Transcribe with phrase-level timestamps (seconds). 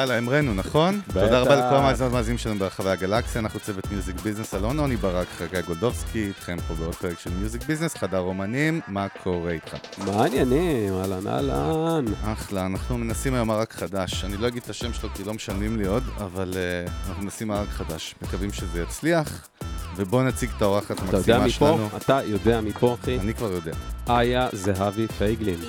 [0.00, 1.00] יאללה, המראנו, נכון?
[1.06, 5.26] תודה רבה לכל המאזינות והמאזינים שלנו ברחבי הגלקסיה, אנחנו צוות מיוזיק ביזנס, אלון עוני ברק,
[5.38, 9.76] חגי גולדובסקי, איתכם פה בעוד פרק של מיוזיק ביזנס, חדר אומנים, מה קורה איתך?
[9.98, 10.94] מה העניינים?
[10.94, 12.04] אהלן אהלן.
[12.24, 15.78] אחלה, אנחנו מנסים היום ערק חדש, אני לא אגיד את השם שלו כי לא משלמים
[15.78, 19.48] לי עוד, אבל uh, אנחנו מנסים ערק חדש, מקווים שזה יצליח,
[19.96, 21.50] ובואו נציג את האורחת אתה יודע המקסימה?
[21.50, 21.88] שלנו.
[21.96, 23.18] אתה יודע מפה, אחי?
[23.18, 23.72] אני כבר יודע.
[24.08, 25.60] איה זהבי פייגלין.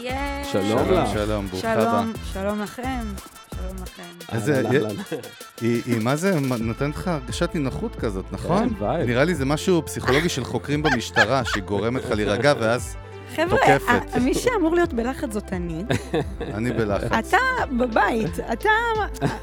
[0.51, 1.09] שלום לך.
[1.13, 1.91] שלום, ברוכה הבאה.
[1.91, 3.40] שלום, שלום לכם.
[3.61, 4.03] שלום לכם.
[4.35, 4.95] איזה- אהלן, אהלן.
[5.61, 8.69] היא, היא מה זה נותנת לך הרגשת נינוחות כזאת, נכון?
[8.69, 9.07] כן, וייב.
[9.07, 12.95] נראה לי זה משהו פסיכולוגי של חוקרים במשטרה, שגורמת לך להירגע, ואז
[13.35, 13.57] חבר'ה,
[14.21, 15.83] מי שאמור להיות בלחץ זאת אני.
[16.57, 17.11] אני בלחץ.
[17.11, 17.37] אתה
[17.77, 18.69] בבית, אתה...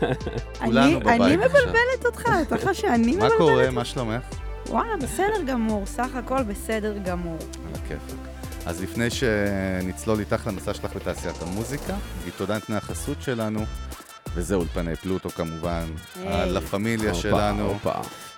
[0.64, 1.48] כולנו אני- בבית אני עכשיו.
[1.61, 3.39] מבלבלת אותך, אתה חושב שאני מה מבלבלת?
[3.39, 3.70] קורה?
[3.70, 4.22] מה שלומך?
[4.66, 7.36] וואלה, בסדר גמור, סך הכל בסדר גמור.
[7.41, 8.19] על הכיפאק.
[8.66, 13.61] אז לפני שנצלול איתך למסע שלך בתעשיית המוזיקה, נגיד תודה לנותני החסות שלנו,
[14.39, 15.84] וזה אולפני פלוטו כמובן,
[16.17, 16.53] היי.
[16.52, 17.78] la familia שלנו.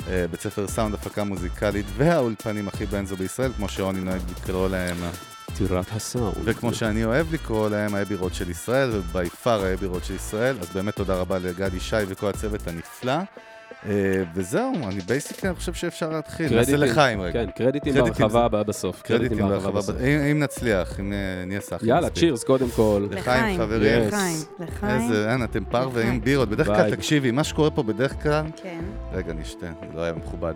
[0.08, 4.96] אה, בית ספר סאונד הפקה מוזיקלית, והאולפנים הכי בנזו בישראל, כמו שעוני נוהג לקרוא להם,
[5.58, 6.34] טירת הסאונד.
[6.44, 9.88] וכמו שאני אוהב לקרוא להם, ה Abbey Road של ישראל, ו by far ה Abbey
[9.88, 13.18] Road של ישראל, אז באמת תודה רבה לגדי שי וכל הצוות הנפלא.
[13.88, 16.56] אה, וזהו, אני basically, אני חושב שאפשר להתחיל.
[16.56, 17.44] נעשה לחיים רגע.
[17.44, 19.02] כן, קרדיטים בהרחבה הבאה בסוף.
[19.02, 19.96] קרדיטים בהרחבה, בסוף.
[19.96, 21.88] אם אם נצליח, אם אה, נהיה סאחים.
[21.88, 22.18] יאללה, מספיק.
[22.18, 23.06] צ'ירס קודם כל.
[23.10, 24.08] לחיים, חברים.
[24.08, 25.00] לחיים, לחיים.
[25.00, 26.08] איזה, אין, אתם פרווה.
[26.08, 26.48] עם בירות.
[26.48, 26.94] בדרך כלל.
[26.94, 28.44] תקשיבי, מה שקורה פה בדרך כלל...
[28.62, 28.80] כן.
[29.12, 30.54] רגע, נשתה, זה לא היה מכובד.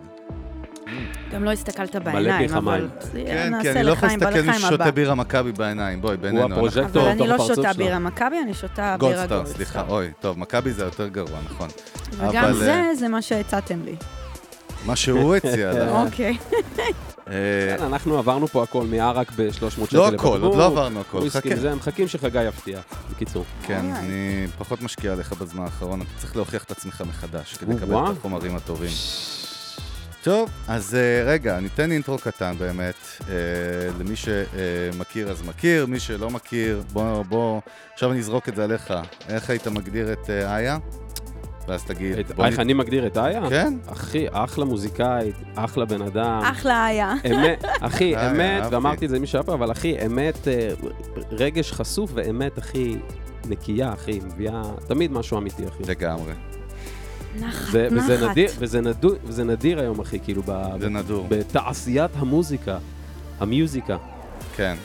[1.33, 2.89] גם לא הסתכלת בעיניים, אבל...
[3.13, 4.91] כן, כי אני לא יכול להסתכל מי ששותה.
[4.91, 6.01] בירה מכבי בעיניים.
[6.01, 6.41] בואי, בינינו.
[6.47, 7.03] אנחנו- הפרוז'קטור.
[7.03, 7.73] אבל אני לא שותה.
[7.77, 9.57] בירה מכבי, אני שותה בירה גולדסטאר, גולדסטאר.
[9.57, 9.83] סליחה.
[9.89, 11.69] אוי, טוב, מכבי זה יותר גרוע, נכון.
[12.17, 13.95] וגם אבל, זה, אה, זה מה שהצעתם לי.
[14.87, 15.73] מה שהוא הציע.
[16.05, 16.37] אוקיי.
[17.29, 19.51] אה, כן, אנחנו עברנו פה הכל מערק ב-300
[19.87, 20.35] שקל לא לבקבוק.
[20.37, 21.31] הכל, עוד לא עברנו הכל.
[21.31, 21.49] חכה.
[21.53, 22.81] וזה, מחכים שחגי יפתיע.
[23.11, 23.45] בקיצור.
[23.67, 23.99] כן, אולי.
[23.99, 27.95] אני פחות משקיע עליך בזמן האחרון, אתה צריך להוכיח את עצמך מחדש כדי לקבל.
[27.97, 28.91] את החומרים הטובים.
[30.25, 32.95] טוב, אז אה, רגע, ניתן אינטרו קטן באמת,
[33.29, 33.35] אה,
[34.01, 37.61] למי שמכיר אז מכיר, מי שלא מכיר, בוא, בוא,
[37.93, 38.95] עכשיו אני אזרוק את זה עליך.
[39.29, 40.79] איך היית מגדיר את אה, איה?
[41.69, 43.51] ואז תגיד, את- בוא איך אני מגדיר את איה?
[43.51, 43.75] כן?
[43.87, 46.43] אחי, אחלה מוזיקאית, אחלה בן אדם.
[46.45, 47.15] אחלה היה.
[47.33, 48.63] אמת, אחי, אמת.
[48.71, 50.49] ואמרתי את זה למי שהיה פה, אבל אחי, אמת,
[51.31, 52.97] רגש חשוף ואמת, אחי,
[53.49, 55.83] נקייה, אחי, מביאה תמיד משהו אמיתי, אחי.
[55.89, 56.33] לגמרי,
[57.41, 58.31] נחת, זה, וזה נחת.
[58.31, 62.79] נדיר, וזה, נדור, וזה נדיר היום, אחי, כאילו, ב, זה נדור, בתעשיית המוזיקה,
[63.41, 63.97] המיוזיקה.
[64.57, 64.77] כן.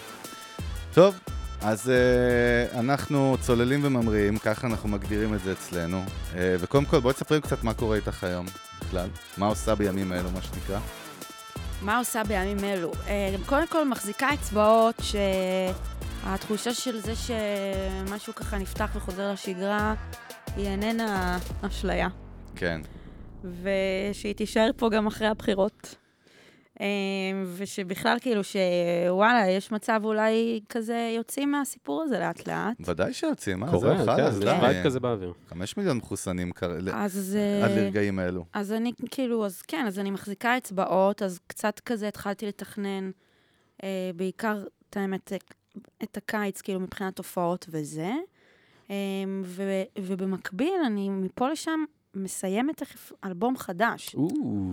[0.93, 1.15] טוב,
[1.61, 6.03] אז אה, אנחנו צוללים וממריאים, ככה אנחנו מגדירים את זה אצלנו.
[6.35, 8.45] אה, וקודם כל, בואי תספרי קצת מה קורה איתך היום
[8.81, 9.07] בכלל.
[9.37, 10.79] מה עושה בימים האלו, מה שנקרא.
[11.81, 12.91] מה עושה בימים אלו?
[13.07, 15.01] אה, קודם כל מחזיקה אצבעות
[16.23, 19.93] שהתחושה של זה שמשהו ככה נפתח וחוזר לשגרה
[20.55, 22.07] היא איננה אשליה,
[22.59, 22.81] כן.
[23.43, 25.95] ושהיא תישאר פה גם אחרי הבחירות.
[26.81, 26.85] אה,
[27.55, 32.77] ושבכלל כאילו שוואלה, יש מצב אולי כזה יוצאים מהסיפור הזה לאט לאט.
[32.79, 33.71] ודאי שיוצאים, אה?
[33.71, 34.45] קורה, כן, די.
[34.45, 35.33] וייב כזה באוויר.
[35.49, 37.37] חמש מיליון מחוסנים ל- אז...
[37.63, 38.45] עד אה, לרגעים האלו.
[38.53, 43.11] אז אני כאילו, אז כן, אז אני מחזיקה אצבעות, אז קצת כזה התחלתי לתכנן,
[43.83, 45.33] אה, בעיקר, את האמת,
[46.03, 48.11] את הקיץ, כאילו, מבחינת הופעות וזה.
[48.91, 48.95] אה,
[49.43, 49.63] ו,
[49.99, 51.83] ובמקביל, אני מפה לשם
[52.15, 54.15] מסיימת תכף אלבום חדש.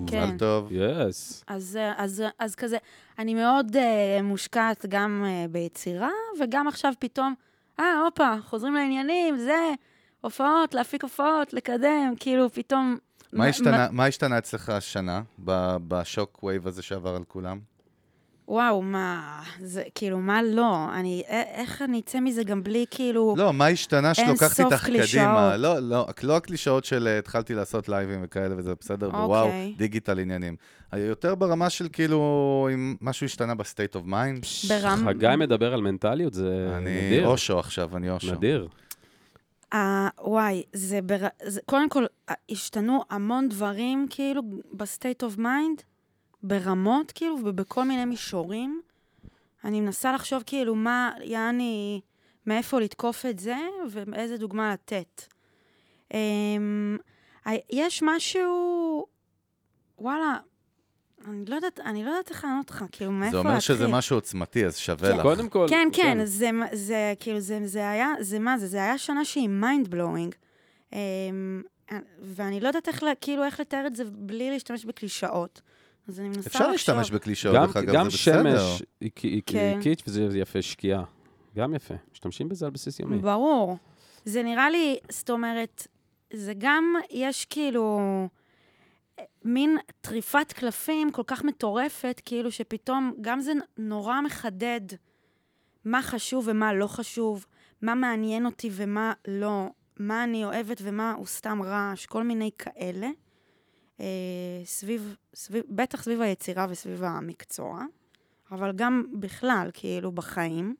[0.06, 0.24] כן.
[0.28, 0.68] מזל טוב.
[0.72, 1.44] יס.
[1.46, 2.76] אז, אז, אז כזה,
[3.18, 3.76] אני מאוד
[4.22, 6.10] מושקעת גם ביצירה,
[6.40, 7.34] וגם עכשיו פתאום,
[7.80, 9.70] אה, הופה, חוזרים לעניינים, זה,
[10.20, 12.96] הופעות, להפיק הופעות, לקדם, כאילו, פתאום...
[13.32, 17.58] מה השתנה- מה השתנה אצלך השנה, ב- ב shock wave הזה שעבר על כולם?
[18.48, 20.86] וואו, מה, זה, כאילו, מה לא?
[20.94, 23.34] אני, איך אני אצא מזה גם בלי, כאילו...
[23.38, 25.24] לא, מה השתנה אין שלוקחת סוף איתך קלישאות.
[25.24, 25.56] קדימה?
[25.56, 29.74] לא, לא, לא הקלישאות של אה, התחלתי לעשות לייבים וכאלה וזה בסדר, ווואו, אוקיי.
[29.76, 30.56] digital עניינים.
[30.92, 34.44] יותר ברמה של כאילו, אם משהו השתנה ב state of mind.
[34.68, 35.04] ברם...
[35.06, 37.26] חגי מדבר על מנטליות, זה אני נדיר.
[37.26, 38.32] אושו עכשיו, אני אושו.
[38.34, 38.68] נדיר.
[39.72, 41.26] אה, וואי, זה, בר...
[41.42, 41.60] זה...
[41.64, 44.42] קודם כל, אה, השתנו המון דברים, כאילו,
[44.72, 45.82] ב state of mind,
[46.42, 48.80] ברמות, כאילו, ובכל מיני מישורים.
[49.64, 52.00] אני מנסה לחשוב, כאילו, מה, יעני...
[52.46, 53.56] מאיפה לתקוף את זה
[53.90, 55.22] ואיזה דוגמה לתת.
[57.46, 59.06] ה- יש משהו,
[59.98, 60.36] וואלה,
[61.28, 63.50] אני לא יודעת, אני לא יודעת איך לענות לך, כאילו, מאיפה זה להתחיל.
[63.50, 65.22] אומר שזה משהו עוצמתי, אז שווה לך.
[65.22, 65.66] קודם כל...
[65.70, 68.66] כן, כן, זה, זה כאילו, זה, זה היה, זה מה זה?
[68.66, 70.34] זה היה שנה שהיא mind blowing.
[72.22, 75.60] ואני לא יודעת איך, כאילו, איך לתאר את זה בלי להשתמש בקלישאות.
[76.08, 76.62] אז אני מנסה לחשוב.
[76.62, 78.58] אפשר להשתמש בקלישאות, גם, דרך אגב, גם זה בסדר.
[78.58, 79.78] שמש היא, היא כן.
[80.06, 81.04] וזה יפה, שקיעה.
[81.56, 81.94] גם יפה.
[82.12, 83.18] משתמשים בזה על בסיס יומי.
[83.18, 83.76] ברור.
[84.24, 85.86] זה נראה לי, זאת אומרת,
[86.32, 88.00] זה גם, יש כאילו
[89.44, 94.80] מין טריפת קלפים כל כך מטורפת, כאילו שפתאום גם זה נורא מחדד
[95.84, 97.46] מה חשוב ומה לא חשוב,
[97.82, 99.66] מה מעניין אותי ומה לא,
[99.98, 103.08] מה אני אוהבת ומה הוא סתם רעש, כל מיני כאלה.
[104.00, 104.06] אה,
[104.64, 107.84] סביב, סביב, בטח סביב היצירה וסביב המקצוע,
[108.50, 110.74] אבל גם בכלל, כאילו, בחיים.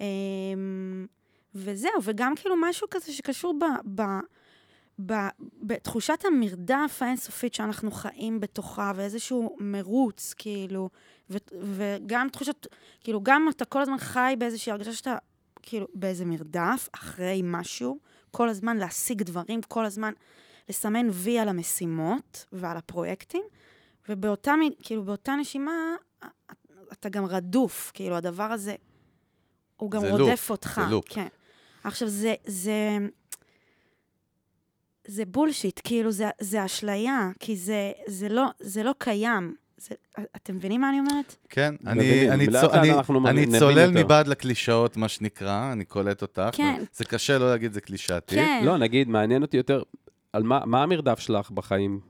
[0.00, 1.06] אמ,
[1.54, 3.64] וזהו, וגם כאילו משהו כזה שקשור ב,
[4.00, 4.02] ב,
[5.06, 5.12] ב,
[5.62, 10.88] בתחושת המרדף האינסופית שאנחנו חיים בתוכה, ואיזשהו מרוץ, כאילו,
[11.30, 12.66] ו, וגם תחושת,
[13.00, 15.16] כאילו, גם אתה כל הזמן חי באיזושהי הרגשה שאתה,
[15.62, 17.98] כאילו, באיזה מרדף, אחרי משהו,
[18.30, 20.12] כל הזמן להשיג דברים, כל הזמן
[20.68, 23.42] לסמן וי על המשימות ועל הפרויקטים,
[24.08, 25.72] ובאותה, מ- כאילו, באותה נשימה,
[26.92, 28.74] אתה גם רדוף, כאילו, הדבר הזה,
[29.76, 30.80] הוא גם רודף לופ, אותך.
[30.84, 31.04] זה לופ.
[31.08, 31.26] כן.
[31.84, 32.98] עכשיו, זה, זה,
[35.06, 39.54] זה בולשיט, כאילו, זה, זה אשליה, כי זה, זה, לא, זה לא קיים.
[39.76, 39.94] זה,
[40.36, 41.36] אתם מבינים מה אני אומרת?
[41.48, 42.92] כן, אני, אני, צו, אני,
[43.30, 44.04] אני צולל יותר.
[44.04, 46.42] מבעד לקלישאות, מה שנקרא, אני קולט אותך.
[46.52, 46.82] כן.
[46.92, 48.34] זה קשה לא להגיד זה קלישאתי.
[48.34, 48.62] כן.
[48.64, 49.82] לא, נגיד, מעניין אותי יותר,
[50.32, 52.00] על מה, מה המרדף שלך בחיים?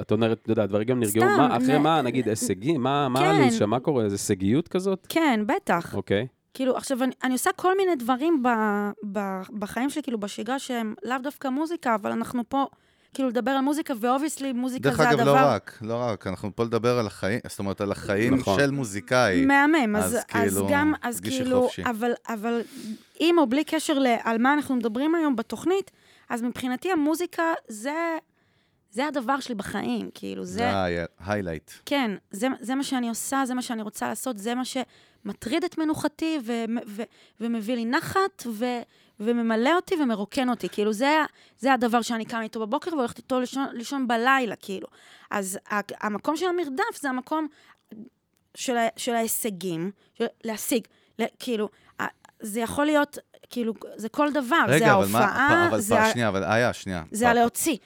[0.00, 2.82] את אומרת, אתה יודע, דברים גם נרגעו, סתם, מה, אחרי נ- מה, נגיד, הישגים?
[2.82, 3.24] מה, מה כן.
[3.26, 3.70] הלו"ז שם?
[3.70, 4.04] מה קורה?
[4.04, 5.06] איזה הישגיות כזאת?
[5.08, 5.94] כן, בטח.
[5.94, 6.26] אוקיי.
[6.54, 8.48] כאילו, עכשיו, אני, אני עושה כל מיני דברים ב,
[9.12, 9.18] ב,
[9.58, 12.66] בחיים שלי, כאילו, בשגרה, שהם לאו דווקא מוזיקה, אבל אנחנו פה,
[13.14, 15.34] כאילו, לדבר על מוזיקה, ו obviously, מוזיקה דרך זה אגב, הדבר...
[15.34, 18.60] לא רק, לא רק, אנחנו פה לדבר על החיים, זאת אומרת, על החיים נכון.
[18.60, 19.46] של מוזיקאי.
[19.46, 21.82] מהמם, אז, אז אז, כאילו, גם, אז כאילו, חופשי.
[21.84, 22.60] אבל, אבל
[23.20, 25.90] עם או בלי קשר ל- על מה אנחנו מדברים היום בתוכנית,
[26.28, 28.16] אז מבחינתי המוזיקה זה,
[28.90, 30.70] זה הדבר שלי בחיים, כאילו, זה, זה
[31.20, 31.70] ההיילייט.
[31.86, 35.78] כן, זה, זה מה שאני עושה, זה מה שאני רוצה לעשות, זה מה שמטריד את
[35.78, 36.52] מנוחתי ו,
[36.86, 37.02] ו,
[37.40, 38.64] ומביא לי נחת ו,
[39.20, 40.68] וממלא אותי ומרוקן אותי.
[40.68, 41.18] כאילו, זה,
[41.58, 44.88] זה הדבר שאני קמה איתו בבוקר והולכת איתו לישון, לישון בלילה, כאילו.
[45.30, 47.46] אז ה- המקום של המרדף זה המקום
[48.54, 50.86] של, של ההישגים, של להשיג,
[51.18, 51.68] ל- כאילו,
[52.40, 53.18] זה יכול להיות,
[53.50, 56.44] כאילו, זה כל דבר, זה רגע, אבל מה, ההופעה, אבל זה, פעם, ה- שנייה, אבל
[56.44, 57.02] איה, שנייה.
[57.10, 57.28] זה.
[57.30, 57.76] הלהוציא,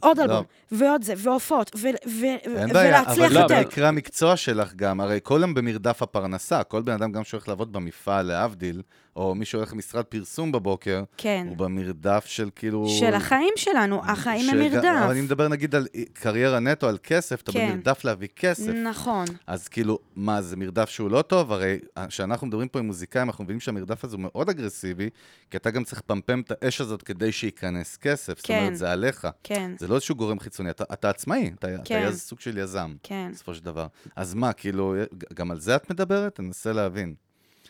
[0.00, 0.22] עוד לא.
[0.22, 1.88] אלבום, ועוד זה, והופעות, ו-
[2.20, 2.24] ו-
[2.56, 3.46] אין בעיה, אבל לא.
[3.48, 8.26] במקרה המקצוע שלך גם, הרי כולם במרדף הפרנסה, כל בן אדם גם שהולך לעבוד במפעל,
[8.26, 8.82] להבדיל,
[9.16, 11.46] או מי שהולך למשרד פרסום בבוקר, כן.
[11.48, 12.88] הוא במרדף של כאילו...
[12.88, 14.84] של החיים שלנו, החיים הם מרדף.
[15.04, 17.70] אבל אני מדבר נגיד על קריירה נטו, על כסף, אתה כן.
[17.72, 18.68] במרדף להביא כסף.
[18.68, 21.52] נכון, אז כאילו, מה, זה מרדף שהוא לא טוב?
[21.52, 25.01] הרי כשאנחנו מדברים פה עם מוזיקאים, אנחנו מבינים שהמרדף הזה הוא מאוד אגרסיבי,
[25.50, 28.36] כי אתה גם צריך לפמפם את האש הזאת כדי שייכנס כסף.
[28.36, 28.58] זאת כן.
[28.58, 29.28] אומרת, זה עליך.
[29.42, 32.04] כן, זה לא איזשהו גורם חיצוני, אתה, אתה עצמאי, אתה, אתה כן.
[32.08, 33.30] יז, סוג של יזם, כן.
[33.32, 33.86] בסופו של דבר.
[34.16, 34.94] אז מה, כאילו,
[35.34, 36.40] גם על זה את מדברת?
[36.40, 37.14] אני מנסה להבין.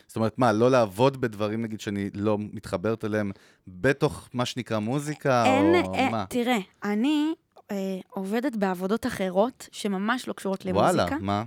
[0.07, 3.31] זאת אומרת, מה, לא לעבוד בדברים, נגיד, שאני לא מתחברת אליהם
[3.67, 6.25] בתוך מה שנקרא מוזיקה, אין, או אין, מה?
[6.29, 7.33] תראה, אני
[7.71, 11.03] אה, עובדת בעבודות אחרות שממש לא קשורות למוזיקה.
[11.03, 11.43] וואלה, מה?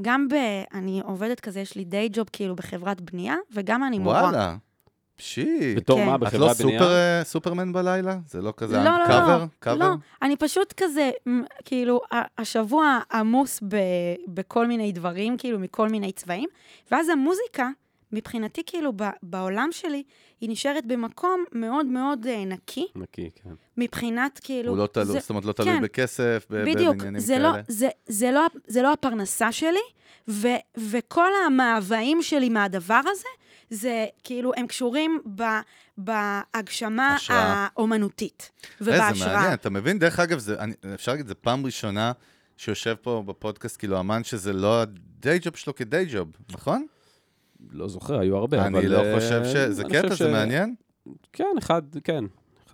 [0.00, 0.34] גם ב...
[0.74, 4.22] אני עובדת כזה, יש לי דיי ג'וב כאילו בחברת בנייה, וגם אני מורה.
[4.22, 4.56] וואלה.
[5.16, 5.74] פשי.
[5.76, 6.06] בתור כן.
[6.06, 6.78] מה, את לא בחברת בנייה?
[6.78, 8.18] סופר, אה, סופרמן בלילה?
[8.28, 9.38] זה לא כזה לא, לא, לא, קאבר?
[9.38, 9.78] לא, קאבר?
[9.88, 11.10] לא, אני פשוט כזה,
[11.64, 12.00] כאילו,
[12.38, 13.76] השבוע עמוס ב,
[14.28, 16.48] בכל מיני דברים, כאילו, מכל מיני צבעים,
[16.90, 17.68] ואז המוזיקה,
[18.12, 20.02] מבחינתי, כאילו, ב, בעולם שלי,
[20.40, 23.50] היא נשארת במקום מאוד מאוד אה, נקי, נקי, כן.
[23.76, 24.70] מבחינת, כאילו...
[24.70, 25.82] הוא לא תלוי, זה- זאת אומרת, לא תלוי כן.
[25.82, 27.52] בכסף, ב- בדיוק, בעניינים זה כאלה.
[27.52, 29.78] לא, זה, זה, לא, זה לא הפרנסה שלי,
[30.28, 33.28] ו, וכל המאוויים שלי מהדבר הזה,
[33.70, 35.42] זה כאילו, הם קשורים ב,
[35.98, 37.66] בהגשמה השראה.
[37.76, 39.34] האומנותית איזה ובהשראה.
[39.36, 39.98] מעניין, אתה מבין?
[39.98, 42.12] דרך אגב, זה, אני, אפשר להגיד, זו פעם ראשונה
[42.56, 46.86] שיושב פה בפודקאסט, כאילו, אמן שזה לא הדיי ג'וב שלו כדיי ג'וב, נכון?
[47.70, 48.76] לא זוכר, היו הרבה, אבל...
[48.78, 49.56] אני לא אה, חושב ש...
[49.56, 50.74] זה אני קטע, חושב זה ש- מעניין?
[51.32, 52.24] כן, אחד, כן.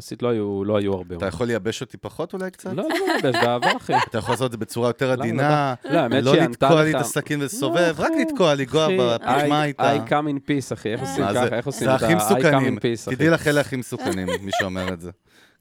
[0.02, 1.16] יחסית לא היו, לא היו הרבה.
[1.16, 2.70] אתה יכול לייבש אותי פחות אולי קצת?
[2.76, 2.88] לא, לא,
[3.24, 3.92] לא, באהבה, אחי.
[4.08, 5.12] אתה יכול לעשות את זה בצורה יותר?
[5.12, 9.96] עדינה, לא, לא לתקוע לי את הסכין לא, ולסובב, רק לתקוע, בפשמה I- איתה.
[9.96, 10.92] I come in peace, אחי.
[10.92, 11.56] איך עושים מה ככה?
[11.56, 13.16] איך עושים את הכי ה- I come in peace, אחי?
[13.16, 15.10] תדעי לך, אלה הכי מסוכנים, מי שאומר את זה.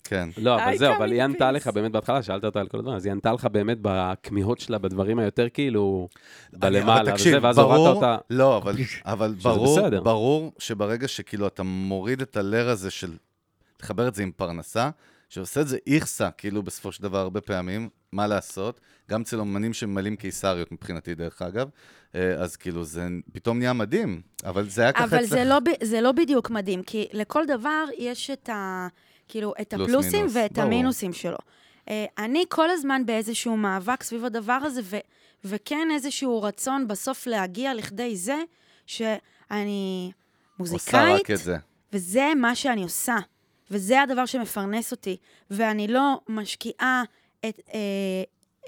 [0.04, 0.30] כן.
[0.38, 1.52] לא, אבל זהו, אבל היא ענתה.
[1.52, 4.78] לך באמת בהתחלה, שאלת אותה על כל הדברים, אז היא ענתה לך באמת בכמיהות שלה,
[4.78, 6.08] בדברים היותר כאילו,
[6.54, 8.18] בלמעלה, וזה, ואז הורדת אותה.
[8.30, 8.62] לא,
[9.06, 9.90] אבל, ברור.
[10.04, 13.12] ברור שברגע שכאילו אתה מוריד את הלר הזה של
[13.84, 14.90] לחבר את זה עם פרנסה,
[15.30, 18.80] שעושה את זה איכסה, כאילו בסופו של דבר הרבה פעמים, מה לעשות?
[19.10, 21.70] גם אצל אומנים שממלאים קיסריות מבחינתי, דרך אגב,
[22.16, 25.26] אה, אז כאילו זה פתאום נהיה מדהים, אבל זה היה ככה אבל.
[25.26, 28.88] זה לא, זה לא בדיוק מדהים, כי לכל דבר יש את ה...
[29.28, 30.66] כאילו, את פלוס הפלוסים מינוס, ואת ברור.
[30.66, 31.38] המינוסים שלו.
[31.90, 34.98] אה, אני כל הזמן באיזשהו מאבק סביב הדבר הזה, ו-
[35.44, 38.38] וכן איזשהו רצון בסוף להגיע לכדי זה
[38.86, 40.12] שאני
[40.60, 41.28] מוזיקאית.
[41.94, 43.16] וזה מה שאני עושה,
[43.72, 45.18] וזה הדבר שמפרנס אותי,
[45.50, 47.04] ואני לא משקיעה
[47.46, 47.80] את אה,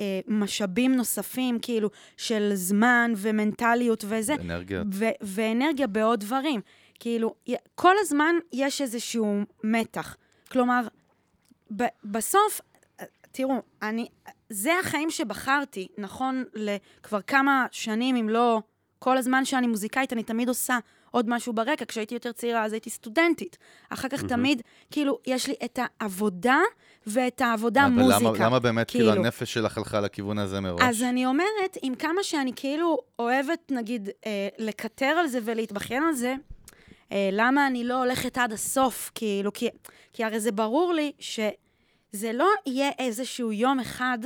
[0.02, 4.88] אה, משאבים נוספים, כאילו, של זמן ומנטליות וזה, אנרגיות.
[4.94, 6.62] ו- ואנרגיה בעוד דברים.
[7.00, 7.36] כאילו,
[7.76, 10.16] כל הזמן יש איזשהו מתח.
[10.52, 10.88] כלומר,
[11.76, 12.62] ב- בסוף,
[13.32, 14.08] תראו, אני,
[14.50, 18.62] זה החיים שבחרתי, נכון, לכבר כמה שנים, אם לא
[19.00, 20.78] כל הזמן שאני מוזיקאית, אני תמיד עושה
[21.14, 21.86] עוד משהו ברקע.
[21.86, 23.58] כשהייתי יותר צעירה, אז הייתי סטודנטית.
[23.90, 26.60] אחר כך תמיד, כאילו, יש לי את העבודה
[27.08, 28.20] ואת העבודה אבל מוזיקה.
[28.20, 29.24] למה, למה באמת כאילו כאילו.
[29.24, 30.82] הנפש שלך הלכה לכיוון הזה מראש?
[30.82, 36.14] אז אני אומרת, עם כמה שאני כאילו אוהבת, נגיד, אה, לקטר על זה ולהתבכיין על
[36.14, 36.36] זה,
[37.12, 39.12] אה, למה אני לא הולכת עד הסוף?
[39.16, 39.70] כאילו, כי,
[40.14, 44.18] כי הרי זה ברור לי שזה לא יהיה איזשהו יום אחד,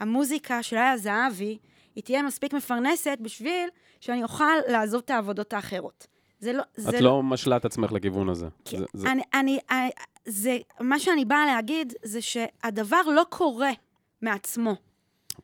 [0.00, 1.58] המוזיקה של איה זהבי,
[1.94, 3.68] היא תהיה מספיק מפרנסת בשביל
[4.00, 6.06] שאני אוכל לעזוב את העבודות האחרות.
[6.42, 6.62] זה לא...
[6.76, 8.46] זה את לא משלה את עצמך לכיוון הזה.
[8.64, 9.90] כי זה- זה- אני, אני, אני,
[10.26, 13.70] זה, מה שאני באה להגיד זה שהדבר לא קורה
[14.22, 14.74] מעצמו.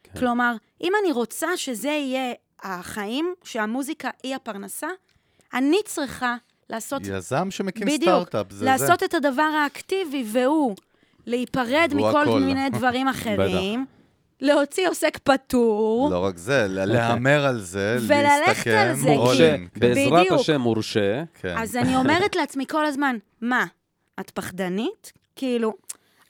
[0.03, 0.19] כן.
[0.21, 4.89] כלומר, אם אני רוצה שזה יהיה החיים, שהמוזיקה היא הפרנסה,
[5.55, 6.37] אני צריכה
[6.71, 9.07] לעשות, יזם שמקים בדיוק, סטארט-אפ, זה לעשות זה.
[9.07, 10.77] את הדבר האקטיבי, והוא
[11.27, 12.41] להיפרד מכל הכל.
[12.41, 13.87] מיני דברים אחרים,
[14.41, 19.57] להוציא עוסק פטור, לא רק זה, להמר על זה, וללכת על זה, מורשה.
[19.77, 20.41] בעזרת.
[20.41, 21.23] השם מורשה.
[21.35, 21.55] כן.
[21.59, 23.67] אז אני אומרת לעצמי כל הזמן, מה,
[24.21, 25.13] את פחדנית?
[25.37, 25.75] כאילו,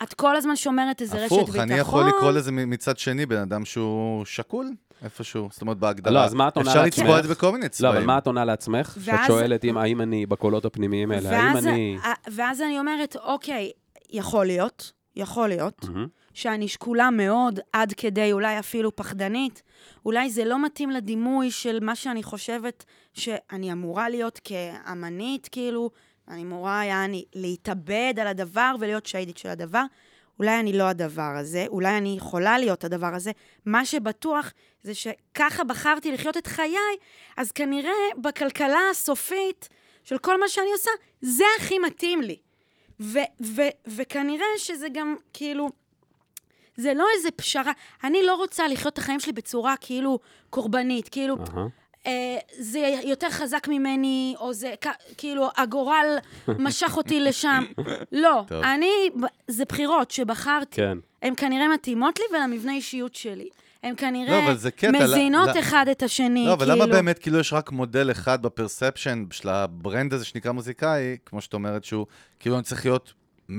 [0.03, 1.43] את כל הזמן שומרת איזה רשת ביטחון?
[1.43, 4.71] הפוך, אני יכול לקרוא לזה מצד שני, בן אדם שהוא שקול
[5.05, 6.13] איפשהו, זאת אומרת, בהגדרה.
[6.13, 6.99] לא, אז מה את עונה אפשר לעצמך?
[6.99, 7.97] לצבוע את זה בכל מיני לא, צבעים.
[7.97, 8.97] אבל מה את עונה לעצמך?
[9.05, 11.99] שאת שואלת אם האם אני בקולות הפנימיים האלה, האם אני...
[12.35, 13.71] ואז אני אומרת, אוקיי,
[14.11, 15.85] יכול להיות, יכול להיות.
[16.39, 19.63] שאני שקולה מאוד, עד כדי אולי אפילו פחדנית.
[20.05, 25.91] אולי זה לא מתאים לדימוי של מה שאני חושבת שאני אמורה להיות כאמנית, כאילו,
[26.29, 29.85] אני אמורה, יעני, להתאבד על הדבר ולהיות שהידית של הדבר.
[30.39, 33.31] אולי אני לא הדבר הזה, אולי אני יכולה להיות הדבר הזה.
[33.67, 34.53] מה שבטוח
[34.83, 36.77] זה שככה בחרתי לחיות את חיי,
[37.37, 37.93] אז כנראה
[38.23, 39.69] בכלכלה הסופית
[40.05, 40.91] של כל מה שאני עושה,
[41.21, 42.37] זה הכי מתאים לי.
[43.01, 45.71] ו- ו- וכנראה שזה גם, כאילו,
[46.79, 47.73] זה לא איזה פשרה.
[48.05, 50.19] אני לא רוצה לחיות את החיים שלי בצורה כאילו
[50.51, 51.37] קורבנית, כאילו.
[52.07, 54.75] אה, זה יותר חזק ממני, או זה
[55.17, 56.17] כאילו, הגורל
[56.49, 57.65] משך אותי לשם.
[58.13, 58.65] לא, טוב.
[58.65, 58.91] אני,
[59.49, 60.77] זה בחירות שבחרתי.
[60.77, 60.99] כן.
[61.23, 63.49] הן כנראה מתאימות לי ולמבנה אישיות שלי.
[63.83, 66.85] הן לא, כנראה אבל זה קטע, מזינות לא- אחד את השני, לא, אבל כאילו.
[66.85, 71.17] למה באמת כאילו יש רק מודל אחד ב perception של ה brand הזה שנקרא מוזיקאי,
[71.27, 72.07] כמו שאת אומרת שהוא
[72.41, 73.13] כאילו אני צריך להיות
[73.51, 73.53] 100%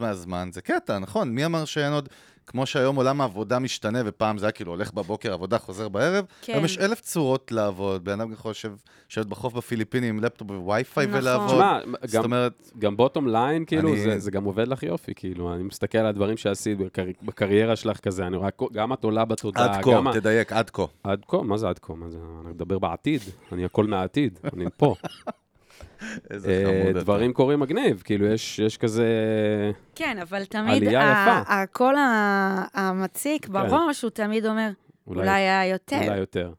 [0.00, 1.28] מהזמן, זה קטע, נכון?
[1.30, 2.08] מי אמר שאין עוד,
[2.46, 6.52] כמו שהיום עולם העבודה משתנה, ופעם זה היה כאילו הולך בבוקר, עבודה חוזר בערב, כן.
[6.52, 8.50] היום יש אלף צורות לעבוד, בן אדם יכול
[9.08, 11.18] לשבת בחוף בפיליפינים עם לפטופ ווי-פיי נכון.
[11.18, 11.48] ולעבוד.
[11.50, 11.80] תשמע,
[12.12, 15.62] גם- אומרת, גם bottom line, כאילו, אני- זה, זה גם עובד לך יופי, כאילו, אני
[15.62, 17.04] מסתכל על הדברים שעשית בקר...
[17.22, 20.84] בקריירה שלך כזה, אני רואה, גם את עולה בתודעה, עד כה, תדייק, עד כה.
[21.04, 21.42] עד כה?
[21.42, 21.94] מה זה עד כה?
[21.94, 22.18] מה זה?
[22.44, 23.20] אני מדבר בעתיד,
[23.52, 24.94] אני הכל מהעתיד, אני פה.
[26.30, 27.00] איזה אה, חמוד אתה.
[27.04, 29.06] דברים קורים מגניב, כאילו, יש, יש כזה...
[29.94, 30.82] כן, אבל תמיד.
[31.46, 31.94] הקול
[32.74, 34.70] המציק בראש, הוא תמיד אומר,
[35.06, 36.00] אולי- אולי היה יותר.
[36.04, 36.52] אולי יותר.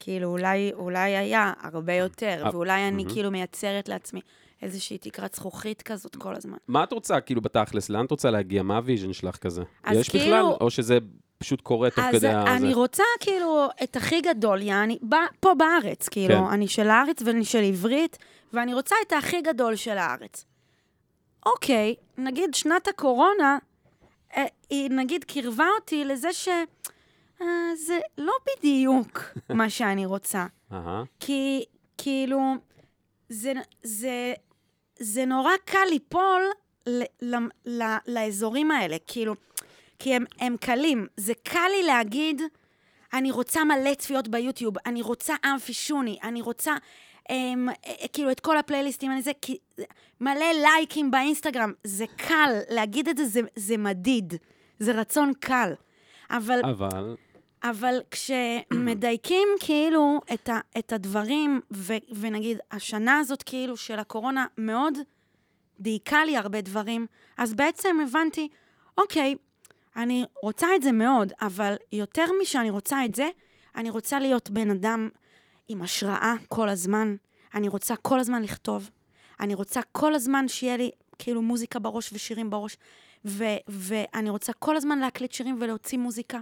[0.00, 3.04] כאילו, אולי, אולי היה הרבה יותר, אה, ואולי אני.
[3.12, 4.20] כאילו מייצרת לעצמי
[4.62, 6.56] איזושהי תקרת זכוכית כזאת כל הזמן.
[6.68, 7.90] מה את רוצה, כאילו, בתכלס?
[7.90, 8.62] לאן את רוצה להגיע?
[8.62, 9.62] מה ה vision שלך כזה?
[9.92, 10.20] יש בכלל?
[10.20, 10.98] כאילו- או שזה
[11.38, 12.56] פשוט קורה תוך אז כדי ה...
[12.56, 12.74] אני זה?
[12.74, 14.98] רוצה כאילו את הכי גדול, יעני,
[15.40, 16.44] פה בארץ, כאילו, כן.
[16.52, 18.18] אני של הארץ ואני של עברית,
[18.52, 20.44] ואני רוצה את הכי גדול של הארץ.
[21.46, 23.58] אוקיי, נגיד שנת הקורונה,
[24.36, 26.48] אה, היא נגיד קירבה אותי לזה ש...
[27.42, 30.46] אה, זה לא בדיוק מה שאני רוצה.
[31.20, 31.64] כי
[31.98, 32.40] כאילו,
[33.28, 33.52] זה,
[33.82, 34.34] זה,
[34.98, 36.42] זה נורא קל ליפול
[36.86, 39.34] ל, ל, ל, לאזורים האלה, כאילו,
[39.98, 41.06] כי הם, הם קלים.
[41.16, 42.42] זה קל לי להגיד,
[43.12, 46.74] אני רוצה מלא צפיות ביוטיוב, אני רוצה אמפי שוני, אני רוצה
[47.30, 49.58] אמ, אה, כאילו, את כל הפלייליסטים, אני זה, כי
[50.20, 51.72] מלא לייקים באינסטגרם.
[51.84, 54.34] זה קל, להגיד את זה, זה, זה מדיד.
[54.78, 55.72] זה רצון קל.
[56.30, 57.16] אבל, אבל,
[57.62, 64.98] אבל כשמדייקים כאילו את, ה, את הדברים, ו, ונגיד, השנה הזאת כאילו של הקורונה מאוד
[65.80, 67.06] דייקה לי הרבה דברים,
[67.38, 68.48] אז בעצם הבנתי,
[68.98, 69.34] אוקיי,
[69.98, 73.28] אני רוצה את זה מאוד, אבל יותר משאני רוצה את זה,
[73.76, 75.08] אני רוצה להיות בן אדם
[75.68, 77.16] עם השראה כל הזמן.
[77.54, 78.90] אני רוצה כל הזמן לכתוב.
[79.40, 82.76] אני רוצה כל הזמן שיהיה לי כאילו מוזיקה בראש ושירים בראש.
[83.24, 86.40] ו- ואני רוצה כל הזמן להקליט שירים ולהוציא מוזיקה.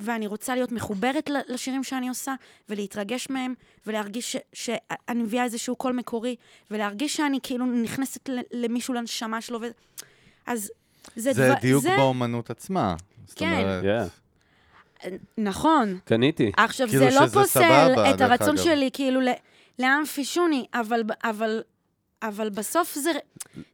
[0.00, 2.34] ואני רוצה להיות מחוברת לשירים שאני עושה,
[2.68, 3.54] ולהתרגש מהם,
[3.86, 4.70] ולהרגיש ש-
[5.06, 6.36] שאני מביאה איזשהו קול מקורי,
[6.70, 9.60] ולהרגיש שאני כאילו נכנסת למישהו לנשמה שלו.
[9.60, 9.66] ו...
[10.46, 10.72] אז
[11.16, 11.96] זה, זה דבר- דיוק זה...
[11.96, 12.94] באומנות עצמה.
[13.26, 13.52] זאת כן.
[13.52, 15.06] אומרת, yeah,
[15.38, 15.98] נכון.
[16.04, 16.52] קניתי.
[16.56, 18.64] עכשיו, כאילו זה לא פוסל סבבה, את הרצון אגב.
[18.64, 19.28] שלי, כאילו, ל-
[19.78, 21.62] לאמפי שוני, אבל, אבל,
[22.22, 23.10] אבל בסוף זה,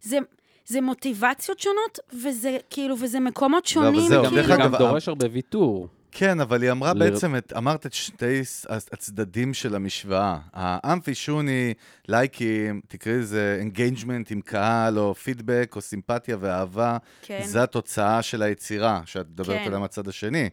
[0.02, 0.18] זה,
[0.66, 4.08] זה מוטיבציות שונות, וזה כאילו, וזה מקומות לא, אבל שונים.
[4.08, 4.36] זהו, כאילו.
[4.36, 5.88] דרך זה אגב, גם דורש הרבה ויתור.
[6.12, 10.38] כן, אבל היא אמרה ל- בעצם, את, אמרת את שתי הצדדים של המשוואה.
[10.52, 11.74] האמפי שוני,
[12.08, 17.42] לייקים, תקראי לזה engagement עם קהל, או פידבק, או סימפתיה ואהבה, כן.
[17.44, 19.64] זה התוצאה של היצירה, שאת מדברת כן.
[19.66, 20.48] עליה מהצד השני.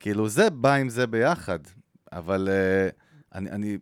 [0.00, 1.58] כאילו, זה בא עם זה ביחד.
[2.12, 2.94] אבל uh,
[3.34, 3.78] אני, אני,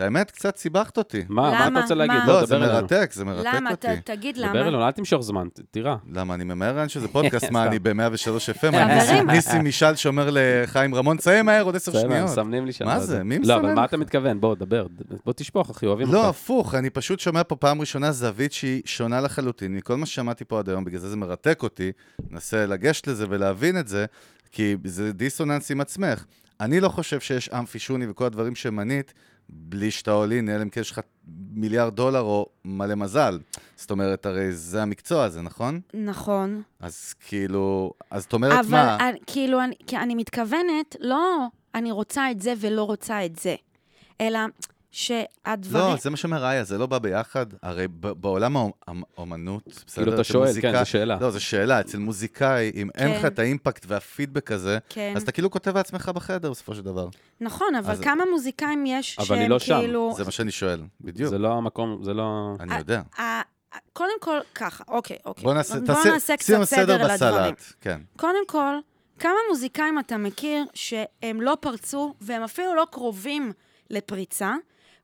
[0.00, 1.24] את האמת, קצת סיבכת אותי.
[1.28, 1.68] מה, מה למה?
[1.78, 2.16] אתה רוצה להגיד?
[2.16, 2.26] מה?
[2.26, 2.66] בוא, לא, זה דבר.
[2.80, 3.70] מרתק, זה מרתק למה?
[3.70, 3.86] אותי.
[4.04, 4.60] תגיד דבר למה.
[4.60, 5.96] אלינו, אל תמשוך זמן, ת- תירה.
[6.12, 7.66] למה, אני ממהר לאן שזה פודקאסט, מה.
[7.66, 7.92] אני ב-103
[8.54, 8.60] FM?
[8.60, 9.30] חברים.
[9.30, 12.30] ניסים משאל שאומר לחיים רמון, תסיים מהר, עוד עשר בסדר, שניות.
[12.30, 12.84] מסמנים לי שם.
[12.86, 13.24] מה לא זה?
[13.24, 13.84] מי לא, מסמן אבל מה?
[13.84, 14.40] אתה מתכוון?
[14.40, 14.86] בוא, דבר.
[15.24, 16.28] בוא תשפוך, אחי, אוהבים לא, אותך.
[16.28, 20.58] הפוך, אני פשוט שומע פה פעם ראשונה זווית שהיא שונה לחלוטין מכל מה ששמעתי פה
[20.58, 21.92] עד היום, בגלל זה זה מרתק אותי,
[22.30, 24.06] מנסה לגשת לזה ולהבין את זה,
[24.52, 26.24] כי זה דיסוננס עם עצמך.
[26.60, 29.14] אני לא חושב שיש אמפי שוני וכל הדברים שמנית,
[29.52, 31.00] בלי שאתה עולין, אלא אם כן יש לך
[31.52, 33.38] מיליארד דולר או מלא מזל.
[33.76, 35.80] זאת אומרת, הרי זה המקצוע הזה, נכון?
[35.94, 36.62] נכון.
[36.80, 39.08] אז כאילו, אז את אומרת אבל מה?
[39.08, 43.54] אני, כאילו, אני, אני מתכוונת, לא אני רוצה את זה ולא רוצה את זה,
[44.20, 44.38] אלא
[44.90, 45.84] שהדברים...
[45.84, 47.46] לא, זה מה שאומר ראיה, זה לא בא ביחד.
[47.62, 50.02] הרי בעולם האומ- האומנות, בסדר?
[50.04, 51.18] כאילו, אתה שואל, כן, זו שאלה.
[51.20, 51.80] לא, זו שאלה.
[51.80, 53.26] אצל מוזיקאי, אם אין לך כן.
[53.26, 55.12] את האימפקט והפידבק הזה, כן.
[55.16, 57.08] אז אתה כאילו כותב לעצמך בחדר בסופו של דבר.
[57.40, 59.78] נכון, אבל אז- כמה מוזיקאים יש אבל שהם אני לא שם.
[59.80, 60.12] כאילו...
[60.16, 61.30] זה מה שאני שואל, בדיוק.
[61.30, 62.54] זה לא המקום, זה לא...
[62.60, 63.02] אני יודע.
[63.92, 65.44] קודם כל, ככה, אוקיי, אוקיי.
[65.44, 67.04] בוא נעשה, בוא תעשה, נעשה קצת סדר.
[67.14, 67.62] בסלט.
[67.80, 68.00] כן.
[68.16, 68.74] קודם כל,
[69.18, 73.52] כמה מוזיקאים אתה מכיר שהם לא פרצו, והם אפילו לא קרובים
[73.90, 74.54] לפריצה,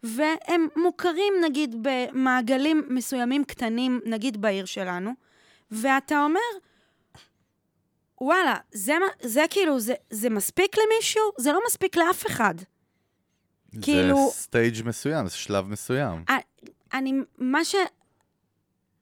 [0.02, 5.10] והם מוכרים, נגיד, במעגלים מסוימים קטנים, נגיד בעיר שלנו,
[5.70, 6.40] ואתה אומר,
[8.20, 11.22] וואלה, זה, מה- זה כאילו, זה, זה מספיק למישהו?
[11.38, 12.54] זה לא מספיק לאף אחד.
[13.82, 16.24] כאילו- זה סטייג' מסוים, זה שלב מסוים.
[16.94, 17.74] אני, מה ש...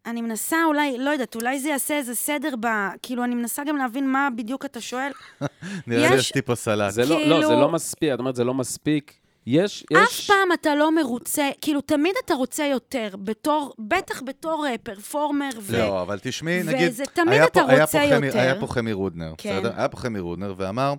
[0.07, 2.67] אני מנסה אולי, לא יודעת, אולי זה יעשה איזה סדר ב...
[3.03, 5.13] כאילו, אני מנסה גם להבין מה בדיוק אתה שואל.
[5.87, 6.93] נראה לי יש- טיפו סלט.
[6.93, 9.21] זה לא, לא, כאילו- זה לא מספיק, את אומרת, זה לא מספיק.
[9.47, 10.27] יש, אף יש...
[10.27, 15.79] פעם אתה לא מרוצה, כאילו, תמיד אתה רוצה יותר, בתור, בטח בתור אה, פרפורמר, ו...
[15.79, 18.39] לא, אבל תשמעי, וזה נגיד, תמיד היה אתה פה- היה רוצה חמי- יותר.
[18.39, 19.57] היה פה חמי רודנר, כן.
[19.61, 19.73] בסדר?
[19.77, 20.95] היה פה חמי רודנר, ואמר,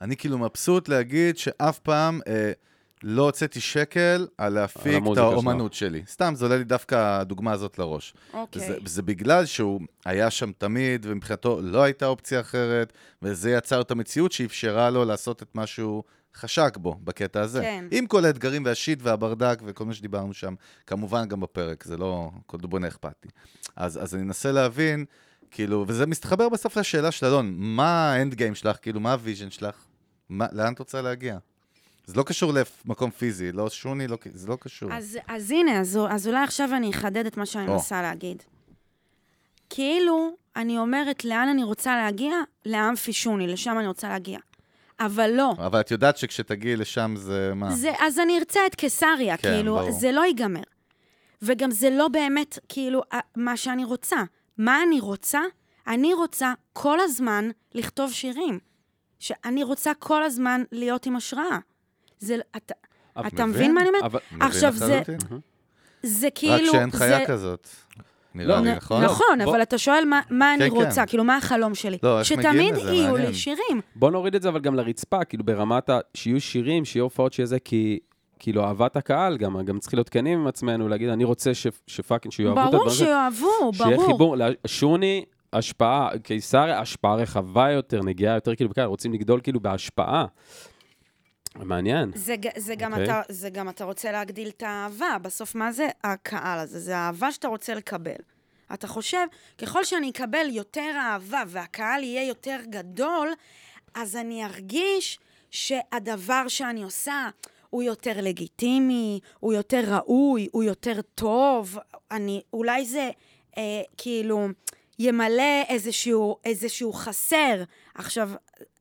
[0.00, 2.52] אני כאילו מבסוט להגיד שאף פעם אה,
[3.02, 6.02] לא הוצאתי שקל על להפיק את האומנות שלי.
[6.06, 8.14] סתם, זה עולה לי דווקא הדוגמה הזאת לראש.
[8.34, 8.62] אוקיי.
[8.68, 13.90] זה, זה בגלל שהוא היה שם תמיד, ומבחינתו לא הייתה אופציה אחרת, וזה יצר את
[13.90, 16.02] המציאות שאפשרה לו לעשות את מה שהוא
[16.36, 17.60] חשק בו, בקטע הזה.
[17.60, 17.84] כן.
[17.90, 20.54] עם כל האתגרים והשיט והברדק וכל מה שדיברנו שם,
[20.86, 23.30] כמובן גם בפרק, זה לא כל דובונה אכפת לי.
[23.76, 25.04] אז, אז אני אנסה להבין,
[25.50, 29.17] כאילו, וזה מתחבר בסוף לשאלה של אלון, מה ה end game שלך, כאילו, מה ה
[29.17, 29.76] vision שלך?
[30.28, 31.38] מה, לאן את רוצה להגיע?
[32.06, 32.52] זה לא קשור
[32.84, 34.92] למקום פיזי, לא שוני, לא, זה לא קשור.
[34.92, 37.66] אז, אז הנה, אז, אז אולי עכשיו אני אחדד את מה שאני.
[37.66, 38.42] מנסה להגיד.
[39.70, 42.34] כאילו, אני אומרת לאן אני רוצה להגיע,
[42.66, 44.38] לאמפי שוני, לשם אני רוצה להגיע.
[45.00, 45.52] אבל לא.
[45.58, 47.70] אבל את יודעת שכשתגיעי לשם זה מה?
[47.70, 49.92] זה, אז אני ארצה את קיסריה, כן, כאילו, ברור.
[49.92, 50.62] זה לא ייגמר.
[51.42, 53.02] וגם זה לא באמת, כאילו,
[53.36, 54.16] מה שאני רוצה.
[54.58, 55.40] מה אני רוצה?
[55.86, 58.58] אני רוצה כל הזמן לכתוב שירים.
[59.18, 61.58] שאני רוצה כל הזמן להיות עם השראה.
[62.18, 62.74] זה, אתה,
[63.26, 64.04] אתה מבין מה אני אומרת?
[64.04, 65.38] מבין עכשיו, זה, לחלוטין.
[66.02, 66.54] זה כאילו...
[66.54, 67.68] רק שאין חיה זה, כזאת.
[68.34, 69.04] נראה לי, נ- נכון?
[69.04, 71.06] נכון, אבל אתה שואל מה, אני כן, רוצה, כן.
[71.06, 71.98] כאילו, מה החלום שלי?
[72.02, 72.76] לא, שתמיד?
[72.76, 73.16] יהיו.
[73.16, 73.80] לי שירים.
[73.96, 75.98] בוא נוריד את זה אבל גם לרצפה, כאילו ברמת ה...
[76.14, 77.98] שיהיו שירים, שיהיו הופעות שיהיה זה, כי...
[78.38, 82.32] כאילו אהבת הקהל גם, גם צריך להיות כנים עם עצמנו, להגיד, אני רוצה ש- שפאקינג,
[82.32, 82.96] שיאהבו את ברור הדברים האלה.
[82.96, 84.06] שיאהבו, שיהיה ברור.
[84.06, 90.24] חיבור, שוני, השפעה, קיסריה, השפעה רחבה יותר, נגיעה יותר, כאילו, כאלה, רוצים לגדול כאילו בהשפעה.
[91.54, 92.10] מעניין.
[92.14, 93.04] זה, זה, גם אוקיי.
[93.04, 95.16] אתה, זה גם אתה רוצה להגדיל את האהבה.
[95.22, 96.80] בסוף, מה זה הקהל הזה?
[96.80, 98.20] זה האהבה שאתה רוצה לקבל.
[98.74, 99.26] אתה חושב,
[99.58, 103.32] ככל שאני אקבל יותר אהבה והקהל יהיה יותר גדול,
[103.94, 105.18] אז אני ארגיש
[105.50, 107.28] שהדבר שאני עושה
[107.70, 111.78] הוא יותר לגיטימי, הוא יותר ראוי, הוא יותר טוב.
[112.10, 113.10] אני, אולי זה
[113.58, 114.48] אה, כאילו
[114.98, 117.62] ימלא איזשהו, איזשהו חסר.
[117.94, 118.30] עכשיו,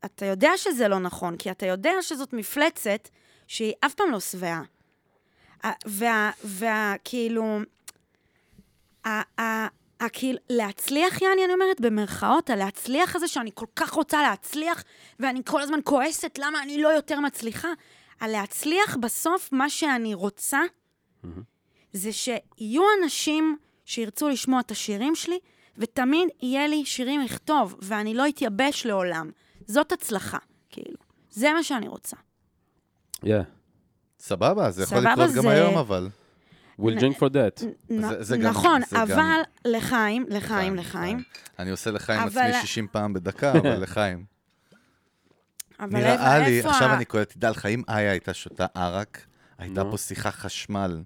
[0.06, 3.10] אתה יודע שזה לא נכון, כי אתה יודע שזאת מפלצת
[3.48, 4.64] שהיא אף פעם לא שבעה.
[5.66, 6.32] ה- וה...
[6.44, 6.96] וה...
[7.04, 7.60] כאילו...
[9.06, 9.68] ה- ה-
[10.04, 14.84] ה- כאילו, להצליח, יעני, אני אומרת, במרכאות, הלהצליח הזה שאני כל כך רוצה להצליח,
[15.20, 17.70] ואני כל הזמן כועסת למה אני לא יותר מצליחה.
[18.20, 20.60] הלהצליח, בסוף, מה שאני רוצה,
[21.94, 25.40] זה שיהיו אנשים שירצו לשמוע את השירים שלי,
[25.78, 29.32] ותמיד יהיה לי שירים לכתוב, ואני לא אתייבש לעולם.
[29.68, 30.38] זאת הצלחה,
[30.70, 30.98] כאילו.
[31.32, 32.18] זה מה שאני רוצה.
[33.26, 33.28] Yeah.
[34.20, 36.10] סבבה, זה יכול לקרות גם זה- היום, אבל.
[36.80, 37.66] We'll drink for that.
[37.90, 41.24] נ- זה- זה גם- נכון, גם- אבל לחיים, לחיים, לחיים.
[41.60, 44.26] אני עושה לחיים אבל- עצמי 60 פעם בדקה, אבל לחיים.
[45.80, 49.26] אבל נראה לי, איפה עכשיו אני קולט, תדע לך, אם איה הייתה שותה ערק,
[49.58, 49.84] הייתה.
[49.92, 51.02] פה שיחה חשמל.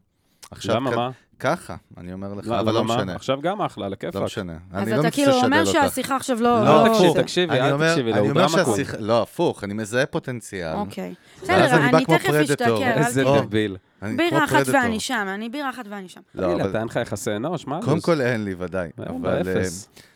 [0.52, 1.10] עכשיו למה, מה?
[1.39, 2.84] ככה, אני אומר לך, לא, אבל לא?
[2.84, 3.15] משנה.
[3.15, 4.15] עכשיו גם אחלה, על הכיפאק.
[4.15, 4.58] לא משנה.
[4.71, 5.65] אז לא אתה מצטער כאילו אומר.
[5.65, 6.63] שהשיחה עכשיו לא...
[6.63, 7.17] לא, הפוך.
[7.17, 8.65] תקשיבי, אני אל אומר- תקשיבי הוא אומר דרמה קווין.
[8.78, 8.97] שהשיחה...
[9.00, 10.73] לא, הפוך, אני מזהה פוטנציאל.
[10.73, 11.13] אוקיי.
[11.43, 13.23] בסדר, אני תכף אל איזה.
[13.41, 13.78] דביל.
[14.02, 14.63] בירה אחת.
[14.65, 16.21] ואני שם, אני בירה אחת ואני שם.
[16.36, 17.67] לא, אבל- אתה אין לך יחסי אנוש?
[17.67, 17.76] מה?
[17.80, 18.04] קודם הלו"ז?
[18.06, 18.89] כל אין לי, ודאי.
[19.10, 19.47] אבל...
[19.47, 19.63] אה,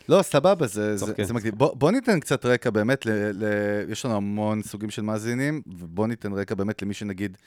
[0.09, 1.25] לא, סבבה, זה, זה, צוחקים.
[1.25, 1.55] זה מגניב.
[1.55, 3.45] בוא, בוא ניתן קצת רקע באמת, ל, ל,
[3.89, 7.37] יש לנו המון סוגים של מאזינים, ובוא ניתן רקע באמת למי שנגיד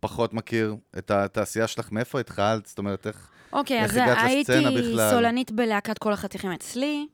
[0.00, 2.66] פחות מכיר את התעשייה שלך, מאיפה התחלת?
[2.66, 3.30] זאת אומרת, איך...
[3.52, 5.10] אוקיי, איך אז הגעת הייתי לסצנה בכלל?
[5.10, 7.06] סולנית בלהקת כל החתיכים אצלי.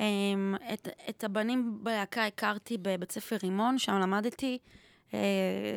[0.00, 4.58] אמ, את, את הבנים בלהקה הכרתי בבית ספר רימון, שם למדתי
[5.14, 5.18] אה,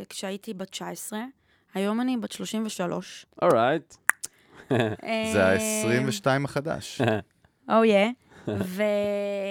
[0.10, 1.20] כשהייתי בת 19.
[1.74, 3.26] היום אני בת 33.
[3.42, 3.94] אורייט.
[5.34, 7.02] זה ה-22 החדש.
[7.70, 8.08] או יא.
[8.48, 8.84] ו...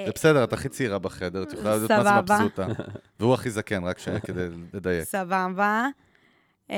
[0.06, 2.34] זה בסדר, את הכי צעירה בחדר, את יכולה להיות מה זה.
[2.34, 2.66] מבסוטה.
[3.20, 5.04] והוא הכי זקן, רק כדי לדייק.
[5.04, 5.86] סבבה.
[6.70, 6.76] אמ,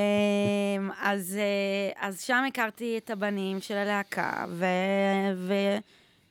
[1.01, 4.65] אז, אה, אז שם הכרתי את הבנים של הלהקה, ו,
[5.35, 5.53] ו,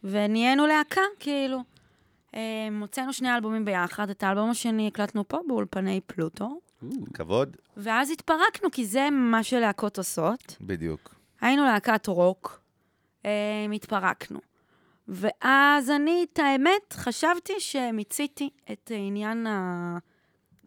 [0.04, 1.58] ונהיינו להקה, כאילו.
[2.34, 2.40] אמ,
[2.80, 6.60] הוצאנו שני אלבומים ביחד, את האלבום השני הקלטנו פה באולפני פלוטו,
[7.14, 10.56] כבוד, ואז התפרקנו, כי זה מה שלהקות עושות.
[10.60, 11.14] בדיוק.
[11.40, 12.60] היינו להקת רוק,
[13.24, 13.30] אמ,
[13.74, 14.40] התפרקנו.
[15.08, 19.98] ואז אני, את האמת, חשבתי שמיציתי את עניין ה...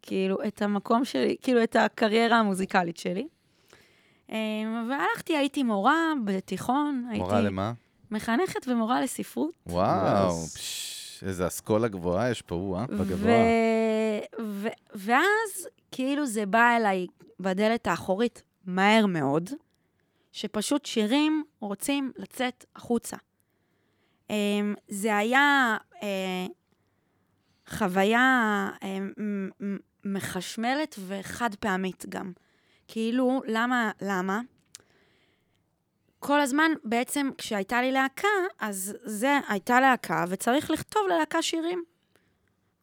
[0.06, 3.28] כאילו, את המקום שלי, כאילו, את הקריירה המוזיקלית שלי.
[4.30, 4.36] אמ,
[4.90, 7.74] והלכתי, הייתי מורה בתיכון, מורה הייתי למה?
[8.12, 9.54] מחנכת ומורה לספרות.
[9.68, 10.32] וואו.
[10.32, 12.88] פש, איזה אסכולה גבוהה יש פה, אה?
[12.88, 13.32] בגבוה.
[14.40, 14.42] ו...
[14.42, 14.68] ו...
[14.96, 17.08] ואז, כאילו, זה בא אליי
[17.40, 19.50] בדלת האחורית מהר מאוד,
[20.32, 23.18] שפשוט שירים רוצים לצאת החוצה.
[24.30, 26.46] אמ, זה היה אה,
[27.70, 28.98] חוויה אה,
[30.06, 32.32] מחשמלת וחד פעמית גם.
[32.88, 33.92] כאילו, למה?
[34.02, 34.42] למה?
[36.20, 38.28] כל הזמן, בעצם, כשהייתה לי להקה,
[38.60, 41.84] אז זה הייתה להקה, וצריך לכתוב ללהקה שירים.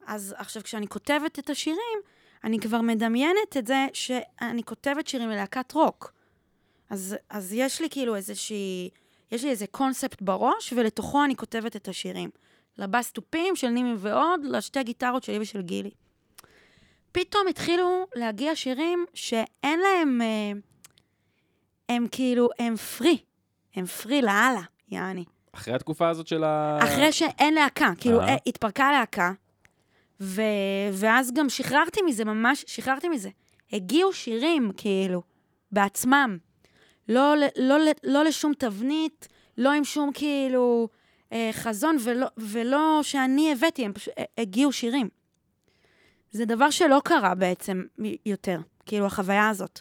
[0.06, 1.98] אז עכשיו, כשאני כותבת את השירים,
[2.44, 6.12] אני כבר מדמיינת את זה שאני כותבת שירים ללהקת רוק.
[6.90, 8.90] אז, אז יש לי כאילו איזושהי,
[9.32, 12.30] יש לי איזה קונספט בראש, ולתוכו אני כותבת את השירים.
[12.78, 13.12] לבאס
[13.54, 15.90] של נימי ועוד, לשתי גיטרות שלי ושל גילי.
[17.12, 20.52] פתאום התחילו להגיע שירים שאין להם, אה,
[21.88, 23.18] הם כאילו, הם פרי.
[23.74, 25.24] הם פרי לאללה, יעני.
[25.52, 26.78] אחרי התקופה הזאת של ה...
[26.82, 28.28] אחרי שאין להקה, כאילו אה.
[28.28, 29.32] אה, התפרקה הלהקה,
[30.20, 30.42] ו...
[30.92, 33.30] ואז גם שחררתי מזה, ממש שחררתי מזה.
[33.72, 35.22] הגיעו שירים, כאילו,
[35.72, 36.38] בעצמם.
[37.08, 40.88] לא, לא, ל- לא לשום תבנית, לא עם שום כאילו
[41.32, 45.08] אה, חזון, ולא, ולא שאני הבאתי, הם פשוט הגיעו שירים.
[46.32, 47.82] זה דבר שלא קרה בעצם
[48.26, 49.80] יותר, כאילו, החוויה הזאת.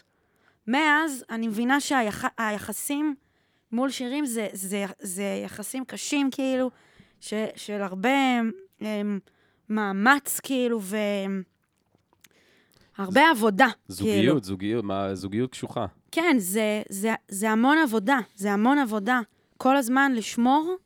[0.66, 3.14] מאז, אני מבינה שהיחסים
[3.72, 6.70] מול שירים זה, זה, זה יחסים קשים, כאילו,
[7.20, 8.10] ש, של הרבה
[8.80, 9.18] הם,
[9.68, 10.80] מאמץ, כאילו,
[12.98, 13.66] והרבה עבודה.
[13.66, 13.76] כאילו.
[13.88, 15.86] זוגיות, זוגיות, מה, זוגיות קשוחה.
[16.10, 19.20] כן, זה, זה, זה המון עבודה, זה המון עבודה.
[19.56, 20.76] כל הזמן לשמור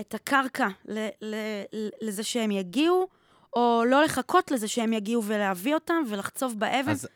[0.00, 1.34] את הקרקע ל, ל,
[1.72, 3.08] ל, לזה שהם יגיעו,
[3.56, 6.90] או לא לחכות לזה שהם יגיעו ולהביא אותם ולחצוב באבן.
[6.90, 7.08] אז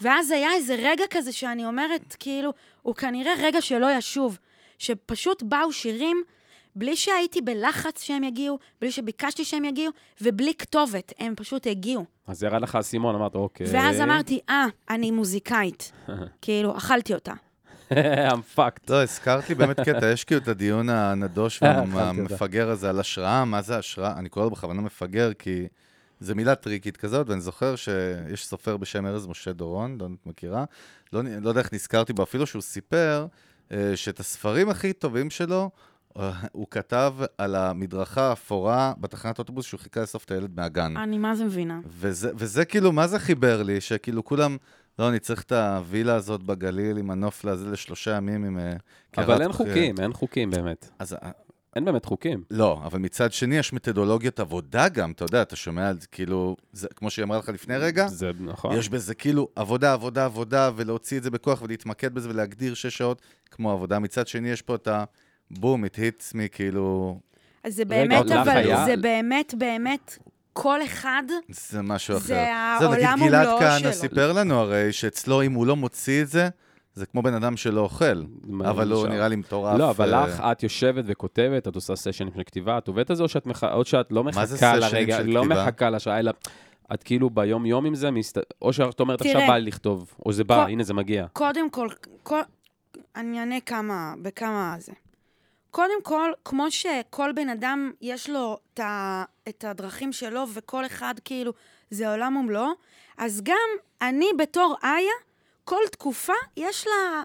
[0.00, 4.38] ואז היה איזה רגע כזה שאני אומרת, כאילו, הוא כנראה רגע שלא ישוב,
[4.78, 6.22] שפשוט באו שירים,
[6.76, 12.04] בלי שהייתי בלחץ שהם יגיעו, בלי שביקשתי שהם יגיעו, ובלי כתובת, הם פשוט הגיעו.
[12.26, 13.66] אז ירד לך האסימון, אמרת, אוקיי.
[13.72, 15.92] ואז אמרתי, אה, אני מוזיקאית.
[16.42, 17.32] כאילו, אכלתי אותה.
[18.32, 18.90] I'm fucked.
[18.90, 21.82] לא, הזכרת לי באמת קטע, יש כאילו את הדיון הנדוש אותה.
[21.92, 24.12] והמפגר הזה על השראה, מה זה השראה?
[24.18, 25.66] אני קורא לו בכוונה מפגר, כי
[26.20, 30.64] זו מילה טריקית כזאת, ואני זוכר שיש סופר בשם ארז משה דורון, לא מכירה,
[31.12, 33.26] לא, לא יודע איך נזכרתי בו, אפילו שהוא סיפר
[33.72, 35.70] אה, שאת הספרים הכי טובים שלו,
[36.16, 40.96] אה, הוא כתב על המדרכה האפורה בתחנת אוטובוס שהוא חיכה לאסוף את הילד מהגן.
[40.96, 41.80] אני מה זה מבינה.
[41.86, 43.80] וזה, וזה כאילו, מה זה חיבר לי?
[43.80, 44.56] שכאילו כולם,
[44.98, 48.58] לא, אני צריך את הווילה הזאת בגליל עם הנוף לזה לשלושה ימים עם...
[48.58, 48.72] אה,
[49.16, 50.88] אבל קערת אין חוקים, אין חוקים באמת.
[50.98, 51.30] אז אה,
[51.76, 52.42] אין באמת חוקים.
[52.50, 56.56] לא, אבל מצד שני יש מתודולוגיות עבודה גם, אתה יודע, אתה שומע על זה, כאילו,
[56.72, 58.76] זה, כמו שהיא אמרה לך לפני רגע, זה נכון.
[58.76, 63.22] יש בזה כאילו עבודה, עבודה, עבודה, ולהוציא את זה בכוח ולהתמקד בזה ולהגדיר שש שעות
[63.50, 63.98] כמו עבודה.
[63.98, 64.88] מצד שני יש פה את
[65.50, 67.18] הבום, it hits me, כאילו,
[67.64, 70.18] אז זה רגע, באמת, לך אבל היה- זה באמת, באמת,
[70.52, 72.22] כל אחד, זה משהו אחר.
[72.26, 72.44] זה
[72.80, 73.92] זהו, נגיד העולם גלעד ומלואו כהנא שלו.
[73.92, 76.48] סיפר לנו הרי שאצלו, אם הוא לא מוציא את זה,
[76.94, 78.22] זה כמו בן אדם שלא אוכל.
[78.60, 79.06] אבל הוא?
[79.06, 79.78] נראה לי מטורף.
[79.78, 83.16] לא, אבל אה, לך, את יושבת וכותבת, את עושה סשנים של כתיבה, את עובדת על
[83.16, 83.64] זה, או שאת, מח...
[83.64, 85.62] או שאת לא מה זה מחכה סשנים לרגע, של לא כתיבה?
[85.62, 86.32] מחכה לשעה, אלא
[86.94, 88.38] את כאילו ביום-יום עם זה, מסת...
[88.62, 91.26] או שאת אומרת, עכשיו בא לי לכתוב, או זה בא, כל- הנה זה מגיע.
[91.32, 91.88] קודם כל,
[92.22, 92.40] כל,
[93.16, 94.92] אני אענה כמה, בכמה זה.
[95.70, 101.14] קודם כל, כמו שכל בן אדם יש לו את, ה, את הדרכים שלו, וכל אחד
[101.24, 101.52] כאילו,
[101.90, 102.70] זה עולם ומלואו,
[103.18, 103.68] אז גם
[104.02, 105.12] אני בתור איה,
[105.64, 107.22] כל תקופה יש לה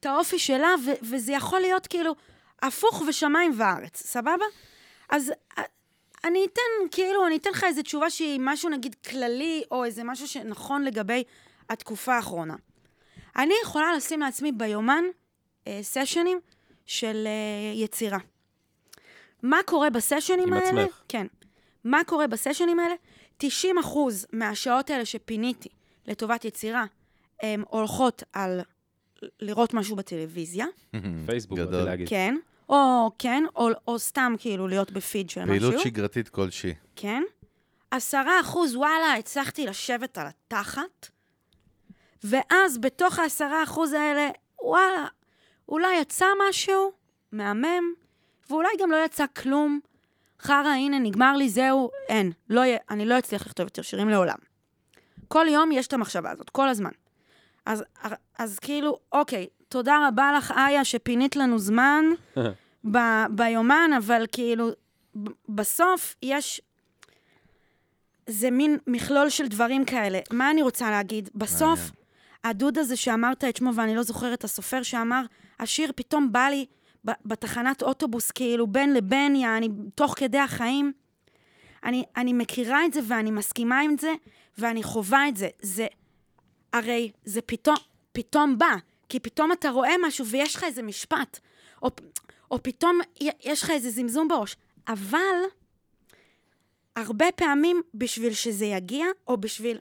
[0.00, 2.14] את האופי שלה, ו, וזה יכול להיות כאילו
[2.62, 4.44] הפוך ושמיים וארץ, סבבה?
[5.08, 5.60] אז א-
[6.24, 10.28] אני אתן, כאילו, אני אתן לך איזו תשובה שהיא משהו נגיד כללי, או איזה משהו
[10.28, 11.24] שנכון לגבי
[11.70, 12.54] התקופה האחרונה.
[13.36, 15.04] אני יכולה לשים לעצמי ביומן
[15.66, 16.40] אה, סשנים
[16.86, 18.18] של אה, יצירה.
[19.42, 20.82] מה קורה בסשנים עם האלה?
[20.82, 21.00] עצמך.
[21.08, 21.26] כן.
[21.84, 22.94] מה קורה בסשנים האלה?
[23.36, 25.68] 90 אחוז מהשעות האלה שפיניתי
[26.06, 26.84] לטובת יצירה,
[27.42, 28.60] הן הולכות על
[29.40, 30.66] לראות משהו בטלוויזיה,
[31.26, 31.58] פייסבוק.
[31.58, 32.08] באתי להגיד.
[32.08, 32.36] כן,
[32.68, 35.84] או כן, או, או סתם כאילו להיות בפיד של פעילות משהו.
[35.84, 36.74] שגרתית כלשהי.
[36.96, 37.22] כן.
[37.90, 41.08] עשרה אחוז, וואלה, הצלחתי לשבת על התחת,
[42.24, 44.30] ואז בתוך העשרה אחוז האלה,
[44.62, 45.06] וואלה,
[45.68, 46.92] אולי יצא משהו
[47.32, 47.94] מהמם,
[48.50, 49.80] ואולי גם לא יצא כלום.
[50.42, 52.32] חרא, הנה, נגמר לי, זהו, אין.
[52.50, 54.36] לא, יהיה- אני לא אצליח לכתוב יותר שירים לעולם.
[55.28, 56.90] כל יום יש את המחשבה הזאת, כל הזמן.
[57.66, 57.84] אז,
[58.38, 62.04] אז כאילו, אוקיי, תודה רבה לך, איה, שפינית לנו זמן
[62.92, 62.98] ב,
[63.30, 64.68] ביומן, אבל כאילו,
[65.48, 66.60] בסוף יש...
[68.26, 70.18] זה מין מכלול של דברים כאלה.
[70.32, 71.30] מה אני רוצה להגיד?
[71.34, 71.80] בסוף.
[72.44, 75.22] הדוד הזה שאמרת את שמו, ואני לא זוכרת, הסופר שאמר,
[75.60, 76.66] השיר פתאום בא לי
[77.04, 80.92] בתחנת אוטובוס, כאילו, בין לבין, יעני, תוך כדי החיים.
[81.84, 84.12] אני, אני מכירה את זה ואני מסכימה עם זה,
[84.58, 85.48] ואני חווה את זה.
[85.62, 85.86] זה,
[86.72, 87.76] הרי זה פתאום,
[88.12, 88.74] פתאום בא,
[89.08, 91.38] כי פתאום אתה רואה משהו ויש לך איזה משפט,
[91.82, 91.90] או,
[92.50, 93.00] או פתאום
[93.44, 94.56] יש לך איזה זמזום בראש.
[94.88, 95.36] אבל
[96.96, 99.78] הרבה פעמים בשביל שזה יגיע, או בשביל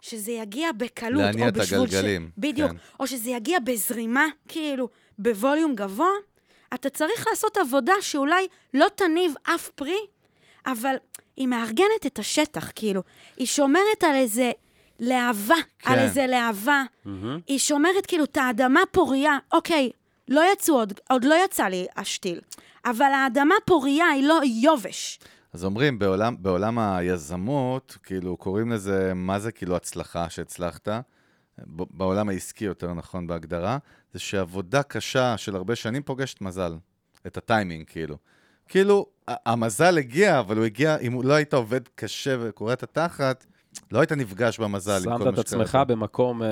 [0.00, 2.38] שזה יגיע בקלות, להניע או את בשביל הגלגלים, ש...
[2.38, 2.70] בדיוק.
[2.70, 2.76] כן.
[3.00, 6.08] או שזה יגיע בזרימה, כאילו, בווליום גבוה,
[6.74, 9.98] אתה צריך לעשות עבודה שאולי לא תניב אף פרי,
[10.66, 10.94] אבל
[11.36, 13.02] היא מארגנת את השטח, כאילו.
[13.36, 14.52] היא שומרת על איזה
[15.00, 15.92] להבה, כן.
[15.92, 16.82] על איזה להבה.
[17.46, 19.38] היא שומרת כאילו את האדמה פוריה.
[19.52, 19.90] אוקיי,
[20.28, 22.40] לא יצאו עוד, עוד לא יצא לי השתיל,
[22.84, 25.18] אבל האדמה פוריה היא לא יובש.
[25.52, 30.88] אז אומרים, בעולם, בעולם היזמות, כאילו, קוראים לזה, מה זה כאילו הצלחה שהצלחת?
[31.66, 33.78] בעולם העסקי, יותר נכון בהגדרה,
[34.14, 36.74] זה שעבודה קשה של הרבה שנים פוגשת מזל.
[37.26, 38.16] את הטיימינג, כאילו.
[38.68, 43.46] כאילו, המזל הגיע, אבל הוא הגיע, אם לא היית עובד קשה וקורע את התחת,
[43.92, 45.84] לא היית נפגש במזל עם כל שמת מה את עצמך שקרה.
[45.84, 46.48] במקום אה,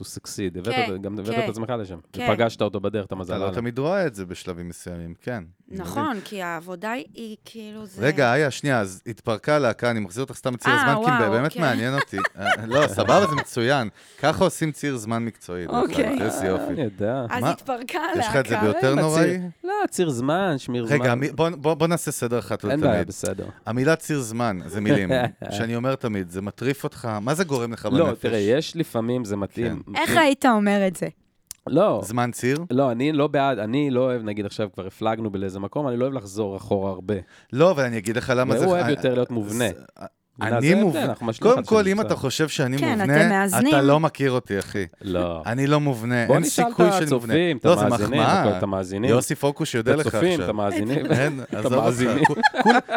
[0.00, 0.58] to succeed.
[0.58, 1.44] הבאת כן, גם הבאת כן.
[1.44, 1.98] את עצמך לשם.
[2.12, 2.28] כן.
[2.30, 3.36] ופגשת אותו בדרך, את המזל.
[3.36, 3.54] אתה לא.
[3.54, 5.44] תמיד רואה את זה בשלבים מסוימים, כן.
[5.72, 8.02] נכון, כי העבודה היא- כאילו זה...
[8.06, 11.46] רגע, איה, שנייה, אז התפרקה להקה, אני מחזיר אותך סתם לציר אה, הזמן, כי באמת
[11.50, 11.62] אוקיי.
[11.62, 12.16] מעניין אותי.
[12.38, 13.88] אה, לא, סבבה, זה מצוין.
[14.20, 15.66] ככה עושים ציר זמן מקצועי.
[15.66, 16.22] אוקיי.
[16.22, 16.72] איזה יופי.
[16.72, 17.24] אני יודע.
[17.30, 17.44] אז?
[17.44, 18.56] התפרקה יש לך את זה.
[18.60, 19.38] ביותר נוראי?
[19.64, 20.96] לא, ציר זמן, שמיר זמן.
[21.00, 21.14] רגע,
[21.56, 23.04] בוא- נעשה סדר אחת אין בעיה.
[23.04, 23.46] בסדר.
[23.66, 25.10] המילה ציר זמן, זה מילים,
[25.56, 27.98] שאני אומר תמיד, זה מטריף אותך, מה זה גורם לך בנפש?
[27.98, 29.82] לא, תראה, יש לפעמים, זה מתאים.
[29.96, 31.08] איך היית אומר את זה?
[31.66, 32.58] לא, זמן ציר?
[32.70, 36.04] לא, אני לא בעד, אני לא אוהב, נגיד עכשיו כבר הפלגנו באיזה מקום, אני לא
[36.04, 37.14] אוהב לחזור אחורה הרבה.
[37.52, 38.64] לא, אבל אני אגיד לך למה זה...
[38.64, 39.64] והוא אוהב יותר להיות מובנה.
[40.40, 41.12] אני מובנה.
[41.40, 42.00] קודם כל, אם.
[42.00, 43.46] אתה חושב שאני כן, מובנה.
[43.46, 44.86] אתה לא מכיר אותי, אחי.
[45.00, 45.42] לא.
[45.46, 47.32] אני לא מובנה, בוא אין נשאל את סיכוי שאני מובנה.
[47.34, 48.22] הצופים, את לא, המאזינים.
[48.22, 49.10] את המאזינים.
[49.10, 50.50] יוסי פוקוס יודע את לך הצופים, את עכשיו.
[50.50, 51.06] המאזינים.
[51.12, 52.40] אין, את עזוב אותך.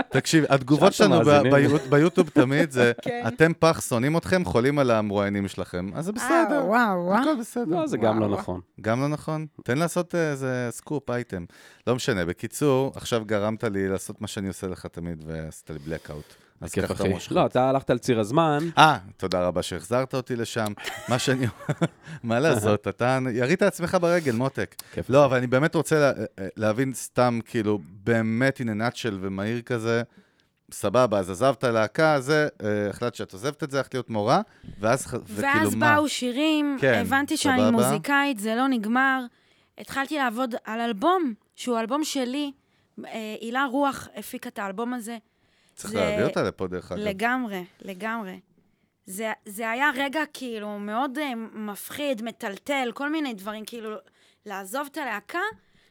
[0.10, 1.21] תקשיב, התגובות את שלנו
[1.89, 3.24] ביוטיוב תמיד זה, כן.
[3.28, 5.89] אתם פח, שונאים אתכם, חולים על המרואיינים שלכם.
[5.95, 7.21] אז זה בסדר, אה, וואו, וואו.
[7.21, 7.65] הכל בסדר.
[7.76, 8.60] לא, זה גם לא נכון.
[8.82, 9.45] גם לא נכון?
[9.63, 11.46] תן לעשות אה, איזה scoop item.
[11.88, 12.26] לא משנה.
[12.26, 16.45] בקיצור, עכשיו גרמת לי לעשות מה שאני עושה לך תמיד, ועשית לי בלקאוט.
[16.62, 17.13] אז כיף אחי.
[17.32, 18.70] לא, אתה הלכת על ציר הזמן.
[18.78, 20.74] אה, תודה רבה שהחזרת אותי לשם.
[21.10, 21.46] מה שאני...
[22.24, 24.76] מה לעשות, אתה ירית עצמך ברגל, מותק.
[24.94, 25.10] כיף.
[25.10, 26.12] לא, אבל אני באמת רוצה לה,
[26.58, 30.04] להבין סתם, כאילו, באמת in a nutshell ומהיר כזה.
[30.72, 34.41] סבבה, אז עזבת להקה, זה, אה, החלטת שאת עוזבת את זה, הלכת להיות מורה,
[34.80, 35.96] ואז, ואז מה?
[35.96, 37.72] באו שירים, כן, הבנתי שאני סבבה.
[37.72, 39.22] מוזיקאית, זה לא נגמר.
[39.78, 42.52] התחלתי לעבוד על אלבום, שהוא אלבום שלי.
[43.06, 45.18] אה, הילה רוח הפיקה את האלבום הזה.
[45.76, 47.02] צריך זה- להביא אותה לפה, דרך אגב.
[47.02, 48.40] לגמרי, לגמרי.
[49.06, 53.96] זה, זה היה רגע כאילו מאוד אה, מפחיד, מטלטל, כל מיני דברים, כאילו
[54.46, 55.40] לעזוב את הלהקה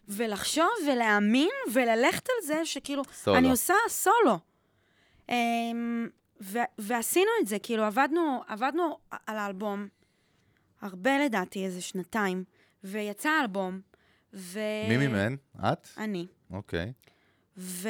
[0.08, 3.36] ולחשוב ולהאמין וללכת על זה שכאילו, סולו.
[3.36, 4.38] אני עושה סולו.
[5.28, 6.08] אמ,
[6.42, 9.88] ו- ועשינו את זה, כאילו עבדנו, עבדנו על האלבום
[10.80, 12.44] הרבה לדעתי, איזה שנתיים,
[12.84, 13.80] ויצא האלבום,
[14.34, 14.58] ו...
[14.88, 15.36] מי ממהן?
[15.72, 15.88] את?
[15.98, 16.26] אני.
[16.52, 16.92] אוקיי.
[17.58, 17.88] ו...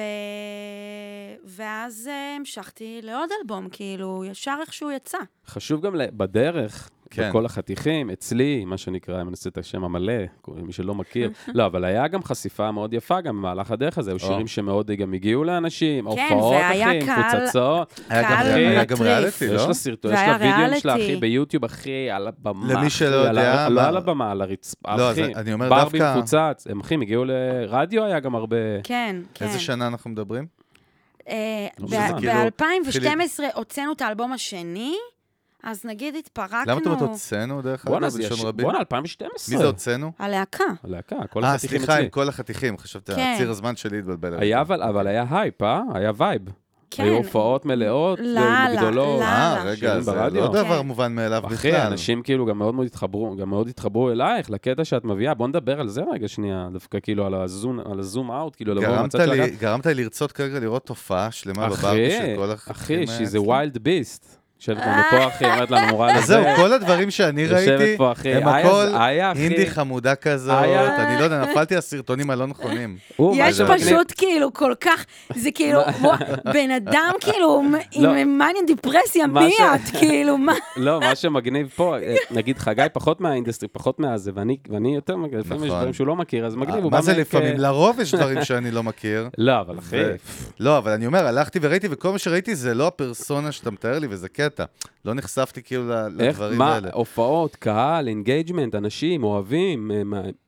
[1.44, 5.18] ואז אה, המשכתי לעוד אלבום, כאילו, ישר איכשהו יצא.
[5.46, 7.28] חשוב גם בדרך, כן.
[7.28, 10.12] בכל החתיכים, אצלי, מה שנקרא, אם אני עושה את השם המלא,
[10.48, 11.30] מי שלא מכיר.
[11.54, 14.18] לא, אבל היה גם חשיפה מאוד יפה גם במהלך הדרך הזה, היו.
[14.18, 18.00] שירים שמאוד גם הגיעו לאנשים, כן, הופעות, אחי, עם קהל- פוצצות.
[18.08, 18.96] היה גם-.
[19.02, 19.68] ריאליטי, יש לא?
[19.68, 20.94] לה סרטון, יש לה וידאוים שלה.
[20.94, 22.74] אחי, ביוטיוב, אחי, על הבמה.
[22.74, 25.34] למי שלא יודע, לא על הבמה, על הרצפה, לא, אחי.
[25.34, 28.56] אני אומר ברבי דווקא- מפוצץ, הם אחי, הגיעו לרדיו, היה גם הרבה...
[28.82, 29.44] כן, כן.
[29.46, 30.46] איזה שנה אנחנו מדברים?
[31.28, 31.34] אה,
[31.78, 32.18] לא ב- מזמן.
[32.18, 34.94] כאילו, ב-2012 הוצאנו את האלבום השני,
[35.64, 36.58] אז נגיד התפרקנו...
[36.66, 38.44] למה אתה אומרת הוצאנו, דרך בואנה, אגב, זה בלשון יש...
[38.44, 38.64] רבים?
[38.66, 39.54] בואנה, 2012.
[39.54, 40.12] מי זה הוצאנו?
[40.18, 40.64] הלהקה.
[40.84, 42.04] הלהקה, כל אה, החתיכים סליחה, אצלי.
[42.04, 43.32] עם כל החתיכים, חשבתי, כן.
[43.34, 44.38] הציר הזמן שלי התבלבל.
[44.38, 45.82] היה אבל, אבל היה הייפ, אה?
[45.94, 46.42] היה vibe.
[46.90, 47.02] כן.
[47.02, 49.20] היו הופעות מלאות, גדולות.
[49.20, 49.56] לאללה.
[49.56, 50.40] אה, רגע, זה ברדיו.
[50.40, 50.86] לא דבר כן.
[50.86, 51.54] מובן מאליו בכלל.
[51.54, 55.34] אחי, אנשים כאילו גם מאוד מאוד התחברו, גם מאוד התחברו אלייך, לקטע שאת מביאה.
[55.34, 58.56] בוא נדבר על זה רגע שנייה, דווקא כאילו על ה zoom, על ה zoom out,
[58.56, 59.56] כאילו לבוא מהצד של לי, הגב.
[59.60, 63.40] גרמת לי לרצות כרגע לראות תופעה שלמה בברבי של אחי, כל אחי, החתיכים שזה.
[63.40, 64.43] ווילד ביסט.
[64.60, 66.26] יושבת לנו פה, אחי, אומרת לנו מורה אז לזה.
[66.26, 67.96] זהו, כל הדברים שאני ראיתי.
[68.24, 69.40] הם איה- הכל.
[69.40, 72.96] אינדי חמודה כזאת, איה- אני לא יודע, נפלתי על הסרטונים הלא נכונים.
[73.34, 73.60] יש.
[73.60, 75.04] פשוט כאילו כל כך,
[75.36, 75.80] זה כאילו,
[76.54, 77.62] בן אדם כאילו
[77.96, 78.14] לא.
[78.14, 79.96] עם מאניה דיפרסיה, מה מי את?
[79.98, 80.52] כאילו, מה?
[80.76, 85.40] לא, מה שמגניב פה, אה, נגיד חגי פחות מהאינדסטרי, פחות מהזה, ואני ואני יותר, מגניב,
[85.40, 85.78] לפעמים יש נכון.
[85.78, 87.56] דברים שהוא לא מכיר, אז מגניב, מה זה לפעמים?
[87.56, 89.28] לרוב יש דברים שאני לא מכיר.
[89.38, 89.96] לא, אבל אחי,
[90.60, 94.06] לא, אבל אני אומר, הלכתי וראיתי, וכל מה שראיתי זה לא הפרסונה שאתה מתאר לי,
[94.10, 94.53] וזה קטע.
[95.04, 95.84] לא נחשפתי כאילו
[96.16, 96.88] לדברים מה, האלה.
[96.92, 100.02] הופעות, קהל, engagement, אנשים, אוהבים, אה,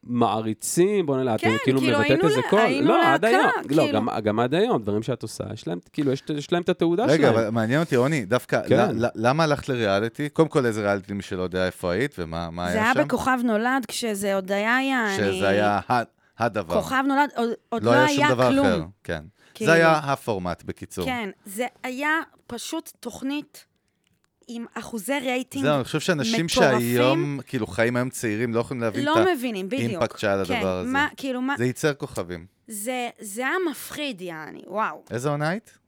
[0.05, 2.61] מעריצים, בוא נראה, את כן, כאילו כאילו, מבטאת איזה קול.
[2.61, 3.93] היינו לא, עד להקה, היום, לא, כאילו.
[3.93, 7.05] גם- גם עד היום, דברים שאת עושה, יש להם, כאילו, יש- יש להם את התהודה
[7.05, 7.35] רגע, שלהם.
[7.35, 8.97] אבל מעניין אותי, רוני, דווקא, כן.
[8.97, 10.29] ל- ל- למה הלכת לריאליטי?
[10.29, 13.05] קודם כל, איזה ריאליטי, מי שלא יודע איפה היית ומה מה זה היה היה שם?
[13.05, 15.17] בכוכב נולד, כשזה עוד היה, יעני...
[15.17, 15.81] שזה היה
[16.39, 16.75] הדבר.
[16.83, 18.67] כוכב נולד, עוד- עוד לא לא היה שום היה דבר כלום.
[18.67, 19.23] אחר, כן.
[19.55, 19.71] כאילו.
[19.71, 21.05] זה היה הפורמט, בקיצור.
[21.05, 22.11] כן, זה היה
[22.47, 23.65] פשוט תוכנית
[24.49, 26.81] עם אחוזי רייטינג זהו, אני חושב שאנשים מטורפים.
[26.81, 29.69] שהיום, כאילו, חיים היום צעירים, לא יכולים להבין לא את מבינים.
[29.73, 30.91] האימפקט שהיה כן, לדבר הזה.
[30.91, 31.55] מה, כאילו, מה...
[31.59, 32.47] זה ייצר כוכבים.
[32.69, 35.03] זה, זה היה מפחיד, יעני, וואו.
[35.11, 35.79] איזה עונה היית?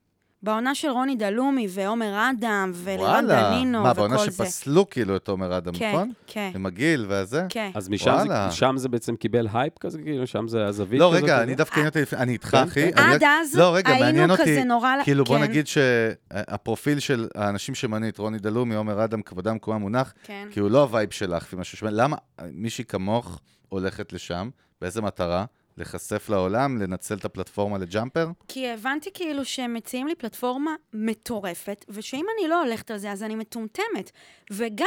[0.43, 4.25] בעונה של רוני דלומי ועומר אדם ולירן דנינו מה, וכל בעונה זה.
[4.25, 6.13] שפסלו כאילו את עומר אדם, כן, נכון?
[6.27, 7.47] כן, עם הגיל והזה?
[7.49, 7.71] כן.
[7.75, 8.57] אז משם זה.
[8.57, 11.23] שם זה בעצם קיבל הייפ כזה, כאילו, שם זה הזווית לא, כזאת?
[11.23, 11.43] רגע, כזה?
[11.43, 12.93] אני דווקא עניין אותי, לפני- אני איתך, כן, אחי.
[12.93, 12.99] כן.
[12.99, 14.95] אני עד אז לא, רגע, היינו אותי, כזה נורא...
[15.05, 20.15] כאילו, בוא כן, נגיד שהפרופיל של האנשים שמנית, רוני דלומי, עומר אדם, כבודם במקומם מונח,
[20.23, 20.49] כן.
[20.51, 21.91] כי הוא לא ה vibe שלך, לפי מה ששומע.
[21.93, 22.17] למה
[22.53, 24.49] מישהי כמוך הולכת לשם?
[24.81, 25.45] באיזה מטרה?
[25.79, 26.83] להיחשף לעולם?
[26.83, 28.29] לנצל את הפלטפורמה לג'אמפר?
[28.49, 33.23] כי הבנתי כאילו שהם מציעים לי פלטפורמה מטורפת, ושאם אני לא הולכת על זה, אז
[33.23, 34.11] אני מטומטמת.
[34.51, 34.87] וגם,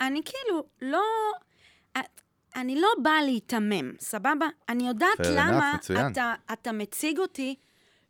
[0.00, 1.02] אני כאילו לא...
[2.56, 4.46] אני לא באה להיתמם, סבבה?
[4.68, 6.12] אני יודעת enough, למה מצוין.
[6.12, 7.54] אתה, אתה מציג אותי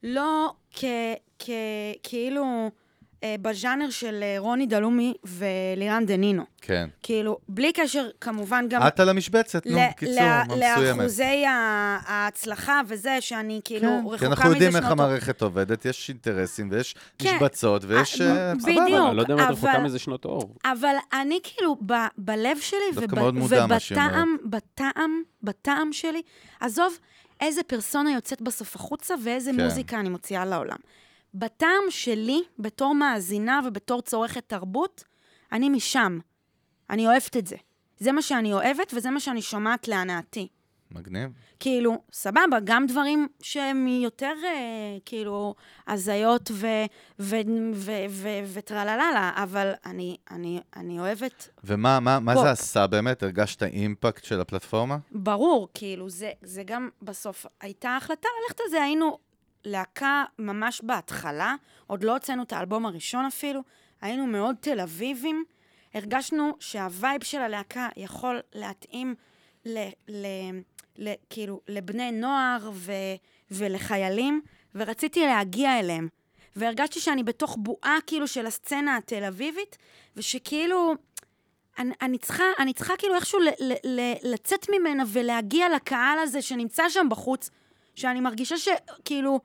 [0.03, 0.85] לא כ,
[1.39, 1.51] כ,
[2.03, 2.71] כאילו
[3.43, 6.43] בז'אנר של אה, רוני דלומי ולירן דנינו.
[6.61, 6.89] כן.
[7.03, 8.87] כאילו, בלי קשר, כמובן גם...
[8.87, 10.15] את על המשבצת, נו, בקיצור,
[10.49, 10.99] מסוימת.
[10.99, 11.45] לאחוזי
[12.07, 16.09] ההצלחה וזה, שאני כאילו כן, רחוקה מזה כי אנחנו יודעים איך שנות- המערכת עובדת, יש
[16.09, 17.35] אינטרסים ויש כן.
[17.37, 18.21] משבצות ויש...
[18.21, 18.71] אה, אה, בדיוק.
[18.89, 19.09] סבבה.
[19.09, 20.55] אני לא יודע אם את רחוקה אבל- מזה שנות אור.
[20.65, 26.23] אבל אני כאילו, ב, בלב שלי ובטעם, בטעם, בטעם שלי,
[26.61, 26.99] עזוב
[27.41, 29.65] איזה פרסונה יוצאת בסוף החוצה ואיזה כן.
[29.65, 30.77] מוזיקה אני מוציאה לעולם.
[31.35, 35.05] בטעם שלי, בתור מאזינה ובתור צורכת תרבות,
[35.53, 36.19] אני משם.
[36.91, 37.57] אני אוהבת את זה.
[37.99, 40.49] זה מה שאני אוהבת וזה מה שאני שומעת להנאתי.
[40.91, 41.31] מגניב.
[41.61, 45.55] כאילו, סבבה, גם דברים שהם יותר, אה, כאילו,
[45.89, 46.51] הזיות
[48.53, 52.37] וטרלללה, אבל אני, אני, אני אוהבת, ומה מה, מה.
[52.37, 53.23] זה עשה באמת?
[53.23, 54.99] הרגשת אימפקט של הפלטפורמה?
[55.13, 59.19] ברור, כאילו, זה, זה גם בסוף, הייתה החלטה ללכת על זה, היינו
[59.65, 61.55] להקה ממש בהתחלה,
[61.87, 63.61] עוד לא הוצאנו את האלבום הראשון אפילו,
[64.01, 65.45] היינו מאוד תל אביבים,
[65.95, 69.15] הרגשנו שהווייב של הלהקה יכול להתאים
[69.67, 70.27] ל, ל,
[70.97, 72.93] ל, כאילו, לבני נוער ו,
[73.51, 74.41] ולחיילים,
[74.75, 76.09] ורציתי להגיע אליהם.
[76.57, 79.79] והרגשתי שאני בתוך בועה כאילו של הסצנה התל אביבית,
[80.17, 80.95] ושכאילו,
[81.79, 86.43] אני, אני, צריכה, אני צריכה כאילו איכשהו ל, ל, ל, לצאת ממנה ולהגיע לקהל הזה
[86.43, 87.51] שנמצא שם בחוץ,
[87.95, 89.41] שאני מרגישה שכאילו,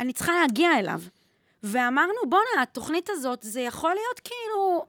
[0.00, 1.00] אני צריכה להגיע אליו.
[1.62, 4.86] ואמרנו, בואנה, התוכנית הזאת, זה יכול להיות כאילו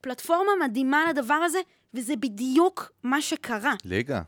[0.00, 1.58] פלטפורמה מדהימה לדבר הזה,
[1.94, 3.74] וזה בדיוק מה שקרה.
[3.84, 4.22] ליגה.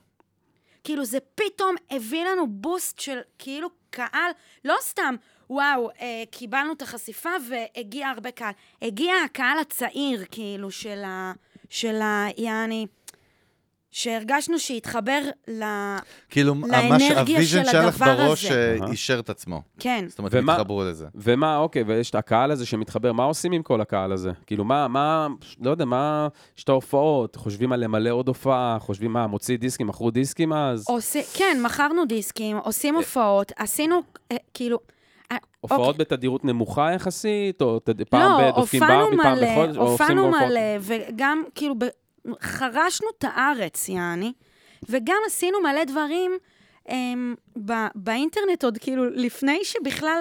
[0.84, 4.30] כאילו, זה פתאום הביא לנו boost של כאילו קהל,
[4.64, 5.14] לא סתם,
[5.50, 8.52] וואו, אה, קיבלנו את החשיפה והגיע הרבה קהל.
[8.82, 11.32] הגיע הקהל הצעיר, כאילו, של ה...
[11.70, 12.26] של ה...
[12.36, 12.86] יעני...
[13.90, 15.64] שהרגשנו שהתחבר ל...
[16.28, 18.76] כאילו, לאנרגיה ממש ה vision של שהיה לך הדבר בראש הזה.
[18.82, 19.62] אה, אישר את עצמו.
[19.78, 20.04] כן.
[20.08, 21.06] זאת אומרת, ומה- התחברו לזה.
[21.14, 24.30] ומה, אוקיי, ויש את הקהל הזה שמתחבר, מה עושים עם כל הקהל הזה?
[24.46, 25.26] כאילו, מה, מה,
[25.60, 26.28] לא יודע, מה,
[26.58, 30.84] יש את ההופעות, חושבים על למלא עוד הופעה, חושבים מה, מוציא דיסקים, מכרו דיסקים אז?
[30.88, 34.00] עושה, כן, מכרנו דיסקים, עושים הופעות, עשינו,
[34.32, 34.78] אה, כאילו...
[35.32, 35.98] אה, הופעות אוקיי.
[35.98, 38.02] בתדירות נמוכה יחסית, או תד...
[38.02, 40.44] פעם לא, דופקים הופענו ברבי פעם בחודש, או עושים הופענו הופעות?
[40.50, 41.84] מלא, וגם כאילו ב...
[42.42, 44.32] חרשנו את הארץ, יעני,
[44.88, 46.32] וגם עשינו מלא דברים
[46.88, 47.34] אמ,
[47.66, 47.72] ב...
[47.94, 50.20] באינטרנט עוד כאילו לפני שבכלל,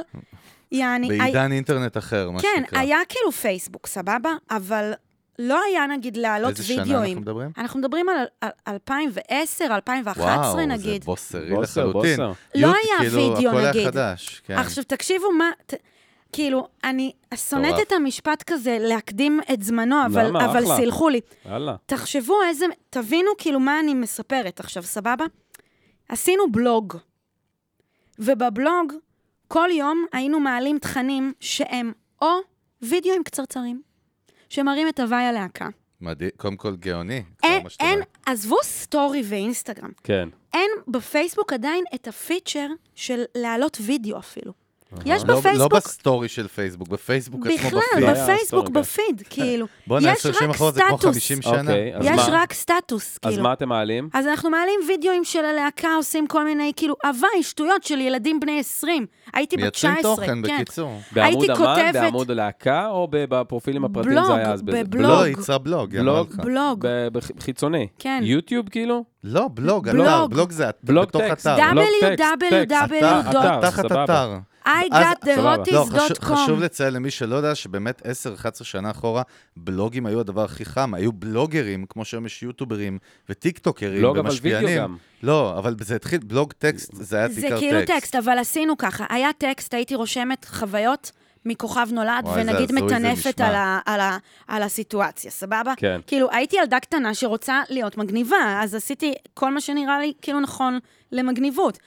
[0.71, 1.11] יעני...
[1.11, 2.79] הי- בעידן אינטרנט אחר, מה כן, שנקרא.
[2.79, 4.31] היה כאילו פייסבוק, סבבה?
[4.51, 4.91] אבל
[5.39, 7.03] לא היה נגיד להעלות איזה שנה וידאוים.
[7.17, 7.49] אנחנו מדברים?
[7.57, 11.01] אנחנו מדברים על, על 2010, 2011 וואו, נגיד.
[11.01, 12.11] זה בוסרי בוסר, לחלוטין.
[12.17, 12.31] בוסר.
[12.55, 13.87] לא יוט, היה כאילו, וידאו, הכל היה נגיד.
[13.87, 14.57] חדש, כן.
[14.57, 15.49] עכשיו, תקשיבו מה...
[15.65, 15.73] ת,
[16.31, 17.75] כאילו, אני שונאת.
[17.87, 20.45] את המשפט כזה, להקדים את זמנו, אבל, למה?
[20.45, 20.75] אבל אחלה.
[20.75, 21.19] סילחו לי.
[21.45, 21.75] יאללה.
[21.85, 22.65] תחשבו איזה...
[22.89, 25.25] תבינו כאילו מה אני מספרת עכשיו, סבבה?
[26.09, 26.97] עשינו בלוג,
[28.19, 28.93] ובבלוג
[29.47, 32.27] כל יום היינו מעלים תכנים שהם או
[32.81, 33.81] וידאוים קצרצרים,
[34.49, 35.69] שמראים את הווי הלהקה.
[36.01, 37.23] מדהים, קודם כל גאוני.
[37.43, 37.99] אין, שאתה אין.
[38.25, 40.29] עזוב סטורי ואינסטגרם, כן.
[40.53, 44.53] אין בפייסבוק עדיין את ה feature של להעלות וידאו אפילו.
[45.05, 45.73] יש לא- בפייסבוק...
[45.73, 48.03] לא בסטורי של פייסבוק, בפייסבוק עצמו בכלל, בפיד.
[48.03, 48.73] היה בפייסבוק, סטורי, כן.
[48.73, 49.65] בפיד, כאילו.
[49.87, 51.13] בוא'נה, יש 10 שנים אחורה זה כמו סטטוס.
[51.13, 51.59] 50 שנה.
[51.61, 52.41] אוקיי, אז יש מה?
[52.43, 53.43] רק סטטוס, אז כאילו.
[53.43, 54.09] מה אתם מעלים?
[54.13, 58.59] אז אנחנו מעלים וידאוים של הלהקה, עושים כל מיני, כאילו, הווי, שטויות של ילדים בני
[58.59, 59.05] 20.
[59.33, 60.55] הייתי בת מייצרים 19, תוכן, כן.
[60.55, 60.99] בקיצור.
[61.11, 64.61] בעמוד הייתי אמן, כותבת- בעמוד הלהקה, או בפרופילים הפרטיים בלוג, זה היה אז?
[64.61, 64.83] בזה?
[64.83, 65.11] בבלוג.
[65.11, 66.35] לא, יצרה בלוג, בלוג.
[66.35, 66.85] בלוג.
[67.39, 67.87] חיצוני.
[67.99, 68.19] כן.
[68.23, 69.05] יוטיוב כאילו?
[69.23, 70.05] לא, בלוג, בלוג.
[70.07, 71.47] אתר, בלוג זה בלוג בתוך טקסט.
[71.47, 71.69] אתר.
[71.71, 72.71] בלוג טקסט, טקסט.
[72.71, 73.29] www.
[73.29, 73.85] אתר, אתר, תחת.
[73.85, 74.37] אתר.
[74.67, 75.55] I got the סבבה.
[75.71, 76.35] לא, חשוב- hoties.com.
[76.35, 78.05] חשוב לציין למי שלא יודע שבאמת 10-11
[78.63, 79.21] שנה אחורה,
[79.57, 82.97] בלוגים היו הדבר הכי חם, היו בלוגרים, כמו שהיום יש יוטוברים
[83.29, 84.67] וטיקטוקרים בלוג, אבל ומשפיענים.
[84.69, 84.97] וידאו גם.
[85.23, 87.93] לא, אבל זה התחיל, בלוג טקסט, זה היה זה בעיקר כאילו טקסט.
[87.97, 89.05] טקסט, אבל עשינו ככה.
[89.09, 91.11] היה טקסט, הייתי רושמת חוויות
[91.45, 93.41] מכוכב נולד, וואי, ונגיד זה מטנפת.
[93.41, 95.73] על, ה, על, ה, על הסיטואציה, סבבה?
[95.77, 95.99] כן.
[96.07, 100.79] כאילו, הייתי ילדה קטנה שרוצה להיות מגניבה, אז עשיתי כל מה שנראה לי כאילו נכון
[101.11, 101.77] למגניבות.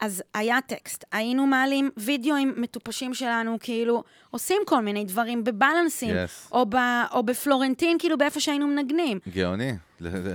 [0.00, 6.52] אז היה טקסט, היינו מעלים וידאוים מטופשים שלנו, כאילו, עושים כל מיני דברים בבלנסים, Yes.
[6.52, 6.74] או, ב,
[7.12, 9.18] או בפלורנטין, כאילו, באיפה שהיינו מנגנים.
[9.28, 9.72] גאוני.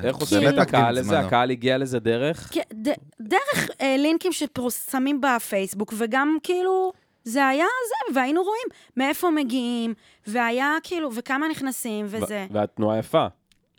[0.03, 1.19] איך עושים את הקהל הזה?
[1.19, 2.49] הקהל הגיע לזה דרך?
[2.53, 2.87] כן, ד,
[3.21, 6.91] דרך אה, לינקים ששמים בפייסבוק, וגם כאילו,
[7.23, 9.93] זה היה זה, והיינו רואים מאיפה מגיעים,
[10.27, 12.47] והיה כאילו, וכמה נכנסים, וזה.
[12.51, 13.27] והתנועה יפה.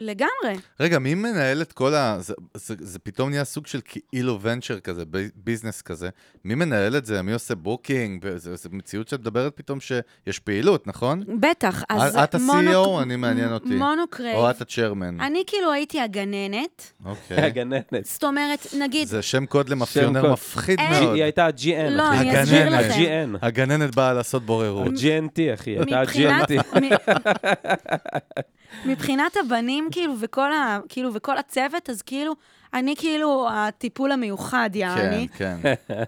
[0.03, 0.61] לגמרי.
[0.81, 2.17] רגע, מי מנהל את כל ה...
[2.21, 3.81] זה, זה, זה פתאום נהיה סוג של
[4.11, 5.03] כאילו venture כזה,
[5.37, 6.09] business כזה.
[6.45, 7.23] מי מנהל את זה?
[7.23, 8.27] מי עושה booking?
[8.37, 11.23] זו מציאות שאת מדברת פתאום שיש פעילות, נכון?
[11.41, 12.41] בטח, אז את ה CEO?
[12.41, 13.69] מונו- אני מעניין אותי.
[13.75, 14.37] מונוקרייב.
[14.37, 15.21] או את ה chairman.
[15.21, 17.37] אני כאילו הייתי הגננת, אוקיי.
[17.47, 18.05] הגננת.
[18.05, 20.33] זאת אומרת, נגיד, זה שם קוד למאפיונר.
[20.33, 21.15] מפחיד אין- מאוד.
[21.15, 22.13] היא הייתה ה-GN, לא.
[22.13, 22.91] אני אסביר הגננת.
[22.91, 23.35] לכם.
[23.43, 24.87] הגננת באה לעשות בוררות.
[24.87, 25.71] ה-GNT, אחי.
[25.71, 26.83] הייתה מבחינת, ה-GNT.
[28.85, 30.81] מבחינת הבנים, כאילו, וכל ה...
[30.89, 32.35] כאילו, וכל הצוות, אז כאילו,
[32.75, 35.29] אני כאילו הטיפול המיוחד, כן, יעני.
[35.37, 35.57] כן.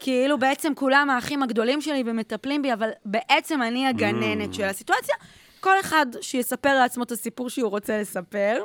[0.00, 5.14] כאילו בעצם כולם האחים הגדולים שלי ומטפלים בי, אבל בעצם אני הגננת של הסיטואציה.
[5.60, 8.64] כל אחד שיספר לעצמו את הסיפור שהוא רוצה לספר.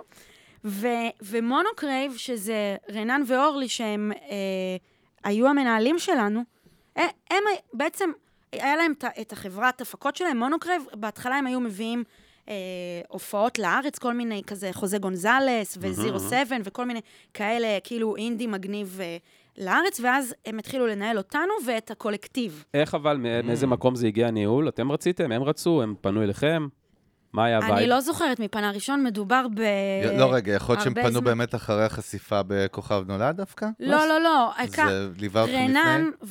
[0.65, 0.87] ו-
[1.21, 4.37] ומונוקרייב, שזה רנן ואורלי, שהם אה,
[5.23, 6.43] היו המנהלים שלנו,
[6.95, 7.43] הם
[7.73, 8.09] בעצם,
[8.51, 12.03] היה להם את החברת הפקות שלהם, מונוקרייב, בהתחלה הם היו מביאים
[12.49, 12.55] אה,
[13.09, 17.01] הופעות לארץ, כל מיני כזה, חוזה גונזלס וזירו סבן וכל מיני
[17.33, 19.17] כאלה, כאילו אינדי מגניב אה,
[19.57, 22.63] לארץ, ואז הם התחילו לנהל אותנו ואת הקולקטיב.
[22.73, 24.69] איך אבל, מא- מאיזה מקום זה הגיע הניהול?
[24.69, 25.31] אתם רציתם?
[25.31, 25.81] הם רצו?
[25.81, 26.67] הם פנו אליכם?
[27.33, 27.75] מה היה ה vibe?
[27.75, 29.61] אני לא זוכרת מפנה ראשון, מדובר ב...
[30.17, 31.23] לא, רגע, יכול להיות שהם פנו זמן.
[31.23, 33.67] באמת אחרי החשיפה בכוכב נולד דווקא?
[33.79, 34.51] לא, לא, לא.
[34.67, 36.27] זה ליווה אתכם רנן לפני?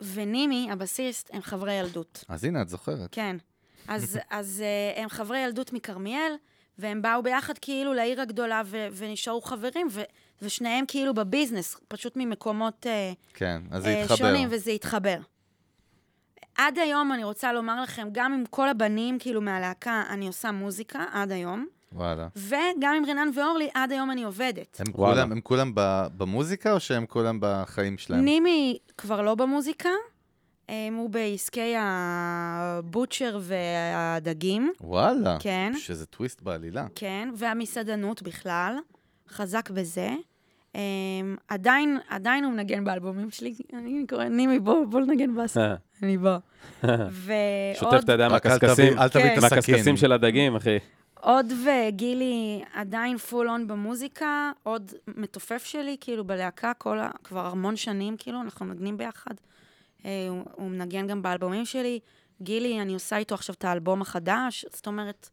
[0.00, 2.24] ו- ונימי, הבסיסט, הם חברי ילדות.
[2.28, 3.08] אז הנה, את זוכרת.
[3.12, 3.36] כן.
[3.88, 4.62] אז, אז
[4.96, 6.32] אה, הם חברי ילדות מכרמיאל,
[6.78, 10.02] והם באו ביחד כאילו לעיר הגדולה ו- ונשארו חברים, ו-
[10.42, 14.16] ושניהם כאילו ב business, פשוט ממקומות אה, כן, אז זה אה, התחבר.
[14.16, 15.18] שונים, וזה התחבר.
[16.58, 21.04] עד היום, אני רוצה לומר לכם, גם עם כל הבנים, כאילו, מהלהקה, אני עושה מוזיקה,
[21.12, 22.28] עד היום, וואלה.
[22.36, 24.80] וגם עם רנן ואורלי, עד היום אני עובדת.
[24.80, 25.14] הם וואלה.
[25.14, 28.24] כולם, הם כולם ב- במוזיקה, או שהם כולם בחיים שלהם?
[28.24, 29.88] נימי כבר לא במוזיקה,
[30.92, 35.36] הוא בעסקי הבוטשר והדגים, וואלה.
[35.40, 35.72] כן.
[35.78, 36.86] שזה טוויסט בעלילה.
[36.94, 38.76] כן, והמסעדנות בכלל,
[39.28, 40.10] חזק בזה.
[40.72, 40.74] Um,
[41.48, 45.56] עדיין, עדיין הוא מנגן באלבומים שלי, אני קוראת, נימי, בוא, בוא נגן באס.
[46.02, 46.38] אני בא.
[46.82, 46.96] ועוד
[47.74, 48.68] שוטף את הידיים מהקשקשים.
[48.74, 49.32] תביא- אל תביא כן.
[49.38, 49.56] את הסכין.
[49.56, 50.76] מהקשקשים של הדגים, אחי.
[51.20, 57.10] עוד וגילי עדיין פול און במוזיקה, עוד מתופף שלי, כאילו בלהקה, כל ה...
[57.24, 59.34] כבר המון שנים, כאילו, אנחנו מנגנים ביחד.
[60.04, 62.00] אה, הוא, הוא מנגן גם באלבומים שלי.
[62.42, 65.30] גילי, אני עושה איתו עכשיו את האלבום החדש, זאת אומרת,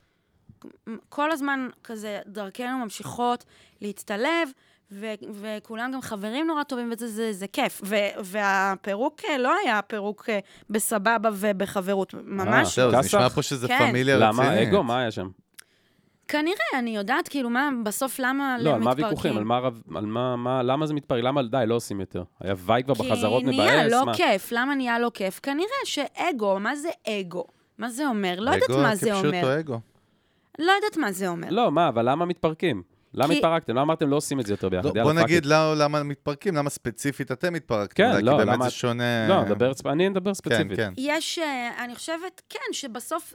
[1.10, 3.46] כל הזמן כזה דרכנו ממשיכות
[3.82, 4.50] להצטלב,
[4.92, 7.82] ו- וכולם גם חברים נורא טובים, וזה זה, זה כיף.
[7.86, 10.40] ו- והפירוק אה, לא היה פירוק אה,
[10.70, 12.98] בסבבה ובחברות, ממש זהו, זה?
[12.98, 13.90] נשמע פה שזה כן.
[13.90, 14.52] פמיליה רצינית.
[14.52, 14.64] למה?
[14.64, 14.84] אגו?
[14.84, 15.30] מה היה שם?
[16.30, 18.92] כנראה, אני יודעת, כאילו, מה, בסוף למה לא, על מה?
[18.92, 19.38] הוויכוחים?
[19.38, 19.60] על מה
[19.96, 21.24] על מה, מה, למה זה מתפרק?
[21.24, 22.24] למה די, לא עושים יותר?
[22.40, 23.92] היה vibe כבר בחזרות כי נהיה מבאס?
[23.92, 24.14] לא מה?
[24.14, 24.52] כיף.
[24.52, 25.40] למה נהיה לא כיף?
[25.44, 27.44] כנראה שאגו, מה זה אגו?
[27.78, 28.40] מה זה אומר?
[28.40, 29.32] לא יודעת אגו מה זה אומר.
[29.32, 29.80] כפשוטו אגו.
[30.60, 31.48] לא יודעת מה זה אומר.
[31.52, 32.84] לא, מה, אבל למה מתפרקים?
[33.14, 33.72] למה כי- התפרקתם?
[33.74, 34.98] למה אמרתם לא עושים את זה יותר ביחד?
[34.98, 35.46] לא, בוא נגיד.
[35.46, 38.04] לא- למה מתפרקים, למה ספציפית אתם התפרקתם.
[38.14, 39.28] כן, לא, כי באמת למה- זה שונה...
[39.28, 40.78] לא, נדבר, ספ- אני אדבר כן, ספציפית.
[40.78, 40.94] כן.
[40.98, 43.34] יש, אה, אני חושבת, כן, שבסוף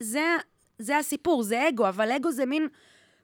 [0.00, 0.36] זה,
[0.84, 2.68] זה, הסיפור, זה אגו, אבל אגו זה מין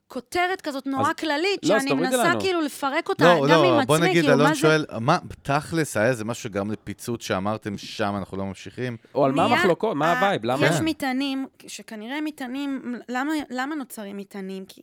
[0.08, 2.40] כותרת כזאת נורא אז- כללית, לא, שאני מנסה לנו.
[2.40, 4.60] כאילו לפרק אותה לא, גם לא, עם בוא עצמי, נגיד, כאילו, אלון מה זה...
[4.60, 8.96] שואל, מה, תכלס, היה איזה משהו שגרם לפיצוץ שאמרתם שם, אנחנו לא ממשיכים?
[9.14, 9.96] או על מה המחלוקות?
[9.96, 10.44] מה ה- ה vibe?
[10.44, 10.66] למה?
[10.66, 10.84] יש כן.
[10.84, 14.64] מטענים, שכנראה מטענים, למה, למה נוצרים מטענים?
[14.68, 14.82] כי,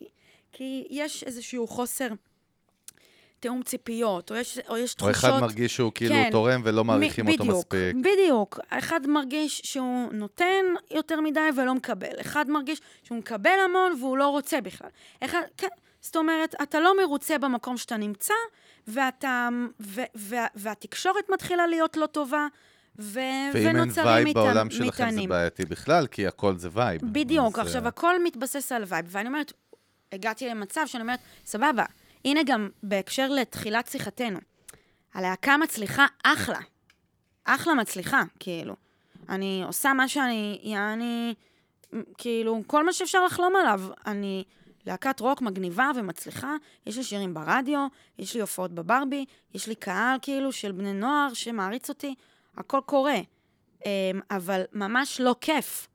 [0.52, 2.08] כי יש איזשהו חוסר
[3.40, 5.10] תיאום ציפיות, או יש, או יש או תחושות...
[5.16, 6.28] אחד מרגיש שהוא כאילו כן.
[6.32, 7.96] תורם ולא מעריכים מ- אותו בדיוק, מספיק.
[8.00, 8.58] בדיוק.
[8.68, 12.20] אחד מרגיש שהוא נותן יותר מדי ולא מקבל.
[12.20, 14.88] אחד מרגיש שהוא מקבל המון והוא לא רוצה בכלל.
[15.24, 15.66] אחד, כן,
[16.00, 18.34] זאת אומרת, אתה לא מרוצה במקום שאתה נמצא,
[18.88, 19.48] ואתה,
[19.80, 22.46] ו, ו, והתקשורת מתחילה להיות לא טובה,
[22.98, 23.20] ו,
[23.54, 25.28] ואם אין ונוצרים vibe מטען- בעולם שלכם זה מטענים.
[25.28, 27.00] בעייתי בכלל, כי הכל זה vibe.
[27.04, 29.52] בדיוק, אז, עכשיו אה, הכל מתבסס על vibe, ואני אומרת,
[30.12, 31.84] הגעתי למצב שאני אומרת, סבבה,
[32.28, 34.38] הנה גם בהקשר לתחילת שיחתנו,
[35.14, 36.58] הלהקה מצליחה אחלה,
[37.44, 38.74] אחלה מצליחה, כאילו.
[39.28, 41.34] אני עושה מה שאני, יעני,
[42.18, 43.80] כאילו, כל מה שאפשר לחלום עליו.
[44.06, 44.44] אני
[44.86, 46.54] להקת רוק מגניבה ומצליחה,
[46.86, 47.86] יש לי שירים ברדיו,
[48.18, 49.24] יש לי הופעות בברבי,
[49.54, 52.14] יש לי קהל, כאילו, של בני נוער שמעריץ אותי,
[52.56, 53.18] הכל קורה.
[53.86, 53.90] אמ,
[54.30, 55.88] אבל ממש לא כיף.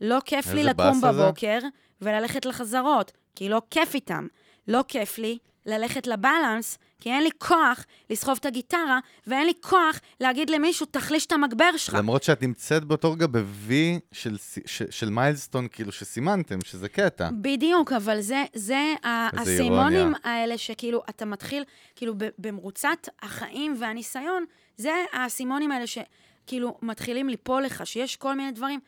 [0.00, 1.22] לא כיף לי לקום באסה זה?
[1.22, 1.58] בבוקר
[2.02, 4.26] וללכת לחזרות, כי לא כיף איתם.
[4.68, 10.00] לא כיף לי ללכת לבלנס, כי אין לי כוח לסחוב את הגיטרה, ואין לי כוח
[10.20, 11.94] להגיד למישהו, תחליש את המגבר שלך.
[11.94, 13.72] למרות שאת נמצאת באותו רגע ב-V
[14.12, 17.28] של, ס- ש- של מיילסטון, כאילו, שסימנתם, שזה קטע.
[17.40, 20.18] בדיוק, אבל זה, זה הסימונים אירוניה.
[20.24, 21.64] האלה שכאילו, אתה מתחיל,
[21.96, 24.44] כאילו, במרוצת החיים והניסיון,
[24.76, 28.80] זה האסימונים האלה שכאילו מתחילים ליפול לך, שיש כל מיני דברים.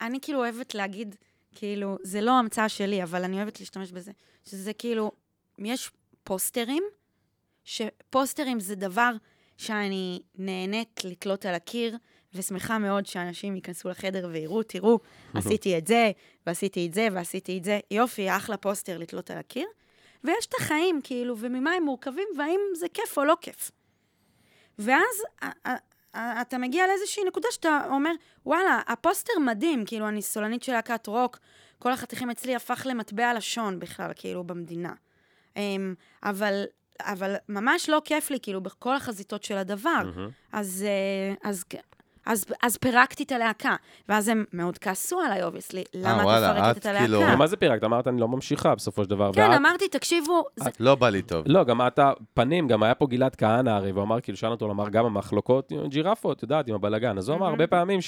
[0.00, 1.16] אני כאילו אוהבת להגיד,
[1.54, 4.12] כאילו, זה לא המצאה שלי, אבל אני אוהבת להשתמש בזה,
[4.48, 5.12] שזה כאילו,
[5.58, 5.90] יש
[6.24, 6.82] פוסטרים,
[7.64, 9.10] שפוסטרים זה דבר
[9.56, 11.96] שאני נהנית לתלות על הקיר,
[12.34, 14.98] ושמחה מאוד שאנשים ייכנסו לחדר ויראו, תראו,
[15.34, 16.10] עשיתי את זה,
[16.46, 17.80] ועשיתי את זה, ועשיתי את זה.
[17.90, 19.66] יופי, אחלה פוסטר לתלות על הקיר.
[20.24, 23.70] ויש את החיים, כאילו, וממה הם מורכבים, והאם זה כיף או לא כיף.
[24.78, 25.22] ואז
[26.12, 28.10] אתה מגיע לאיזושהי נקודה שאתה אומר,
[28.46, 31.38] וואלה, הפוסטר מדהים, כאילו, אני סולנית של להקת רוק,
[31.78, 34.92] כל החתיכים אצלי הפך למטבע לשון בכלל, כאילו, במדינה.
[35.56, 36.64] אמ, אבל,
[37.00, 40.10] אבל ממש לא כיף לי, כאילו, בכל החזיתות של הדבר.
[40.52, 41.64] אז, אה, אז,
[42.26, 43.76] אז, אז פירקתי את הלהקה.
[44.08, 45.84] ואז הם מאוד כעסו עליי, obviously.
[45.94, 47.06] למה את מפרקת את את הלהקה?
[47.06, 47.84] כאילו- מה זה פירקת?
[47.84, 49.30] אמרת, אני לא ממשיכה בסופו של דבר.
[49.32, 51.44] כן, ואת- אמרתי, תקשיבו, זה, לא בא לי טוב.
[51.46, 54.70] לא, גם אתה, פנים, גם היה פה גלעד כהנא הרי, והוא אמר, כאילו, שאל אותו,
[54.70, 57.18] אמר, גם המחלוקות, ג'ירפות, את יודעת, עם הבלגן.
[57.18, 58.00] אז הוא אמר הרבה פעמים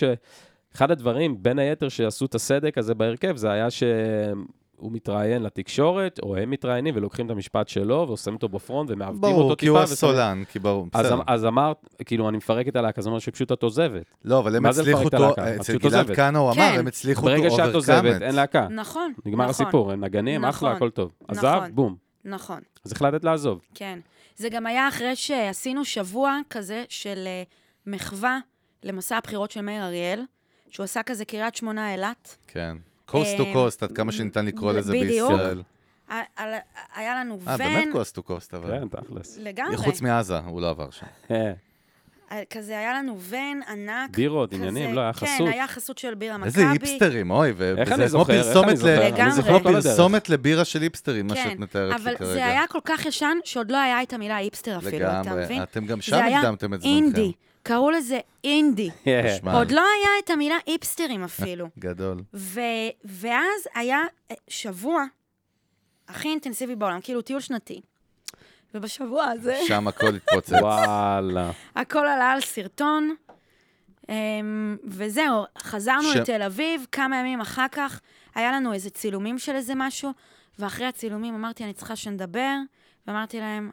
[0.76, 6.36] שאחד הדברים, בין היתר, שעשו את הסדק הזה בהרכב, זה היה שהוא מתראיין לתקשורת, או
[6.36, 9.92] הם מתראיינים ולוקחים את המשפט שלו, ועושים אותו בפרונט, ומעוותים אותו ברור, כי הוא טיפה.
[9.92, 11.20] הסולן, כי ברור, אז, בסדר.
[11.26, 14.04] אז אמרת, כאילו, אני מפרק את הלהקה, זאת אומרת שפשוט את עוזבת.
[14.24, 16.14] לא, אבל הם הצליחו אותו, אצל פשוט גלעד.
[16.14, 16.78] כהנא הוא אמר, כן.
[16.78, 18.22] הם הצליחו ברגע to שאת עוזבת.
[18.22, 18.68] אין להקה.
[18.70, 21.12] נכון, נגמר נכון, הסיפור, הם נגנים, אחלה, נכון, הכל טוב.
[21.22, 21.38] נכון.
[21.38, 21.96] עזב, בום.
[22.24, 22.60] נכון.
[22.84, 23.60] אז החלטת לעזוב.
[23.74, 23.98] כן.
[24.36, 27.42] זה גם היה אחרי שעשינו שבוע כזה של אה,
[27.86, 28.38] מחווה
[28.82, 30.20] למסע הבחירות של מאיר אריאל,
[30.70, 32.36] שהוא עשה כזה קריית שמונה אילת.
[32.46, 32.76] כן.
[33.06, 34.92] coast to אה, coast, עד כמה שניתן לקרוא לזה.
[34.92, 35.62] בישראל.
[36.94, 38.80] היה לנו אה, ון, באמת קוסט טו קוסט, אבל...
[38.80, 39.38] כן, תכלס.
[39.42, 39.76] לגמרי.
[39.76, 41.06] חוץ מעזה, הוא לא עבר שם.
[41.30, 41.52] אה,
[42.32, 44.10] אה, כזה היה לנו ון ענק.
[44.16, 45.48] בירות, עניינים, לא, היה כן, חסות.
[45.48, 46.46] היה חסות של בירה מכבי.
[46.48, 48.32] איזה היפסטרים, אוי, וזה אני כמו זוכר?
[48.32, 49.06] איך פרסומת אני ל- זוכר?
[49.08, 49.32] לגמרי.
[49.32, 49.84] זה כמו כל הדרך.
[49.86, 52.32] פרסומת לבירה של היפסטרים, מה כן, שאת מתארת לי אבל כרגע.
[52.32, 55.44] זה היה כל כך ישן, שעוד לא היה את המילה היפסטר אפילו, אתה לגמרי.
[55.44, 55.62] מבין?
[55.62, 57.20] אתם גם זה שם היה הקדמתם את זמנכם.
[57.66, 58.90] קראו לזה אינדי.
[59.40, 61.66] שמע, עוד לא היה את המילה היפסטרים אפילו.
[61.78, 62.22] גדול.
[62.34, 62.60] ו-
[63.04, 63.98] ואז היה
[64.30, 65.04] אה, שבוע
[66.08, 67.80] הכי אינטנסיבי בעולם, כאילו טיול שנתי.
[68.74, 70.52] ובשבוע הזה שם הכל התפוצץ.
[70.52, 71.50] וואלה.
[71.76, 73.14] הכל עלה על סרטון,
[74.08, 78.00] אמ, וזהו, חזרנו ש- לתל אביב, כמה ימים אחר כך
[78.34, 80.10] היה לנו איזה צילומים של איזה משהו,
[80.58, 82.54] ואחרי הצילומים אמרתי, אני צריכה שנדבר,
[83.06, 83.70] ואמרתי להם,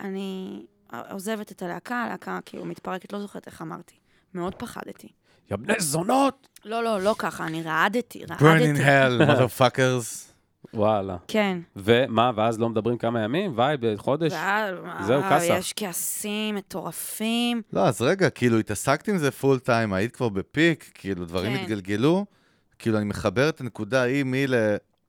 [0.00, 0.62] אני
[1.10, 3.94] עוזבת את הלהקה, הלהקה כאילו מתפרקת, לא זוכרת איך אמרתי.
[4.34, 5.08] מאוד פחדתי.
[5.50, 6.48] יא בני זונות!
[6.64, 8.84] לא, לא, לא ככה, אני רעדתי, burn in רעדתי.
[8.84, 10.30] hell, motherfuckers.
[10.74, 11.16] וואלה.
[11.28, 11.58] כן.
[11.76, 13.52] ומה, ואז לא מדברים כמה ימים?
[13.54, 14.32] וואי, בחודש?
[14.32, 14.74] ואז,
[15.06, 15.54] זהו, כסח.
[15.58, 17.62] יש כעסים מטורפים.
[17.72, 21.62] לא, אז רגע, כאילו, התעסקת עם זה פול טיים, היית כבר בפיק, כאילו, דברים כן.
[21.62, 22.26] התגלגלו.
[22.78, 24.46] כאילו, אני מחבר את הנקודה ההיא מי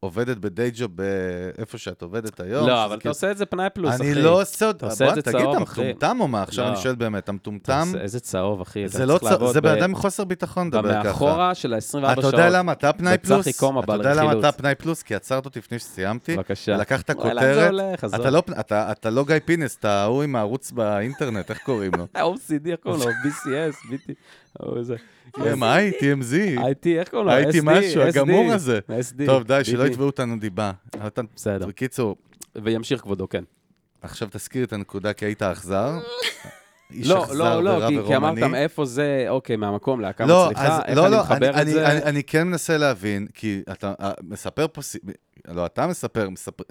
[0.05, 2.67] לעובדת בדיי ג'וב באיפה שאת עובדת היום.
[2.67, 4.03] לא, אבל אתה כאילו- עושה את זה פנאי פלוס, אחי.
[4.11, 4.69] אני לא עושה.
[4.69, 5.81] אתה את זה תגיד, צהוב, אתה אחי.
[5.81, 6.41] מטומטם או מה?
[6.43, 6.69] עכשיו לא.
[6.71, 7.83] אני שואל באמת, אתה אתה מטומטם?
[8.01, 8.85] איזה צהוב, אחי.
[8.85, 9.31] אתה זה לא צריך צ...
[9.31, 11.03] לעבוד זה בן אדם מחוסר ביטחון לדבר ככה.
[11.03, 12.19] במאחורה של ה-24 שעות.
[12.19, 13.47] אתה יודע למה אתה פנאי פלוס?
[13.83, 14.31] אתה יודע למה.
[14.39, 15.03] אתה פנאי פלוס?
[15.03, 16.35] כי עצרת אותי לפני שסיימתי.
[16.37, 16.77] בבקשה.
[16.77, 17.71] לקחת כותרת.
[18.15, 22.07] אתה לא אתה- אתה לא גיא פינס, אתה ההוא עם הערוץ באינטרנט, איך קוראים לו?
[22.35, 23.07] OCD, איך קוראים לו?
[23.07, 23.75] BCS,
[25.61, 26.59] הייתי, TMZ?
[26.59, 27.49] IT, איך קוראים לו?
[27.51, 28.01] SD, משהו.
[28.01, 28.79] הגמור הזה.
[28.87, 29.25] SD.
[29.25, 29.83] טוב, די, שלא.
[29.83, 30.71] יתבעו אותנו דיבה.
[31.35, 31.67] בסדר.
[31.67, 32.15] בקיצור,
[32.63, 33.43] וימשיך כבודו, כן.
[34.01, 35.91] עכשיו תזכיר את הנקודה, כי היית אכזר.
[36.93, 38.37] איש לא, אכזר לא, לא, ורע כי- כי אמרת.
[38.37, 41.67] מאיפה זה, אוקיי, מהמקום, להקה לא, מצליחה, אז, איך לא, אני לא, מחבר אני, את
[41.67, 41.87] זה?
[41.91, 44.81] אני, אני כן מנסה להבין, כי אתה אה, מספר פה,
[45.47, 46.63] לא, אתה מספר, מספר,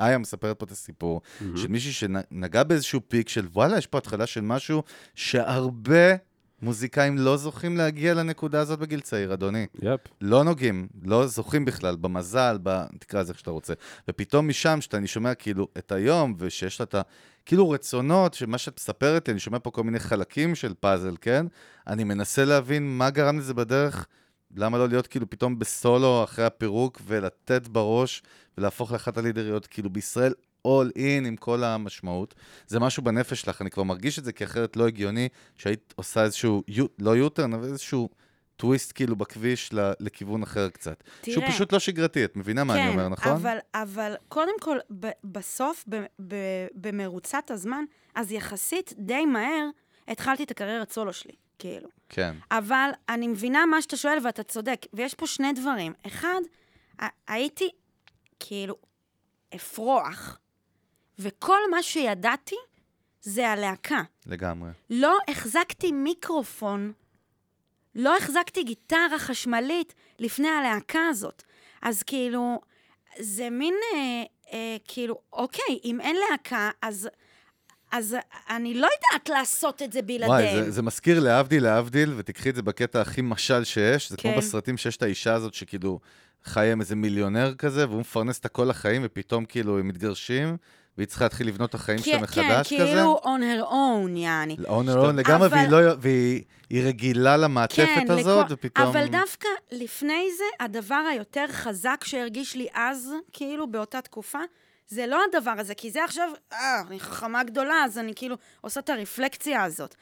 [0.00, 1.20] איה מספרת פה את הסיפור,
[1.56, 4.82] של מישהי שנגע באיזשהו פיק של וואלה, יש פה התחלה של משהו
[5.14, 6.14] שהרבה
[6.62, 9.66] מוזיקאים לא זוכים להגיע לנקודה הזאת בגיל צעיר, אדוני.
[9.82, 10.00] יפ.
[10.20, 12.84] לא נוגעים, לא זוכים בכלל, במזל, ב...
[12.98, 13.74] תקרא לזה איך שאתה רוצה.
[14.08, 17.02] ופתאום משם, שאתה, אני שומע כאילו את היום, ושיש לה את ה...
[17.46, 21.46] כאילו רצונות, שמה שאת מספרת לי, אני שומע פה כל מיני חלקים של פאזל, כן?
[21.86, 24.06] אני מנסה להבין מה גרם לזה בדרך,
[24.56, 28.22] למה לא להיות כאילו פתאום בסולו אחרי הפירוק, ולתת בראש,
[28.58, 30.32] ולהפוך לאחת הלידריות, כאילו בישראל,
[30.66, 32.34] all in עם כל המשמעות.
[32.66, 36.24] זה משהו בנפש שלך, אני כבר מרגיש את זה, כי אחרת לא הגיוני שהיית עושה
[36.24, 36.62] איזשהו,
[36.98, 38.08] לא יוטרן, אבל איזשהו
[38.56, 41.04] טוויסט כאילו בכביש לכיוון אחר קצת.
[41.22, 41.48] שהוא תראה.
[41.52, 43.24] פשוט לא שגרתי, את מבינה מה אני אומר, נכון?
[43.24, 47.84] כן, אבל, אבל קודם כל, ב- בסוף, ב- ב- במרוצת הזמן,
[48.14, 49.68] אז יחסית די מהר
[50.08, 51.88] התחלתי את הקריירת סולו שלי, כאילו.
[52.08, 52.34] כן.
[52.50, 55.92] אבל אני מבינה מה שאתה שואל ואתה צודק, ויש פה שני דברים.
[56.06, 56.40] אחד,
[57.28, 57.70] הייתי
[58.40, 58.76] כאילו
[59.54, 60.38] אפרוח,
[61.18, 62.56] וכל מה שידעתי
[63.20, 64.02] זה הלהקה.
[64.26, 64.70] לגמרי.
[64.90, 66.92] לא החזקתי מיקרופון,
[67.94, 71.42] לא החזקתי גיטרה חשמלית לפני הלהקה הזאת.
[71.82, 72.60] אז כאילו,
[73.18, 77.08] זה מין, אה, אה, כאילו, אוקיי, אם אין להקה, אז,
[77.92, 78.16] אז
[78.50, 80.54] אני לא יודעת לעשות את זה בלעדיהם.
[80.54, 84.28] וואי, זה, זה מזכיר להבדיל, להבדיל, ותקחי את זה בקטע הכי משל שיש, זה כן.
[84.28, 86.00] כמו בסרטים שיש את האישה הזאת שכאילו
[86.44, 90.56] חיה עם איזה מיליונר כזה, והוא מפרנס אותה כל החיים, ופתאום כאילו הם מתגרשים,
[90.98, 92.86] והיא צריכה להתחיל לבנות את החיים שלה כן, מחדש כן, כזה.
[92.86, 94.56] כאילו on her own, יעני.
[94.68, 98.86] און און לגמרי, אבל- והיא, לא, והיא היא רגילה למעטפת כן, הזאת, לכל- ופתאום...
[98.86, 104.38] אבל דווקא לפני זה, הדבר היותר חזק שהרגיש לי אז, כאילו, באותה תקופה,
[104.88, 108.80] זה לא הדבר הזה, כי זה עכשיו, אה, אני חכמה גדולה, אז אני כאילו עושה
[108.80, 109.94] את הרפלקציה הזאת.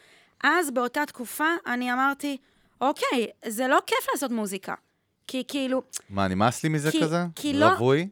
[0.45, 2.37] אז באותה תקופה אני אמרתי,
[2.81, 4.75] אוקיי, זה לא כיף לעשות מוזיקה.
[5.27, 7.25] כי כאילו, מה, נמאס לי מזה כי- כזה?
[7.35, 8.09] כי לא- רווי?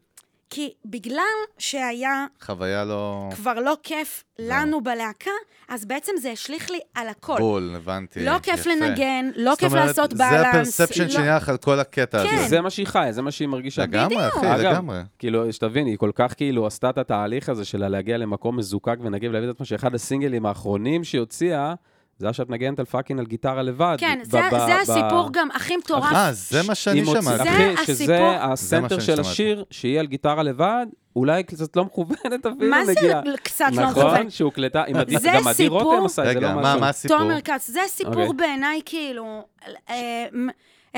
[0.54, 1.22] כי בגלל
[1.58, 3.28] שהיה חוויה לא...
[3.34, 5.30] כבר לא כיף לנו בלהקה,
[5.68, 7.36] אז בעצם זה השליך לי על הכל.
[7.38, 8.24] בול, הבנתי.
[8.24, 8.70] לא כיף יפה.
[8.70, 10.46] לנגן, לא זאת כיף אומרת, לעשות זה בלנס.
[10.80, 12.34] הפרספשן לא- שנהיה לך על כל הקטע כן.
[12.38, 12.48] הזה.
[12.48, 13.82] זה מה שהיא חיה, זה מה שהיא מרגישה.
[13.82, 15.00] לגמרי, אחי, אגב, לגמרי.
[15.18, 19.32] כאילו, שתבין, היא כל כך כאילו עשתה את התהליך הזה שלה להגיע למקום מזוקק ונגיב
[19.32, 21.74] להביא את עצמה, שאחד הסינגלים האחרונים שהיא הוציאה,
[22.18, 23.96] זה היה שאת מנגנת על פאקינג על גיטרה לבד.
[24.00, 26.12] כן, ב- זה, ב- זה ב- הסיפור גם הכי מטורף.
[26.14, 27.22] אה, זה מה שאני שמעתי.
[27.22, 28.18] זה אחי, שזה.
[28.40, 29.20] הסנטר של שמעתי.
[29.28, 30.86] השיר, שהיא על גיטרה לבד,
[31.16, 33.20] אולי קצת לא מכוונת אפילו, מה זה נגיעה.
[33.42, 34.12] קצת לא מכוון?
[34.14, 36.80] נכון, שהוקלטה, עם עדי- גם עדי סיפור- רותם עשה את זה, רגע, לא מה משהו.
[36.80, 37.18] מה הסיפור?
[37.18, 38.36] תומר כץ, זה סיפור אוקיי.
[38.36, 39.42] בעיניי, כאילו,
[39.90, 40.26] אה,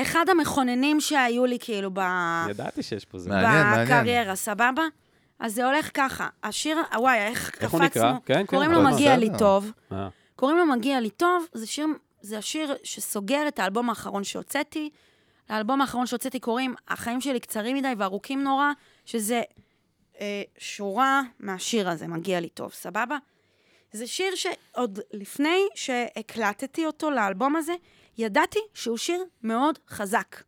[0.01, 1.99] אחד המכוננים שהיו לי, כאילו, ב...
[2.49, 3.29] ידעתי שיש פה זה.
[3.29, 3.85] מעניין, מעניין.
[3.85, 4.83] בקריירה, סבבה?
[5.39, 8.13] אז זה הולך ככה, השיר, וואי, איך איך הוא קפצנו, נקרא?
[8.25, 9.29] כן, כן, קוראים לו מגיע לי.
[9.37, 10.07] טוב, אה.
[10.37, 11.87] קוראים לו מגיע לי טוב, זה שיר,
[12.21, 14.89] זה השיר שסוגר את האלבום האחרון שהוצאתי.
[15.49, 18.71] לאלבום האחרון שהוצאתי קוראים החיים שלי קצרים מדי וארוכים נורא,
[19.05, 19.41] שזה
[20.19, 23.17] אה, שורה מהשיר הזה, מגיע לי טוב, סבבה?
[23.91, 27.73] זה שיר שעוד לפני שהקלטתי אותו לאלבום הזה,
[28.17, 30.43] ידעתי שהוא שיר מאוד חזק.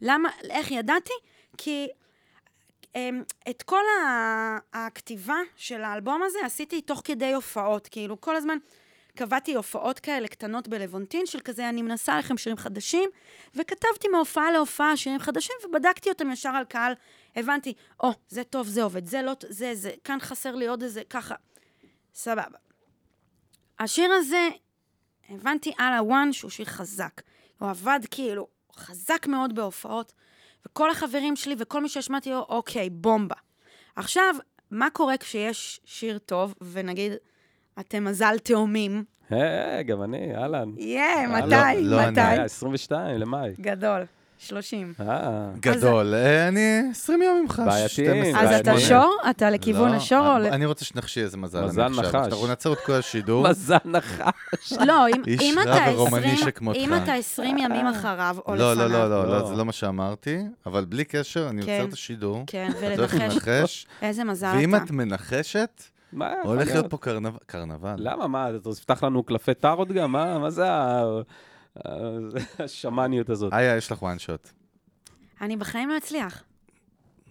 [0.00, 1.14] למה, איך ידעתי?
[1.58, 1.88] כי
[2.94, 3.82] אמ, את כל
[4.72, 8.58] הכתיבה של האלבום הזה עשיתי תוך כדי הופעות, כאילו כל הזמן
[9.16, 13.10] קבעתי הופעות כאלה קטנות בלוונטין, של כזה אני מנסה לכם שירים חדשים,
[13.54, 16.92] וכתבתי מהופעה להופעה שירים חדשים, ובדקתי אותם ישר על קהל,
[17.36, 20.82] הבנתי, או, oh, זה טוב, זה עובד, זה לא, זה, זה, כאן חסר לי עוד
[20.82, 21.34] איזה, ככה.
[22.14, 22.58] סבבה.
[23.78, 24.48] השיר הזה,
[25.28, 27.22] הבנתי על הוואן שהוא שיר חזק.
[27.58, 30.12] הוא עבד כאילו חזק מאוד בהופעות,
[30.66, 33.36] וכל החברים שלי וכל מי שהשמעתי לו, אוקיי, בומבה.
[33.96, 34.34] עכשיו,
[34.70, 37.12] מה קורה כשיש שיר טוב, ונגיד,
[37.80, 39.04] אתם מזל תאומים?
[39.30, 40.68] היי, גם אני, אהלן.
[40.76, 41.80] יהיה, אה, מתי?
[41.82, 42.10] לא, לא.
[42.10, 42.20] מתי?
[42.20, 43.50] היה 22 למאי.
[43.60, 44.00] גדול,
[44.38, 44.92] 30.
[45.00, 46.14] אה, גדול.
[46.14, 46.60] אה, אני
[46.90, 47.62] 20 יום ממך.
[47.66, 48.24] בעייתיים.
[48.24, 48.60] 12, אז.
[48.60, 48.80] אתה.
[48.80, 49.16] שור?
[49.30, 50.36] אתה לכיוון לא, השור.
[50.36, 51.88] אני- רוצה שנחשי איזה מזל מזל.
[51.88, 52.14] נחש.
[52.14, 53.44] אנחנו נעצור את כל השידור.
[53.50, 54.72] מזל נחש.
[54.86, 56.78] לא, אם- אתה ורומני 20 שכמותך.
[56.78, 58.88] אם אתה 20 ימים אחריו או לא, לפניו.
[58.88, 59.46] לא, לא, לא, לא, לא.
[59.48, 61.72] זה לא מה שאמרתי, אבל בלי קשר, אני כן.
[61.72, 62.44] עוצר את השידור.
[62.46, 63.14] כן, ולנחש.
[63.20, 64.84] לנחש, איזה מזל ואם אתה.
[64.84, 65.82] את מנחשת,
[66.12, 66.90] מה הולך להיות להיות?
[66.90, 67.94] פה קרנב- קרנבל.
[67.98, 70.12] למה, מה, אתה תפתח לנו קלפי טארות גם?
[70.12, 71.02] מה מה זה ה-
[71.78, 71.90] ה-
[72.58, 73.52] השמאניות הזאת?
[73.52, 74.48] איה, יש לך one shot.
[75.40, 76.42] אני בחיים לא אצליח.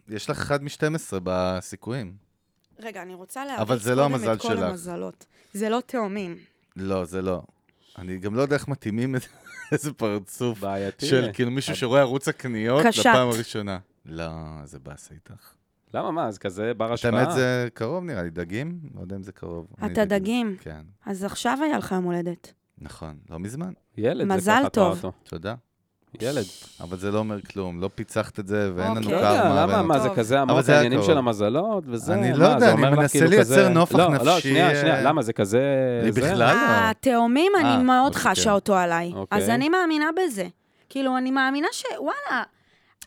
[0.10, 0.80] יש לך 1 מ-12
[1.24, 2.14] בסיכויים.
[2.80, 4.60] רגע, אני רוצה אבל להריץ זה לא קודם המזל את כל שלך.
[4.64, 5.26] המזלות.
[5.54, 6.38] זה לא תאומים.
[6.76, 7.42] לא, זה לא.
[7.98, 9.22] אני גם לא יודע איך מתאימים את
[9.72, 11.06] איזה פרצוף בעייתי.
[11.06, 13.00] של כאילו מישהו שרואה ערוץ הקניות קשת.
[13.00, 13.78] לפעם הראשונה.
[14.06, 14.30] לא,
[14.64, 15.54] זה באסה איתך.
[15.94, 17.20] למה, מה, זה כזה בר השפעה?
[17.20, 18.80] האמת זה קרוב נראה לי, דגים?
[18.96, 19.68] לא יודע אם זה קרוב.
[19.86, 20.56] אתה דגים.
[20.60, 22.54] כן, אז עכשיו היה לך יום הולדת.
[22.78, 23.74] נכון, לא מזמן.
[23.98, 25.02] ילד, זה מזל טוב.
[25.24, 25.56] תודה.
[26.22, 26.46] ילד.
[26.82, 29.14] אבל זה לא אומר כלום, לא פיצחת את זה ואין לנו אוקיי.
[29.14, 29.50] לא קרמה.
[29.50, 30.10] יודע, למה, מה, זה.
[30.10, 31.04] כזה אבל אמרת העניינים.
[31.04, 32.14] של המזלות וזה?
[32.14, 35.22] אני לא יודע, אני מנסה כאילו לייצר נופח לא, לא, נפשי, שנייה, אה, שנייה, למה,
[35.22, 35.62] זה כזה...
[36.16, 36.90] בכלל לא.
[36.90, 38.32] התאומים, אה, אני מאוד אוקיי.
[38.32, 39.12] חשה אותו עליי.
[39.16, 39.38] אוקיי.
[39.38, 40.48] אז אני מאמינה בזה.
[40.90, 42.44] כאילו, אני מאמינה שוואלה,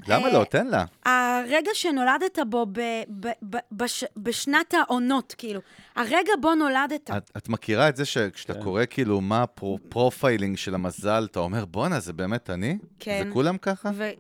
[0.09, 0.45] למה אה, לא?
[0.45, 0.85] תן לה.
[1.05, 2.81] הרגע שנולדת בו ב,
[3.21, 5.61] ב, ב, בש, בשנת העונות, כאילו,
[5.97, 7.11] הרגע בו נולדת.
[7.17, 8.63] את, את מכירה את זה שכשאתה כן.
[8.63, 12.79] קורא כאילו מה ה profiling של המזל, אתה אומר, בואנה, זה באמת אני?
[13.01, 13.23] כן.
[13.25, 13.91] זה כולם ככה?
[13.95, 14.11] ו...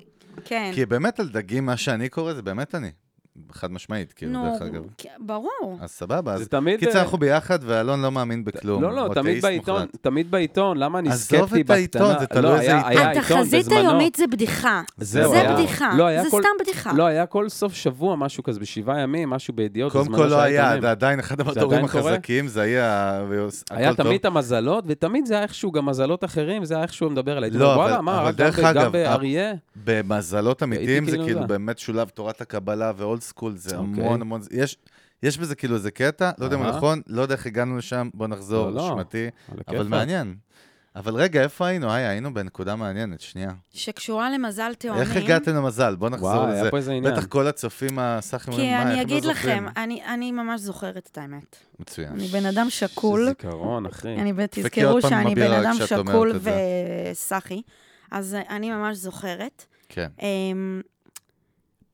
[0.44, 0.70] כן.
[0.74, 2.90] כי באמת על דגים, מה שאני קורא, זה באמת אני.
[3.52, 4.82] חד משמעית, כאילו, נו, דרך אגב.
[4.98, 5.78] כן, ברור.
[5.80, 6.80] אז סבבה, אז תמיד...
[6.80, 8.82] קיצר, אה, אנחנו ביחד, ואלון לא מאמין בכלום.
[8.82, 9.96] לא, לא, תמיד בעיתון, מוחלט.
[10.00, 12.20] תמיד בעיתון, למה אני עזוב סקפטי את העיתון, בקטנה?
[12.20, 13.06] זה תלוי לא, איזה היה- עיתון.
[13.06, 13.66] התחזית.
[13.72, 14.82] היומית זה בדיחה.
[14.98, 15.94] זה היה- בדיחה.
[15.96, 16.92] לא, היה זה כל- סתם בדיחה.
[16.92, 19.92] לא, היה כל סוף שבוע משהו כזה, בשבעה ימים, משהו בידיעות.
[19.92, 20.74] קודם כל לא היה.
[20.80, 22.10] זה עדיין אחד המדורים קורה?
[22.12, 23.20] החזקים, זה היה...
[23.70, 23.94] היה.
[23.94, 27.46] תמיד את המזלות, ותמיד זה היה איכשהו גם מזלות אחרים, זה היה איכשהו מדבר עליי.
[27.46, 28.92] הייתי לא, אבל- וואלה, מה, אבל רק גם דרך אגב?
[29.86, 31.46] במזלות אמיתיים זה כאילו כאילו.
[31.46, 34.04] באמת שולב תורת הקבלה ואולד סקול, זה אוקיי.
[34.04, 34.40] המון המון...
[34.50, 34.76] יש...
[35.22, 36.62] יש בזה כאילו איזה קטע, לא יודע אם.
[36.62, 38.98] נכון, לא יודע איך הגענו לשם, בוא נחזור, לא, לא.
[39.66, 39.88] על אבל.
[39.88, 40.34] מעניין.
[40.96, 41.92] אבל רגע, איפה היינו?
[41.92, 43.50] היי, היינו בנקודה מעניינת, שנייה.
[43.70, 45.02] שקשורה למזל תאומים.
[45.02, 45.96] איך הגעתם למזל?
[45.96, 46.62] בוא נחזור וואי, לזה.
[46.62, 47.14] היה פה איזה עניין.
[47.14, 50.04] בטח כל הצופים הסאחים כי אומרים, מה, איך אני הם לא אגיד זוכרים?" לכם, אני,
[50.04, 51.56] אני ממש זוכרת את האמת.
[51.80, 52.08] מצוין.
[52.12, 53.28] אני בן אדם שקול.
[53.28, 54.14] זיכרון, אחי.
[54.14, 56.40] אני תזכרו שאני בן אדם שקול.
[57.12, 57.62] וסאחי,
[58.10, 59.64] אז אני ממש זוכרת.
[59.88, 60.08] כן.
[60.22, 60.80] אמ,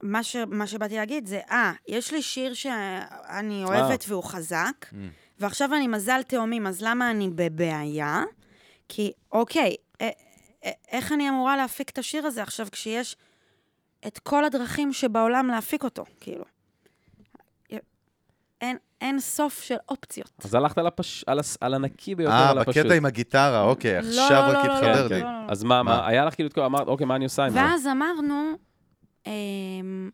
[0.02, 4.94] מה, ש, מה שבאתי להגיד זה, אה, יש לי שיר שאני אוהבת והוא חזק, Mm.
[5.40, 8.22] ועכשיו אני מזל תאומים, אז למה אני בבעיה?
[8.88, 10.04] כי, אוקיי, א-
[10.64, 13.16] א- איך אני אמורה להפיק את השיר הזה עכשיו כשיש
[14.06, 16.44] את כל הדרכים שבעולם להפיק אותו, כאילו?
[18.60, 20.30] אין, אין סוף של אופציות.
[20.44, 22.76] אז הלכת על הפש- על הס- על הנקי ביותר, אה, על הפשוט.
[22.76, 25.22] בקטע עם הגיטרה, אוקיי, לא, עכשיו לא, רק לא, התחבר לא, לי.
[25.22, 25.52] לא, לא, לא.
[25.52, 25.96] אז מה, מה?
[25.96, 27.58] מה, היה לך כאילו, את כל- אמרת, אוקיי, מה אני עושה עם זה?
[27.58, 28.52] ואז אמרנו,
[29.26, 30.10] אמ,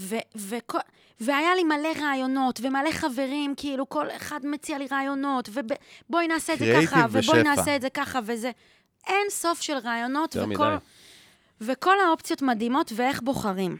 [0.00, 0.78] ו- וכל-
[1.20, 6.58] והיה לי מלא רעיונות, ומלא חברים, כאילו, כל אחד מציע לי רעיונות, ובואי נעשה את
[6.58, 7.42] זה ככה, ובואי.
[7.42, 8.50] נעשה את זה ככה, וזה...
[9.06, 10.76] אין סוף של רעיונות, וכל, מדי.
[11.60, 13.76] וכל האופציות מדהימות, ואיך בוחרים.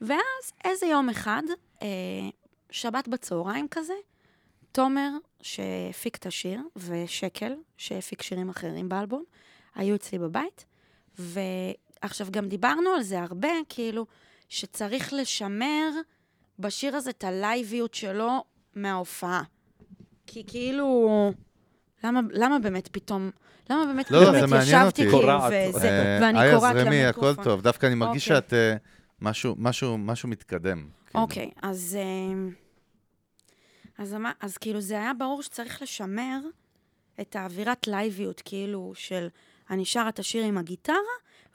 [0.00, 1.42] ואז איזה יום אחד,
[1.82, 1.88] אה,
[2.70, 3.94] שבת בצהריים כזה,
[4.72, 5.08] תומר,
[5.42, 9.24] שהפיק את השיר, ושקל, שהפיק שירים אחרים באלבום,
[9.74, 10.64] היו אצלי בבית.
[12.02, 14.06] ועכשיו, גם דיברנו על זה הרבה, כאילו,
[14.48, 15.90] שצריך לשמר
[16.58, 18.44] בשיר הזה את הלייביות שלו
[18.74, 19.42] מההופעה.
[20.26, 21.10] כי כאילו,
[22.04, 23.30] למה, למה באמת פתאום,
[23.70, 25.02] למה באמת לא, פתאום זה מעניין התיישבתי אותי.
[25.02, 25.52] כאילו, קורעת.
[25.68, 27.44] וזה, אה, ואני איה קוראת זרמי, הכל למיקרופון.
[27.44, 27.62] טוב.
[27.62, 28.36] דווקא אני מרגיש אוקיי.
[28.36, 28.52] שאת...
[28.52, 28.76] אה,
[29.20, 30.88] משהו, משהו, משהו מתקדם.
[31.06, 31.24] כאילו.
[31.24, 32.48] אוקיי, אז, אה,
[33.98, 36.38] אז, אז כאילו זה היה ברור שצריך לשמר
[37.20, 39.28] את האווירת לייביות, כאילו, של
[39.70, 40.96] אני שרה את השיר עם הגיטרה,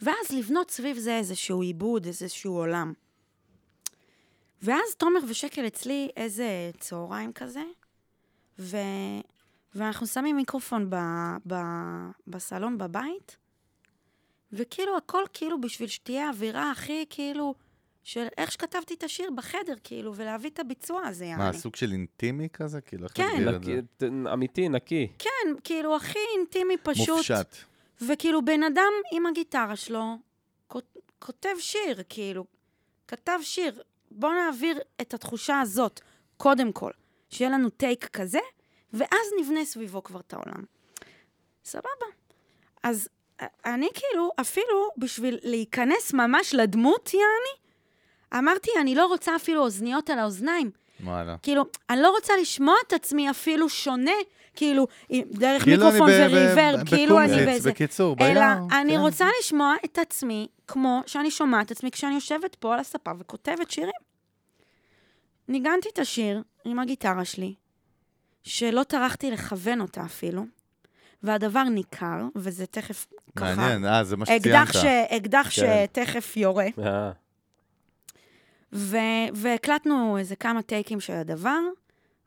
[0.02, 2.94] ואז לבנות סביב זה איזשהו עיבוד, איזשהו עולם.
[4.62, 7.64] ואז תומר ושקל אצלי איזה צהריים כזה,
[8.60, 8.78] ו...
[9.76, 10.96] ואנחנו שמים מיקרופון ב...
[11.48, 11.56] ב...
[12.28, 13.38] בסלון בבית,
[14.54, 17.56] וכאילו הכל כאילו בשביל שתהיה אווירה הכי כאילו
[18.04, 21.44] של איך שכתבתי את השיר בחדר, כאילו, ולהביא את הביצוע הזה, יעני.
[21.44, 22.82] מה, סוג של אינטימי כזה?
[22.82, 23.44] כאילו, איך כן.
[23.44, 24.10] להגדיר את זה?
[24.10, 25.08] נקי- אמיתי, נקי.
[25.20, 27.10] כן, כאילו, הכי אינטימי פשוט.
[27.10, 27.56] מופשט.
[28.02, 30.04] וכאילו, בן אדם עם הגיטרה שלו
[30.68, 32.46] כות- כותב שיר, כאילו,
[33.08, 33.82] כתב שיר.
[34.12, 36.02] בוא נעביר את התחושה הזאת,
[36.38, 36.92] קודם כל.
[37.30, 38.40] שיהיה לנו טייק כזה,
[38.94, 40.64] ואז נבנה סביבו כבר את העולם.
[41.66, 42.06] סבבה.
[42.84, 43.10] אז
[43.42, 47.68] א- אני כאילו, אפילו בשביל להיכנס ממש לדמות, יעני,
[48.40, 50.72] אמרתי, אני לא רוצה אפילו אוזניות על האוזניים.
[51.04, 51.36] וואלה.
[51.42, 54.12] כאילו, אני לא רוצה לשמוע את עצמי אפילו שונה,
[54.58, 54.88] כאילו,
[55.26, 57.72] דרך כאילו אני מיקרופון ב- ב- וריברב, כאילו אני באיזה...
[57.72, 59.00] בקיצור, אלא ביער, אני כן.
[59.00, 63.72] רוצה לשמוע את עצמי כמו שאני שומעת את עצמי כשאני יושבת פה על הספה וכותבת
[63.72, 63.92] שירים.
[65.48, 67.54] ניגנתי את השיר עם הגיטרה שלי,
[68.44, 70.46] שלא טרחתי לכוון אותה אפילו,
[71.24, 73.56] והדבר ניכר, וזה תכף ככה...
[73.56, 74.46] מעניין, אה, זה מה שציינת.
[74.46, 74.86] אקדח, ש...
[74.86, 75.86] אקדח כן.
[75.92, 76.68] שתכף יורה.
[76.80, 77.12] אה,
[78.74, 78.98] ו...
[79.34, 81.60] והקלטנו איזה כמה טייקים של הדבר,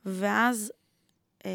[0.05, 0.73] ואז
[1.47, 1.51] אה,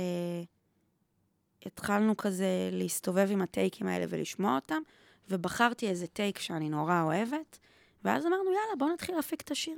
[1.66, 4.82] התחלנו כזה להסתובב עם הטייקים האלה ולשמוע אותם,
[5.30, 7.60] ובחרתי איזה טייק שאני נורא אוהבת,
[8.04, 9.78] ואז אמרנו, יאללה, בואו נתחיל להפיק את השיר.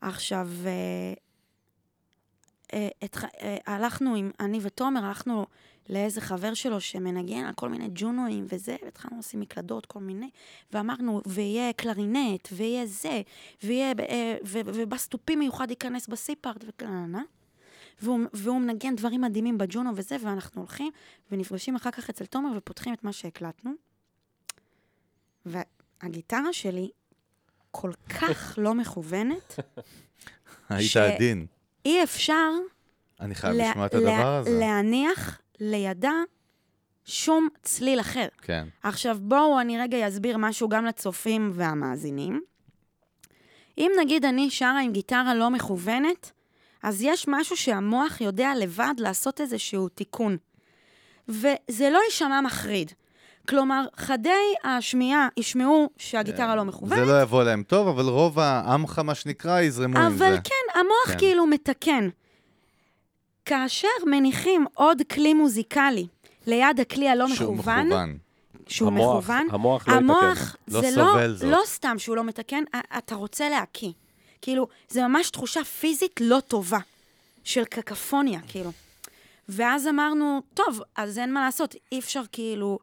[0.00, 1.14] עכשיו, אה,
[2.72, 3.24] אה, התח...
[3.24, 5.46] אה, הלכנו עם, אני ותומר, הלכנו
[5.88, 10.30] לאיזה חבר שלו שמנגן על כל מיני ג'ונואים וזה, והתחלנו לשים מקלדות, כל מיני,
[10.72, 13.22] ואמרנו, ויהיה קלרינט, ויהיה זה,
[13.62, 17.22] ויהיה, אה, ובסטופים מיוחד ייכנס בסיפארט וכאלה.
[18.02, 20.92] והוא, והוא מנגן דברים מדהימים בג'ונו וזה, ואנחנו הולכים
[21.32, 23.70] ונפגשים אחר כך אצל תומר ופותחים את מה שהקלטנו.
[25.46, 26.90] והגיטרה שלי
[27.70, 27.90] כל
[28.20, 29.58] כך לא מכוונת,
[30.68, 31.46] היית עדין.
[31.84, 32.50] אי אפשר
[33.20, 34.58] אני חייב לה- לשמוע את לה- הדבר הזה.
[34.60, 36.12] להניח לידה
[37.04, 38.26] שום צליל אחר.
[38.42, 38.68] כן.
[38.82, 42.42] עכשיו, בואו אני רגע אסביר משהו גם לצופים והמאזינים.
[43.78, 46.32] אם נגיד אני שרה עם גיטרה לא מכוונת,
[46.82, 50.36] אז יש משהו שהמוח יודע לבד לעשות איזשהו תיקון.
[51.28, 52.92] וזה לא יישמע מחריד.
[53.48, 54.30] כלומר, חדי
[54.64, 59.60] השמיעה ישמעו שהגיטרה לא מכוונת, זה לא יבוא להם טוב, אבל רוב העמך, מה שנקרא,
[59.60, 60.28] יזרמו עם זה.
[60.28, 61.18] אבל כן, המוח כן.
[61.18, 62.08] כאילו מתקן.
[63.44, 66.06] כאשר מניחים עוד כלי מוזיקלי
[66.46, 68.18] ליד הכלי הלא שהוא מכוון, מכוון.
[68.66, 71.48] שהוא המוח- מכוון, המוח לא המוח לא זה סובל לא, זאת.
[71.50, 72.62] לא סתם שהוא לא מתקן,
[72.98, 73.92] אתה רוצה להקיא.
[74.42, 76.78] כאילו, זה ממש תחושה פיזית לא טובה,
[77.44, 78.70] של קקפוניה, כאילו.
[79.48, 82.78] ואז אמרנו, טוב, אז אין מה לעשות, אי אפשר כאילו,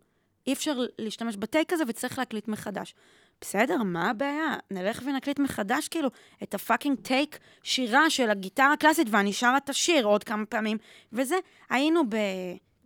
[0.47, 2.95] אי אפשר להשתמש ב take הזה וצריך להקליט מחדש.
[3.41, 4.55] בסדר, מה הבעיה?
[4.71, 6.09] נלך ונקליט מחדש, כאילו,
[6.43, 10.77] את ה fucking take שירה של הגיטרה הקלאסית, ואני שרה את השיר עוד כמה פעמים,
[11.13, 11.35] וזה.
[11.69, 12.15] היינו ב...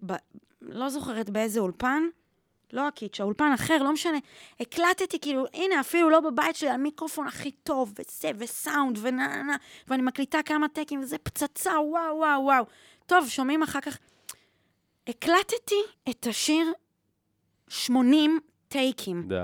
[0.06, 0.14] ב
[0.62, 2.04] לא זוכרת באיזה אולפן,
[2.74, 4.18] לא הקיץ', האולפן אחר, לא משנה.
[4.60, 9.56] הקלטתי, כאילו, הנה, אפילו לא בבית שלי, המיקרופון הכי טוב, וזה, וסאונד, ונה נה נה,
[9.88, 12.64] ואני מקליטה כמה טקים, וזה פצצה, וואו, וואו, וואו.
[13.06, 13.98] טוב, שומעים אחר כך.
[15.08, 15.76] הקלטתי
[16.10, 16.72] את השיר
[17.68, 19.36] 80 טייקים, די.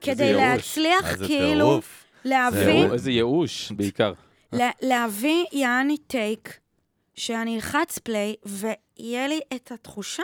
[0.00, 0.32] כדי.
[0.32, 2.04] להצליח, איזה כאילו, טירוף.
[2.24, 4.12] להביא, זהו, איזה ייאוש, בעיקר.
[4.52, 6.58] לה- להביא יעני טייק,
[7.14, 10.22] שאני אלחץ פליי, ויהיה לי את התחושה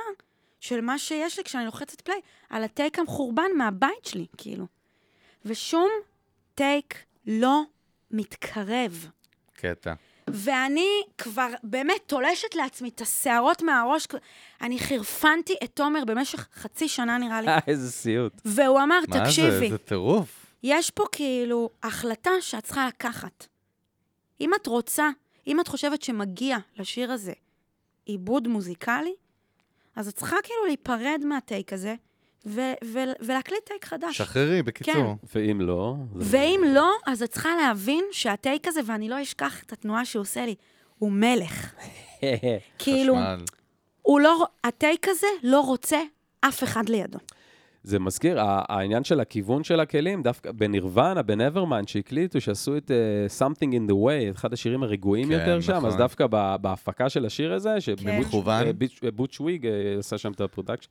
[0.61, 2.21] של מה שיש לי כשאני לוחצת פליי,
[2.55, 4.67] על הטייק המחורבן מהבית שלי, כאילו.
[5.45, 5.91] ושום
[6.55, 6.95] טייק
[7.27, 7.63] לא
[8.11, 9.09] מתקרב.
[9.53, 9.95] קטע.
[10.29, 14.07] ואני כבר באמת תולשת לעצמי את השערות מהראש.
[14.61, 17.49] אני חירפנתי את תומר במשך חצי שנה, נראה לי.
[17.49, 18.33] אה, איזה סיוט.
[18.45, 19.25] והוא אמר, מה זה?
[19.25, 20.57] תקשיבי, זה טירוף.
[20.63, 23.47] יש פה כאילו החלטה שאת צריכה לקחת.
[24.41, 25.09] אם את רוצה,
[25.47, 27.33] אם את חושבת שמגיע לשיר הזה
[28.07, 29.15] עיבוד מוזיקלי,
[29.97, 31.95] אז את צריכה כאילו להיפרד מהטייק הזה,
[32.47, 34.19] ו- ו- ולהקליט take חדש.
[34.19, 35.17] שחררי, בקיצור.
[35.35, 35.95] ואם לא...
[36.17, 40.05] זה- ואם לא, אז את צריכה להבין שה take הזה, ואני לא אשכח את התנועה
[40.05, 40.55] שהוא עושה לי,
[40.99, 41.73] הוא מלך.
[42.79, 43.15] כאילו.
[44.03, 45.99] הוא לא, ה take הזה לא רוצה
[46.41, 47.19] אף אחד לידו.
[47.83, 52.95] זה מזכיר, העניין של הכיוון של הכלים, דווקא בנירוונה, ב Nevermind, שהקליטו, שעשו את uh,
[53.43, 55.89] Something in the Way, אחד השירים הרגועים כן, יותר שם, נכון.
[55.89, 58.65] אז דווקא ב- בהפקה של השיר הזה, מכוון.
[58.89, 60.91] שבוץ' ויג אה, עשה שם את ה production,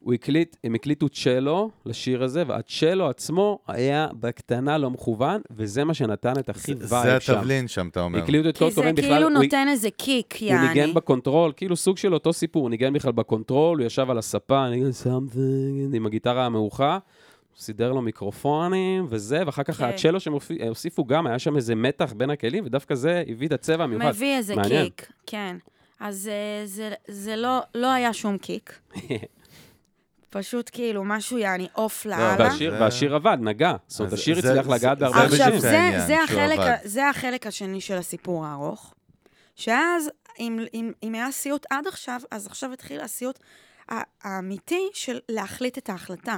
[0.00, 5.94] הוא הקליט, הם הקליטו צ'לו לשיר הזה, והצ'לו עצמו היה בקטנה לא מכוון, וזה מה
[5.94, 7.34] שנתן את הכי זה vibe שם.
[7.38, 8.18] התבלין שם, אתה אומר.
[8.18, 10.68] הקליטו את כל כי זה טובים בכלל, כאילו הוא- נותן איזה קיק, הוא יעני.
[10.68, 14.10] ניגן ב control, כאילו סוג של אותו סיפור, הוא ניגן בכלל ב control, הוא ישב
[14.10, 17.00] על הספה, ניגן Something עם הגיטרה המאוחה, הוא
[17.62, 19.84] סידר לו מיקרופונים וזה, ואחר כך כן.
[19.84, 20.18] הצ'לו
[20.68, 24.08] הוסיפו גם, היה שם איזה מתח בין הכלים, ודווקא זה הביא את הצבע המיוחד.
[24.08, 24.84] מביא איזה מעניין.
[24.84, 25.56] קיק, כן.
[26.00, 28.78] אז אה, זה, זה לא, לא היה שום קיק.
[30.30, 32.36] פשוט כאילו משהו יעני עוף לאללה.
[32.80, 33.72] והשיר, עבד, נגע.
[33.86, 35.64] זאת אומרת, השיר זה- הצליח זה- לגעת בהרבה בדיוק עכשיו, אנשים.
[36.84, 38.94] זה, החלק, השני של הסיפור הארוך,
[39.56, 40.10] שאז,
[40.40, 40.58] אם,
[41.02, 43.38] היה סיוט עד עכשיו, אז עכשיו התחיל הסיוט
[44.22, 46.36] האמיתי של להחליט את ההחלטה.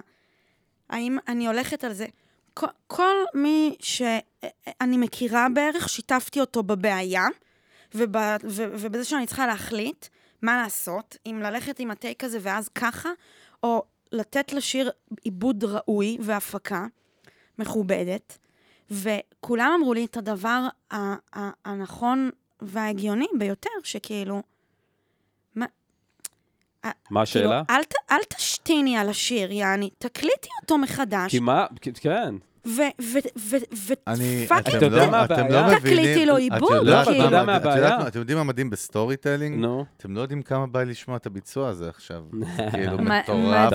[0.91, 2.07] האם אני הולכת על זה?
[2.55, 7.25] כל, כל מי שאני מכירה בערך, שיתפתי אותו בבעיה,
[7.95, 10.07] וב, ו, ובזה שאני צריכה להחליט
[10.43, 13.11] מה לעשות, אם ללכת עם הטייק הזה ואז ככה,
[13.63, 13.83] או
[14.13, 14.91] לתת לשיר
[15.25, 16.87] עיבוד ראוי והפקה
[17.59, 18.39] מכובדת,
[18.91, 20.67] וכולם אמרו לי את הדבר
[21.65, 24.43] הנכון וההגיוני ביותר, שכאילו,
[27.11, 27.63] מה השאלה?
[27.69, 31.67] כאילו, אל, אל תשתיני על השיר, יעני, תקליטי אותו מחדש, כי מה,
[32.01, 32.35] כן.
[34.07, 35.67] אני, ופאק אתם אתה יודע לא, מה אתם הבעיה?
[35.73, 36.61] לא תקליטי לו עיבוד,
[37.09, 37.31] כאילו.
[37.31, 37.59] מה- מה?
[37.99, 39.57] מה- אתם יודעים מה מדהים בסטורי טיילינג?
[39.61, 39.85] נו.
[39.97, 42.23] אתם לא יודעים כמה בא לי לשמוע את הביצוע הזה עכשיו.
[42.57, 43.73] זה כאילו מטורף.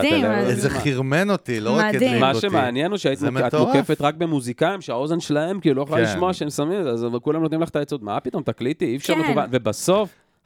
[0.48, 1.96] איזה חרמן אותי, לא רק.
[1.96, 2.42] הדליק מה אותי.
[2.42, 3.30] שמעניין הוא שהיית זה.
[3.76, 6.12] מוקפת רק במוזיקאים, שהאוזן שלהם כאילו לא יכולה כן.
[6.12, 8.96] לשמוע שהם שמים את זה, אז כולם נותנים לך את העצות, מה פתאום, תקליטי, אי
[8.96, 9.48] אפשר כן.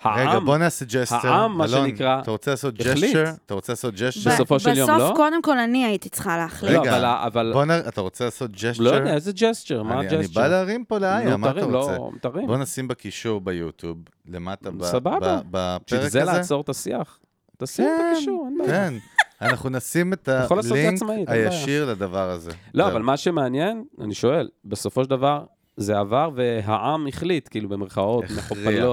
[0.05, 1.15] ובסוף, רגע, העם, בוא נעשה ג'סטר.
[1.27, 3.03] העם, מה אלון, שנקרא, אתה רוצה לעשות החליט.
[3.15, 3.31] ג'סטר?
[3.45, 4.29] אתה רוצה לעשות ג'סטר?
[4.33, 4.95] בסופו של יום, לא?
[4.97, 6.73] בסוף, קודם כל, אני הייתי צריכה להחליט.
[6.73, 7.71] לא, רגע, אבל ה- אבל- בוא נ...
[7.87, 8.83] אתה רוצה לעשות gesture?
[8.83, 10.41] לא יודע, איזה gesture, מה אני, אני ה gesture?
[10.41, 11.91] בא להרים פה לאיה, נו, מה אתה תרים, רוצה?
[11.97, 12.47] לא, תרים.
[12.47, 13.97] בוא נשים בקישור ביוטיוב,
[14.29, 15.19] למטה ב- סבבה.
[15.19, 16.31] ב- בפרק בשביל זה הזה.
[16.31, 17.19] לעצור את השיח.
[17.57, 18.69] תשים את כן, הקישור, אין בעיה.
[18.89, 18.93] כן.
[19.41, 21.29] אנחנו נשים את את הלינק.
[21.29, 22.51] הישיר לדבר הזה.
[22.73, 22.87] לא.
[22.87, 25.43] אבל מה שמעניין, אני שואל, בסופו של דבר,
[25.77, 28.85] זה עבר והעם החליט, כאילו במרכאות, הכריע.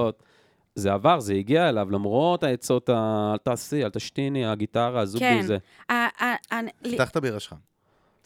[0.79, 5.41] זה עבר, זה הגיע אליו, למרות העצות, ה- אל תעשי, אל תשאירי, הגיטרה, הזובי, כן.
[5.41, 5.57] זה.
[6.91, 7.53] פתח את הבירה שלך.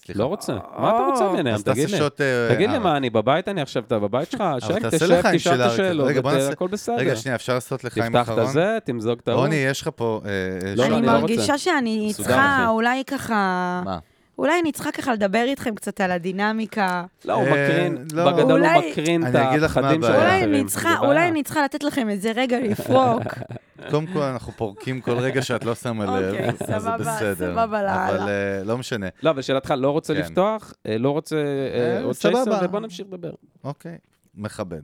[0.05, 0.19] סליחה.
[0.19, 0.53] לא רוצה.
[0.77, 1.53] מה אתה רוצה ממני?
[1.53, 1.99] אז תגיד לי.
[2.01, 2.07] אה,
[2.55, 4.89] תגיד לי אה, מה, אני בבית, אני עכשיו, אתה בבית שלך, שק, תשב,
[5.35, 5.71] תשאל את.
[5.71, 6.09] השאלות,
[6.51, 6.95] הכל בסדר.
[6.95, 8.39] רגע, שנייה, אפשר לעשות לחיים תפתח את אחרון?
[8.39, 9.41] הזה, תמזוג את ההוא.
[9.41, 10.21] רוני, יש לך פה...
[10.25, 10.29] אה,
[10.69, 11.57] אה, לא, אני לא מרגישה.
[11.57, 12.67] שאני צריכה.
[12.67, 13.81] אולי ככה...
[13.85, 13.99] מה?
[14.37, 17.05] אולי אני צריכה ככה לדבר איתכם קצת על הדינמיקה.
[17.25, 18.31] לא, הוא אה, מקרין, לא.
[18.31, 20.67] בגדול הוא מקרין את הפחדים של האחרים.
[21.01, 23.23] אולי אני צריכה לתת לכם איזה רגע לפרוק.
[23.91, 27.51] קודם כל, אנחנו פורקים כל רגע שאת לא שמה לב, אוקיי, אז זה בסדר.
[27.53, 28.09] סבבה, לאללה.
[28.09, 29.07] אבל אה, לא משנה.
[29.23, 30.19] לא, אבל שאלתך, לא רוצה כן.
[30.19, 31.35] לפתוח, אה, לא רוצה
[32.03, 32.43] עוד סבבה.
[32.45, 33.31] צ'ייסר, ובוא נמשיך לדבר.
[33.63, 33.97] אוקיי,
[34.35, 34.81] מכבד.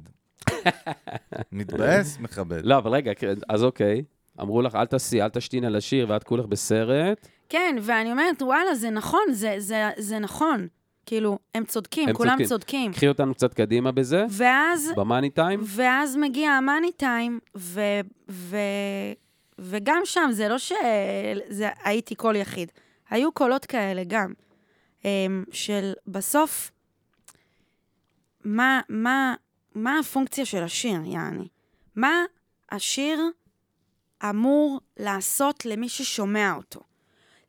[1.51, 2.65] מתבאס, מכבד.
[2.65, 4.03] לא, אבל רגע, כן, אז אוקיי,
[4.41, 7.27] אמרו לך, אל תעשי, אל תשתין על השיר, ואת כולך בסרט.
[7.49, 10.67] כן, ואני אומרת, וואלה, זה נכון, זה- זה- זה נכון.
[11.05, 12.47] כאילו, הם צודקים, הם כולם צודקים.
[12.47, 12.93] צודקים.
[12.93, 15.59] קחי אותנו קצת קדימה בזה, ואז, במאני טיים.
[15.65, 17.81] ואז מגיע המאני טיים, ו,
[18.29, 18.57] ו,
[19.59, 22.71] וגם שם, זה לא שהייתי קול יחיד.
[23.09, 24.33] היו קולות כאלה גם,
[25.05, 26.71] אמ, של בסוף,
[28.45, 29.35] מה, מה,
[29.75, 31.47] מה הפונקציה של השיר, יעני?
[31.95, 32.23] מה
[32.71, 33.19] השיר
[34.29, 36.79] אמור לעשות למי ששומע אותו?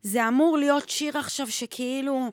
[0.03, 2.31] זה אמור להיות שיר עכשיו שכאילו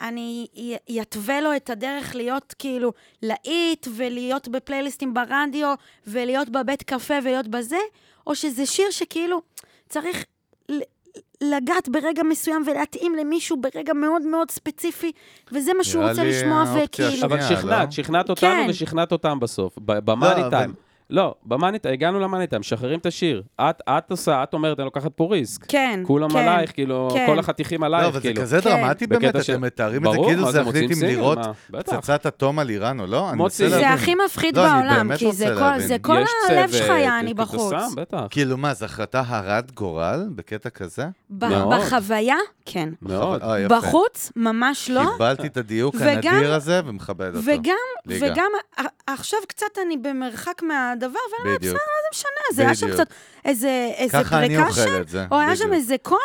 [0.00, 0.46] אני
[0.88, 2.92] יתווה לו את הדרך להיות כאילו
[3.22, 5.74] להיט ולהיות בפלייליסטים ברדיו
[6.06, 7.76] ולהיות בבית קפה ולהיות בזה,
[8.26, 9.42] או שזה שיר שכאילו
[9.88, 10.24] צריך
[11.40, 15.12] לגעת ברגע מסוים ולהתאים למישהו ברגע מאוד מאוד ספציפי,
[15.52, 17.26] וזה מה שהוא רוצה לשמוע וכאילו...
[17.26, 17.90] אבל שכנעת, לא?
[17.90, 18.66] שכנעת אותנו כן.
[18.70, 20.74] ושכנעת אותם בסוף, ב- במאני אבל- טיים.
[21.10, 23.42] לא, במאניטה, הגענו למאניטה, משחררים את השיר.
[23.60, 25.64] את, את עושה, את אומרת, אני לוקחת פה ריסק.
[25.68, 27.26] כן, כולם כן, עלייך, כאילו, כן.
[27.26, 28.42] כל החתיכים לא, עלייך, אבל זה כאילו.
[28.42, 28.70] כזה כן.
[28.70, 31.38] דרמטי באמת, של- אתם מתארים את זה ברור, כאילו מה זה זה, מחליט אם לירות
[31.38, 31.52] מה?
[31.70, 31.96] בטח.
[31.96, 33.32] פצצת אטום על איראן או לא?
[33.34, 33.76] מנסה זה.
[33.78, 35.80] זה הכי מפחיד לא, בעולם, כי זה כל-.
[35.80, 36.26] זה כל הלב
[36.70, 37.70] צוות, שלך יעני בחוץ.
[37.70, 38.20] שם, בטח.
[38.30, 41.04] כאילו מה, זו החלטה הרת גורל בקטע כזה?
[41.30, 42.36] בחוויה,
[42.66, 42.88] כן.
[43.02, 43.42] מאוד.
[43.42, 43.68] אה.
[43.68, 45.02] בחוץ, ממש לא.
[45.12, 47.50] קיבלתי את הדיוק הנדיר הזה ומכבד אותו.
[48.14, 48.50] וגם,
[49.06, 50.62] עכשיו קצת אני במרחק
[51.02, 51.60] מהדבר, ואני אומרת.
[51.60, 52.54] בסדר, מה זה משנה?
[52.54, 52.90] זה היה שם.
[52.92, 53.12] קצת
[53.44, 55.72] איזה ככה אני פריקה אוכל שם, את זה, או היה שם.
[55.72, 56.18] איזה קול,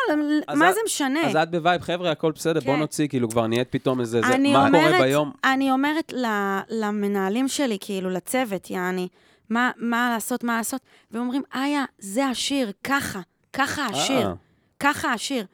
[0.56, 1.22] מה זה משנה?
[1.30, 2.80] אז את ב vibe, חבר'ה, הכל בסדר, בוא כן.
[2.80, 4.22] נוציא, כאילו, כבר נהיית פתאום איזה...
[4.22, 5.32] זה- אני מה קורה אומרת, ביום?
[5.44, 9.08] אני אומרת ל- למנהלים שלי, כאילו, לצוות, יעני,
[9.50, 13.20] מה, מה לעשות, מה לעשות, והם אומרים, איה, זה השיר, ככה,
[13.54, 14.34] ככה השיר, אה.
[14.80, 15.46] ככה השיר.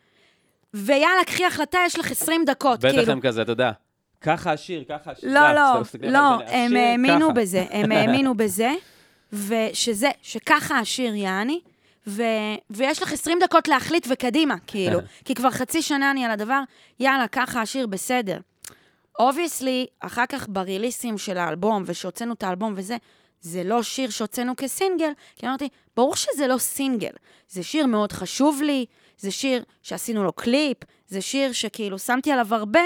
[0.74, 3.12] ויאללה, קחי החלטה, יש לך 20 דקות, בטח כאילו.
[3.12, 3.72] הם כזה, אתה יודע,
[4.22, 5.30] ככה השיר, ככה השיר.
[5.34, 7.34] לא, אתה לא, לא, הם השיר האמינו ככה.
[7.42, 8.72] בזה, הם האמינו בזה,
[9.34, 11.60] ושזה, שככה השיר יעני,
[12.08, 12.24] ו,
[12.70, 16.62] ויש לך 20 דקות להחליט וקדימה, כאילו, כי כבר חצי שנה אני על הדבר,
[17.00, 18.40] יאללה, ככה השיר בסדר.
[19.20, 22.98] Obviously, אחר כך ב releaseים של האלבום, ושהוצאנו את האלבום וזה,
[23.42, 27.12] זה לא שיר שהוצאנו כסינגל, כי אמרתי, ברור שזה לא סינגל,
[27.50, 28.86] זה שיר מאוד חשוב לי,
[29.18, 30.78] זה שיר שעשינו לו קליפ,
[31.08, 32.80] זה שיר שכאילו שמתי עליו הרבה,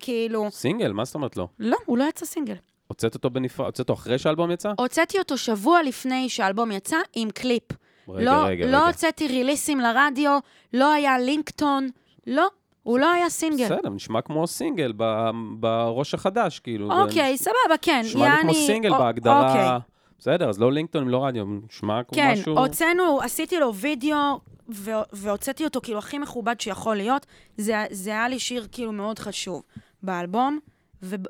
[0.00, 0.48] כאילו...
[0.50, 1.48] סינגל, מה זאת אומרת לא?
[1.58, 2.54] לא, הוא לא יצא סינגל.
[2.88, 4.72] הוצאת אותו בנפרד, הוצאת אותו אחרי שהאלבום יצא?
[4.78, 7.62] הוצאתי אותו שבוע לפני שהאלבום יצא עם קליפ.
[8.08, 8.86] רגע, לא, רגע, לא רגע.
[8.86, 10.38] הוצאתי releaseים לרדיו,
[10.72, 11.88] לא היה לינקטון,
[12.26, 12.46] לא,
[12.82, 13.64] הוא לא היה סינגל.
[13.64, 15.30] בסדר, נשמע כמו סינגל ב-
[15.60, 16.92] בראש החדש, כאילו.
[17.02, 18.00] אוקיי, סבבה, כן.
[18.04, 19.48] נשמע לי כמו יעני- סינגל א- בהגדרה.
[19.52, 19.78] אוקיי.
[20.18, 22.58] בסדר, אז לא לינקטון, לא רדיו, נשמע כמו כן, משהו...
[22.58, 24.40] הוצאנו, עשיתי לו וידאו,
[24.74, 27.26] ו- והוצאתי אותו כאילו הכי מכובד שיכול להיות.
[27.56, 29.62] זה, זה היה לי שיר כאילו מאוד חשוב
[30.02, 30.58] באלבום,
[31.02, 31.22] וב,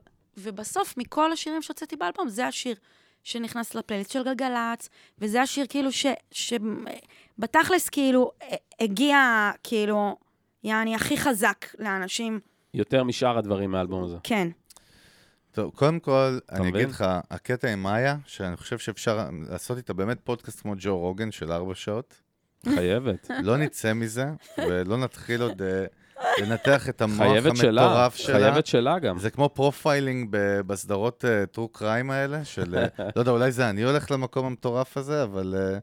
[0.42, 2.74] ובסוף, מכל השירים שהוצאתי באלבום, זה השיר
[3.24, 6.06] שנכנס לפלייליסט של גלגלצ, וזה השיר כאילו ש...
[6.30, 6.52] ש
[7.38, 10.16] בתכלס כאילו ה- הגיע כאילו,
[10.64, 12.40] יעני, הכי חזק לאנשים,
[12.74, 14.16] יותר משאר הדברים מהאלבום הזה.
[14.22, 14.48] כן.
[15.52, 16.68] טוב, קודם כל, אני?
[16.68, 21.30] אגיד לך, הקטע עם מאיה, שאני חושב שאפשר לעשות איתה באמת פודקאסט כמו ג'ו רוגן
[21.30, 22.14] של ארבע שעות.
[22.74, 23.30] חייבת.
[23.42, 24.26] לא נצא מזה,
[24.58, 25.84] ולא נתחיל עוד אה,
[26.42, 27.82] לנתח את המוח חייבת שלה.
[27.84, 28.38] המטורף שלה.
[28.38, 29.18] חייבת שלה גם.
[29.18, 33.82] זה כמו profiling ב- בסדרות true crime האלה, של, אה, לא יודע, אולי זה אני
[33.82, 35.78] הולך למקום המטורף הזה, אבל אה,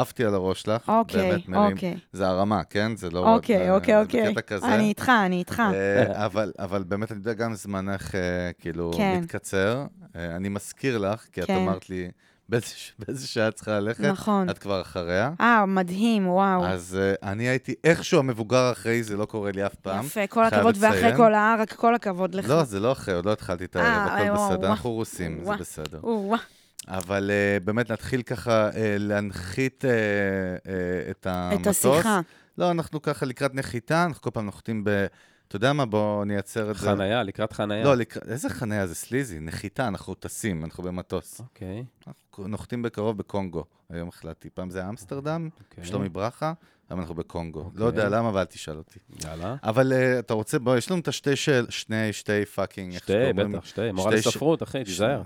[0.00, 0.88] עפתי על הראש שלך.
[0.88, 1.72] אוקיי, באמת מרים.
[1.72, 1.96] אוקיי.
[2.12, 2.96] זה הרמה, כן?
[2.96, 3.34] זה לא...
[3.34, 4.28] אוקיי, זה- אוקיי, זה אוקיי.
[4.34, 4.74] בקטע כזה.
[4.74, 5.62] אני איתך, אני איתך.
[5.74, 8.20] אה, אבל, אבל באמת, אני יודע, גם זמנך אה,
[8.58, 9.18] כאילו כן.
[9.22, 9.84] מתקצר.
[10.16, 11.56] אה, אני מזכיר לך, כי את כן.
[11.56, 12.10] אמרת לי
[12.50, 12.66] באיזה
[12.98, 14.04] באיזה שעה את צריכה ללכת.
[14.04, 14.50] נכון.
[14.50, 15.30] את כבר אחריה.
[15.40, 16.66] אה, מדהים, וואו.
[16.66, 20.06] אז אה, אני הייתי איכשהו המבוגר האחראי, זה לא קורה לי אף פעם.
[20.06, 21.16] יפה, כל הכבוד, ואחרי לציין.
[21.16, 22.48] כל הערק, כל הכבוד לך.
[22.48, 24.70] לא, זה לא אחרי, עוד לא התחלתי את הערב, אה, הכל בסדר, וואו.
[24.70, 25.56] אנחנו רוסים, זה.
[25.56, 26.00] בסדר.
[26.88, 29.86] אבל uh, באמת נתחיל ככה uh, להנחית uh,
[30.66, 31.86] uh, את המטוס.
[31.86, 32.20] את השיחה.
[32.58, 35.06] לא, אנחנו ככה לקראת נחיתה, אנחנו כל פעם נוחתים ב...
[35.48, 35.86] אתה יודע מה?
[35.86, 36.86] בואו נייצר את זה.
[36.86, 37.84] חנייה, לקראת חנייה.
[37.84, 38.28] לא, לקראת...
[38.28, 39.40] איזה חניה זה סליזי?
[39.40, 41.40] נחיתה, אנחנו טסים, אנחנו במטוס.
[41.40, 44.50] אוקיי, אנחנו נוחתים בקרוב בקונגו, היום החלטתי.
[44.50, 45.84] פעם זה אמסטרדם, אוקיי.
[45.84, 46.52] שלומי ברכה,
[46.90, 47.60] היום אנחנו בקונגו.
[47.60, 47.80] אוקיי.
[47.80, 48.98] לא יודע למה, אבל אל תשאל אותי.
[49.24, 49.56] יאללה.
[49.62, 51.66] אבל uh, אתה רוצה, בוא, יש לנו את השתי של...
[51.68, 52.98] שני, שתי פאקינג...
[52.98, 53.12] שתי?
[53.36, 53.92] בטח, שתי.
[53.92, 55.22] מורה שתי ש- לספרות, אחי, תיזהר.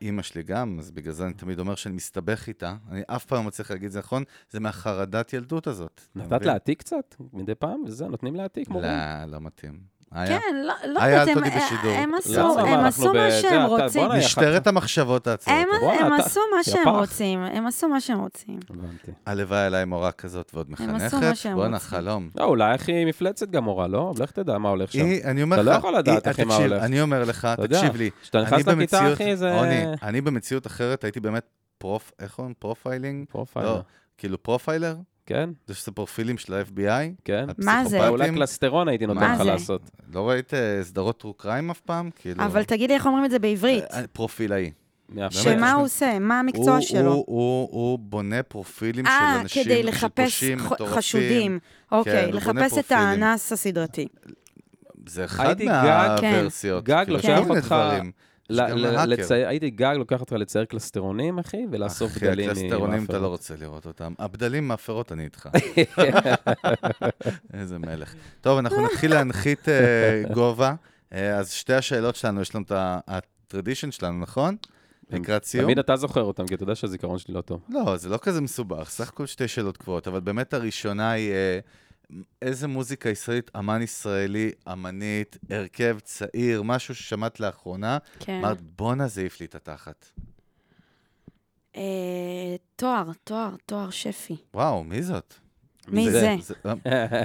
[0.00, 2.74] אימא שלי גם, אז בגלל זה אני תמיד אומר שאני מסתבך איתה.
[2.90, 6.00] אני אף פעם לא מצליח להגיד זה נכון, זה מהחרדת ילדות הזאת.
[6.14, 6.44] נתת?
[6.44, 7.14] להעתיק קצת?
[7.32, 7.82] מדי פעם?
[7.86, 8.90] וזה, נותנים להעתיק, מורים.
[8.90, 9.97] לא, לא מתאים.
[10.12, 10.26] היה.
[10.40, 11.92] כן, לא לא היה, יודעת, הם- תודי בשידור.
[11.92, 14.08] הם עשו הם מה שהם אתה- רוצים.
[14.18, 15.58] משטרת המחשבות העצמאות.
[16.00, 16.88] הם אתה- עשו מה שהם.
[16.88, 18.58] רוצים, הם עשו מה שהם רוצים.
[18.70, 19.10] הבנתי.
[19.26, 21.46] הלוואי עליי מורה כזאת ועוד עשו מה מחנכת.
[21.54, 21.78] בואנה.
[21.78, 22.30] חלום.
[22.36, 24.12] לא, אולי הכי מפלצת גם מורה, לא?
[24.18, 25.04] לך תדע מה הולך שם.
[25.24, 25.68] אני אומר אתה לך...
[25.68, 26.82] לא יכול לדעת, אחי, מה הולך.
[26.82, 28.10] אני אומר לך, אתה תקשיב לי.
[28.22, 31.46] כשאתה נכנס לכיתה, אחי, זה- רוני, אני במציאות אחרת הייתי באמת
[31.78, 32.12] פרופ...
[32.20, 32.54] איך אומרים?
[32.58, 33.26] פרופיילינג?
[33.28, 33.74] פרופיילר.
[33.74, 33.80] לא,
[34.18, 34.96] כאילו פרופיילר?
[35.28, 37.12] כן, זה שזה פרופילים של ה-FBI?
[37.24, 37.46] כן.
[37.58, 37.96] מה זה?
[37.96, 38.08] הפסיכופטים?
[38.08, 39.40] אולי קלסטרון הייתי נותן לך?
[39.40, 39.90] לעשות.
[40.12, 42.10] לא ראית אה, סדרות טרו קריים אף פעם?
[42.16, 42.44] כאילו...
[42.44, 43.84] אבל תגיד לי איך אומרים את זה בעברית.
[43.92, 44.70] אה, פרופילאי.
[45.08, 45.42] מאפשר.
[45.42, 46.18] שמה הוא עושה?
[46.18, 47.12] מה המקצוע שלו?
[47.26, 50.44] הוא, בונה פרופילים של אה, אנשים, כדי לחפש.
[50.86, 51.58] חשודים.
[51.92, 52.92] אוקיי, הוא בונה לחפש את.
[52.92, 54.08] האנס הסדרתי.
[55.06, 56.84] זה אחד הייתי גג- מהוורסיות.
[56.84, 57.74] גג כאילו, לוקח יש כל מיני אותך
[59.46, 63.18] הייתי גג, לוקח אותך לצייר קלסטרונים, אחי, ולאסוף אחי, בדלים הקלסטרונים אתה.
[63.18, 64.14] לא רוצה לראות אותם.
[64.18, 65.48] הבדלים מהפירות אני איתך.
[67.54, 68.14] איזה מלך.
[68.40, 70.74] טוב, אנחנו נתחיל להנחית אה, גובה.
[71.12, 72.72] אה, אז שתי השאלות שלנו, יש לנו את
[73.08, 74.56] הטרדישן שלנו, נכון?
[75.10, 75.64] לקראת סיום.
[75.64, 77.60] תמיד אתה זוכר אותם, כי אתה יודע שהזיכרון שלי לא טוב.
[77.68, 81.58] לא, זה לא כזה מסובך, סך הכל שתי שאלות קבועות, אבל באמת הראשונה היא אה,
[82.42, 88.32] איזה מוזיקה ישראלית, אמן ישראלי, אמנית, הרכב צעיר, משהו ששמעת לאחרונה, כן.
[88.38, 90.06] אמרת, בואנה זה העיף לי את התחת.
[91.76, 91.82] אה,
[92.76, 94.36] תואר, תואר, תואר שפי.
[94.54, 95.34] וואו, מי זאת?
[95.88, 96.36] מי זה?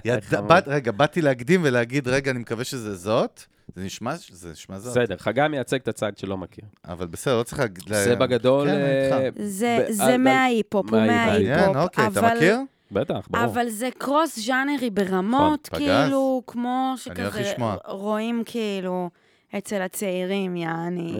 [0.06, 3.42] ידע- באת- רגע, באתי להקדים ולהגיד, רגע, אני מקווה שזה זאת.
[3.76, 4.92] זה נשמע, זה נשמע זאת.
[4.98, 6.66] בסדר, חגי מייצג את הצד שלא מכיר.
[6.86, 7.84] אבל בסדר, לא צריך להגיד...
[7.94, 8.68] זה בגדול...
[8.68, 9.38] כן, אני אה, איתך.
[9.44, 11.58] זה, ב- זה על- מההיפ-הופ, הוא מההיפ-הופ.
[11.58, 11.76] מעניין.
[11.78, 12.58] אוקיי, אתה אבל- מכיר?
[12.92, 13.46] בטח, ברור.
[13.46, 16.04] אבל זה קרוס ז'אנרי ברמות, נכון, פגז.
[16.04, 17.54] כאילו, כמו שכזה.
[17.88, 19.10] רואים כאילו
[19.58, 21.18] אצל הצעירים, יעני.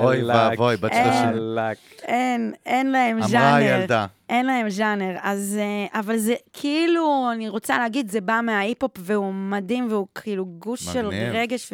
[0.00, 1.04] אוי ואבוי, בת אין.
[1.12, 1.24] 30.
[1.28, 1.70] יאללה.
[2.02, 3.54] אין, אין להם אמרה ז'אנר.
[3.54, 4.06] הילדה.
[4.28, 5.16] אין להם ז'אנר.
[5.22, 10.46] אז, אה, אבל זה כאילו, אני רוצה להגיד, זה בא מההיפ-הופ, והוא מדהים, והוא כאילו
[10.46, 11.06] גוש של.
[11.32, 11.72] רגש,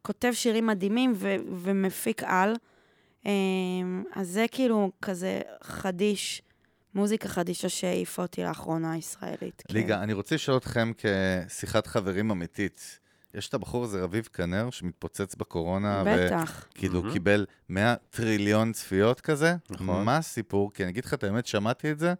[0.00, 2.54] וכותב שירים מדהימים, ו- ומפיק על.
[3.26, 3.32] אה,
[4.14, 6.42] אז זה כאילו כזה חדיש,
[6.94, 9.62] מוזיקה חדישה שהעיפה אותי לאחרונה, הישראלית.
[9.68, 9.74] כן.
[9.74, 10.92] ליגה, אני רוצה לשאול אתכם
[11.48, 13.00] כשיחת חברים אמיתית.
[13.34, 16.66] יש את הבחור הזה, רביב כנר, שמתפוצץ בקורונה, בטח.
[16.70, 17.12] וכאילו מהמם.
[17.12, 19.54] קיבל 100 טריליון צפיות כזה.
[19.70, 20.04] נכון.
[20.04, 20.72] מה הסיפור?
[20.72, 22.14] כי אני אגיד לך את האמת, שמעתי את זה,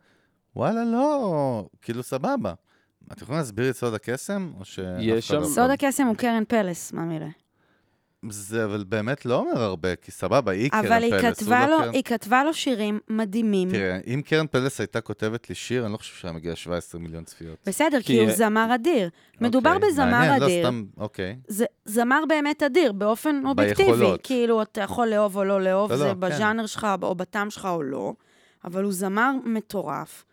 [0.57, 2.55] וואלה, לא, כאילו סבבה.
[3.13, 4.53] אתם יכולים להסביר את סוד הקסם?
[4.61, 7.29] או שאף יש לא- שם- סוד הקסם הוא קרן פלס, מה מילה.
[8.31, 10.91] זה אבל באמת לא אומר הרבה, כי סבבה, היא קרן פלס.
[10.93, 13.71] אבל היא כתבה, לא לו, קרן- היא כתבה לו שירים מדהימים.
[13.71, 17.25] תראה, אם קרן פלס הייתה כותבת לי שיר, אני לא חושב שהיה מגיע 17 מיליון
[17.25, 17.57] צפיות.
[17.67, 19.09] בסדר, כי כי- הוא זמר אדיר.
[19.41, 20.63] מדובר אוקיי, בזמר מעניין, אדיר.
[20.63, 21.37] לא סתם, אוקיי.
[21.49, 23.89] זה זמר באמת אדיר, באופן אובייקטיבי.
[23.93, 24.21] ביכולות.
[24.23, 26.21] כאילו, אתה יכול לאהוב או לא לאהוב, לא, לא, זה כן.
[26.21, 28.13] בז'אנר שלך או בטעם שלך או לא,
[28.65, 30.25] אבל הוא זמר מטורף.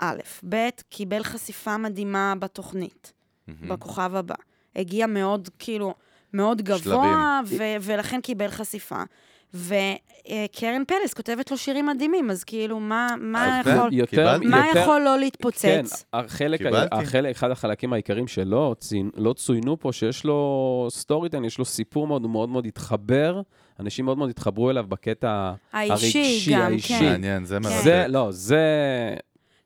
[0.00, 0.16] א',
[0.48, 0.56] ב',
[0.88, 3.12] קיבל חשיפה מדהימה בתוכנית,
[3.48, 3.68] מהמם.
[3.68, 4.34] בכוכב הבא.
[4.76, 5.94] הגיע מאוד, כאילו,
[6.32, 9.02] מאוד גבוה, ו- ולכן קיבל חשיפה.
[9.54, 13.88] וקרן פלס כותבת לו שירים מדהימים, אז כאילו, מה, מה יכול...
[13.92, 16.04] יותר, מה יותר- יכול לא כן, להתפוצץ?
[16.12, 16.96] החלק, קיבלתי.
[16.96, 21.64] החלק, אחד החלקים העיקריים שלא צוין, לא צוינו פה, שיש לו סטורי טיין, יש לו
[21.64, 23.40] סיפור מאוד מאוד מאוד התחבר,
[23.80, 26.98] אנשים מאוד מאוד התחברו אליו בקטע האישי הרגשי, גם, האישי.
[26.98, 27.04] כן.
[27.04, 27.82] מעניין, זה מרתק.
[27.84, 28.60] זה, לא, זה...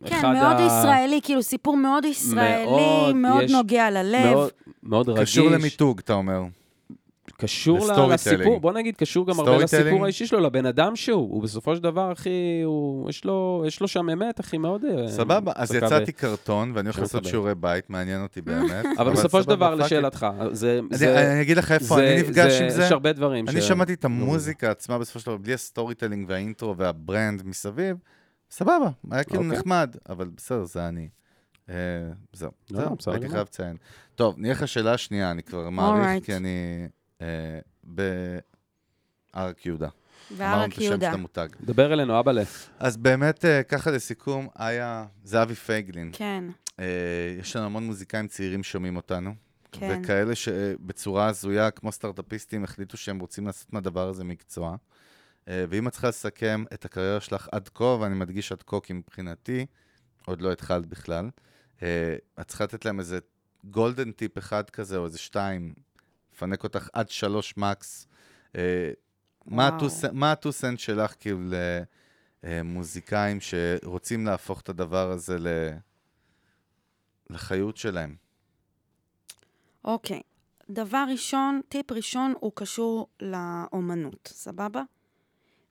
[0.07, 4.33] כן, מאוד ה- ישראלי, כאילו סיפור מאוד ישראלי, מאוד, מאוד יש- נוגע ללב.
[4.35, 4.51] מאוד,
[4.83, 5.23] מאוד רגיש.
[5.23, 6.43] קשור למיתוג, אתה אומר.
[7.37, 7.79] קשור.
[8.13, 9.57] לסיפור, בוא נגיד, קשור גם הרבה.
[9.59, 11.33] לסיפור האישי שלו, לבן אדם שהוא.
[11.35, 12.31] הוא בסופו של דבר, אחי,
[12.65, 14.85] הוא, יש, לו, יש לו שם אמת, אחי, מאוד...
[14.85, 17.25] אה, סבבה, אז יצאתי קרטון, ואני הולך לעשות.
[17.25, 18.85] שיעורי בית, מעניין אותי באמת.
[18.99, 19.75] אבל בסופו של דבר.
[19.75, 20.81] לשאלתך, זה...
[20.93, 22.83] אני- אגיד לך איפה אני נפגש עם זה.
[22.85, 26.25] יש הרבה דברים אני שמעתי את המוזיקה עצמה בסופו של דבר, בלי ה story telling
[26.29, 27.97] והאינטרו וה brand מסביב,
[28.53, 29.59] סבבה, היה כאילו אוקיי.
[29.59, 31.09] נחמד, אבל בסדר, זה אני.
[31.69, 31.75] אה,
[32.33, 33.35] זהו, לא, זהו, בסדר הייתי גמור.
[33.37, 33.77] חייב לציין.
[34.15, 36.27] טוב, נלך לשאלה השנייה, אני כבר מעריך, Alright.
[36.27, 36.89] כי אני
[37.21, 37.27] אה,
[37.85, 39.89] בארק יהודה.
[40.31, 41.07] אמרנו וערק את השם של.
[41.07, 41.49] המותג.
[41.61, 42.39] דבר אלינו, אבא ל...
[42.79, 46.11] אז באמת, אה, ככה לסיכום, איה, זה אבי פייגלין.
[46.13, 46.45] כן,
[46.81, 49.35] אה, יש לנו המון מוזיקאים צעירים שומעים אותנו.
[49.73, 50.01] כן.
[50.03, 54.77] וכאלה שבצורה הזויה, כמו סטארט-אפיסטים, החליטו שהם רוצים לעשות מהדבר הזה מקצוע.
[55.49, 58.93] אה, ואם את צריכה לסכם את הקריירה שלך עד כה, ואני מדגיש עד כה כי
[58.93, 59.67] מבחינתי,
[60.27, 61.31] עוד לא התחלת בכלל,
[61.83, 63.19] אה, את צריכה לתת להם איזה
[63.65, 65.75] גולדן טיפ אחד כזה, או איזה שתיים,
[66.35, 68.07] לפנק אותך עד שלוש מקס.
[68.57, 68.91] אה,
[69.47, 69.87] מה וואו.
[69.87, 71.41] הטו- מה הטו סנט שלך כאילו
[72.43, 75.49] למוזיקאים שרוצים להפוך את הדבר הזה ל...
[77.31, 78.17] לחיות שלהם?
[79.85, 80.21] אוקיי.
[80.71, 84.83] דבר ראשון, טיפ ראשון, הוא קשור לאומנות, סבבה?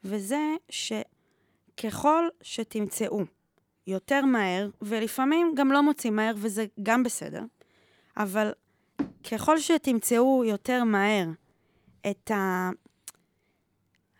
[0.03, 3.21] וזה שככל שתמצאו
[3.87, 7.43] יותר מהר, ולפעמים גם לא מוצאים מהר, וזה גם בסדר,
[8.17, 8.51] אבל
[9.31, 11.27] ככל שתמצאו יותר מהר
[12.11, 12.69] את ה...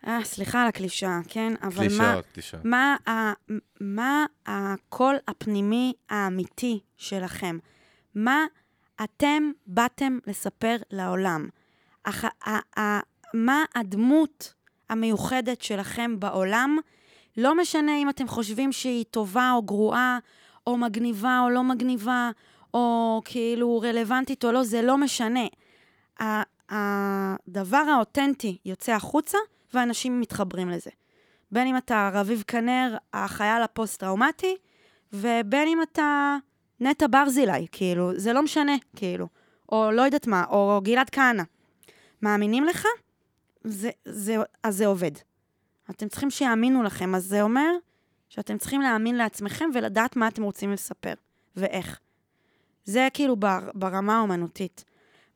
[0.06, 1.52] אה, סליחה על הקלישאה, כן?
[1.62, 1.88] אבל מה...
[1.88, 2.64] קלישאות, קלישאות.
[2.64, 3.32] מה, ה,
[3.80, 7.58] מה הקול הפנימי האמיתי שלכם?
[8.14, 8.44] מה
[9.04, 11.48] אתם באתם לספר לעולם?
[12.02, 13.00] אח, ה, ה,
[13.34, 14.54] מה הדמות
[14.92, 16.78] המיוחדת שלכם בעולם?
[17.36, 20.18] לא משנה אם אתם חושבים שהיא טובה או גרועה,
[20.66, 22.30] או מגניבה או לא מגניבה,
[22.74, 25.46] או כאילו רלוונטית או לא, זה לא משנה.
[26.70, 29.38] הדבר האותנטי יוצא החוצה,
[29.74, 30.90] ואנשים מתחברים לזה.
[31.52, 34.56] בין אם אתה רביב כנר, החייל הפוסט-טראומטי,
[35.12, 36.36] ובין אם אתה
[36.80, 39.26] נטע ברזילי, כאילו, זה לא משנה, כאילו.
[39.72, 41.42] או לא יודעת מה, או גלעד כהנא.
[42.22, 42.86] מאמינים לך?
[43.64, 45.10] זה, זה, אז זה עובד.
[45.90, 47.70] אתם צריכים שיאמינו לכם, אז זה אומר
[48.28, 51.14] שאתם צריכים להאמין לעצמכם ולדעת מה אתם רוצים לספר,
[51.56, 52.00] ואיך.
[52.84, 54.84] זה כאילו בר, ברמה האומנותית.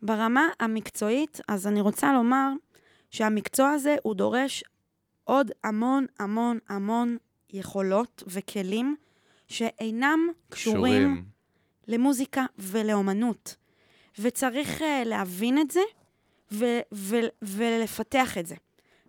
[0.02, 2.48] ברמה המקצועית, אז אני רוצה לומר
[3.10, 4.64] שהמקצוע הזה הוא דורש
[5.24, 7.16] עוד המון המון המון
[7.50, 8.96] יכולות וכלים
[9.48, 11.24] שאינם קשורים
[11.88, 13.56] למוזיקה ולאומנות.
[14.18, 15.80] וצריך uh, להבין את זה
[16.52, 18.54] ו- ו- ולפתח את זה.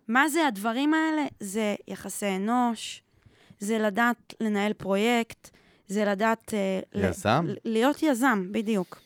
[0.08, 1.26] מה זה הדברים האלה?
[1.40, 3.02] זה יחסי אנוש,
[3.60, 5.50] זה לדעת לנהל פרויקט,
[5.88, 6.54] זה לדעת...
[6.54, 7.44] אה, יזם?
[7.48, 9.00] ל- להיות יזם, בדיוק.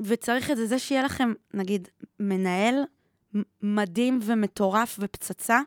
[0.00, 1.88] וצריך את זה, זה שיהיה לכם, נגיד,
[2.20, 2.74] מנהל
[3.62, 5.60] מדהים ומטורף ופצצה,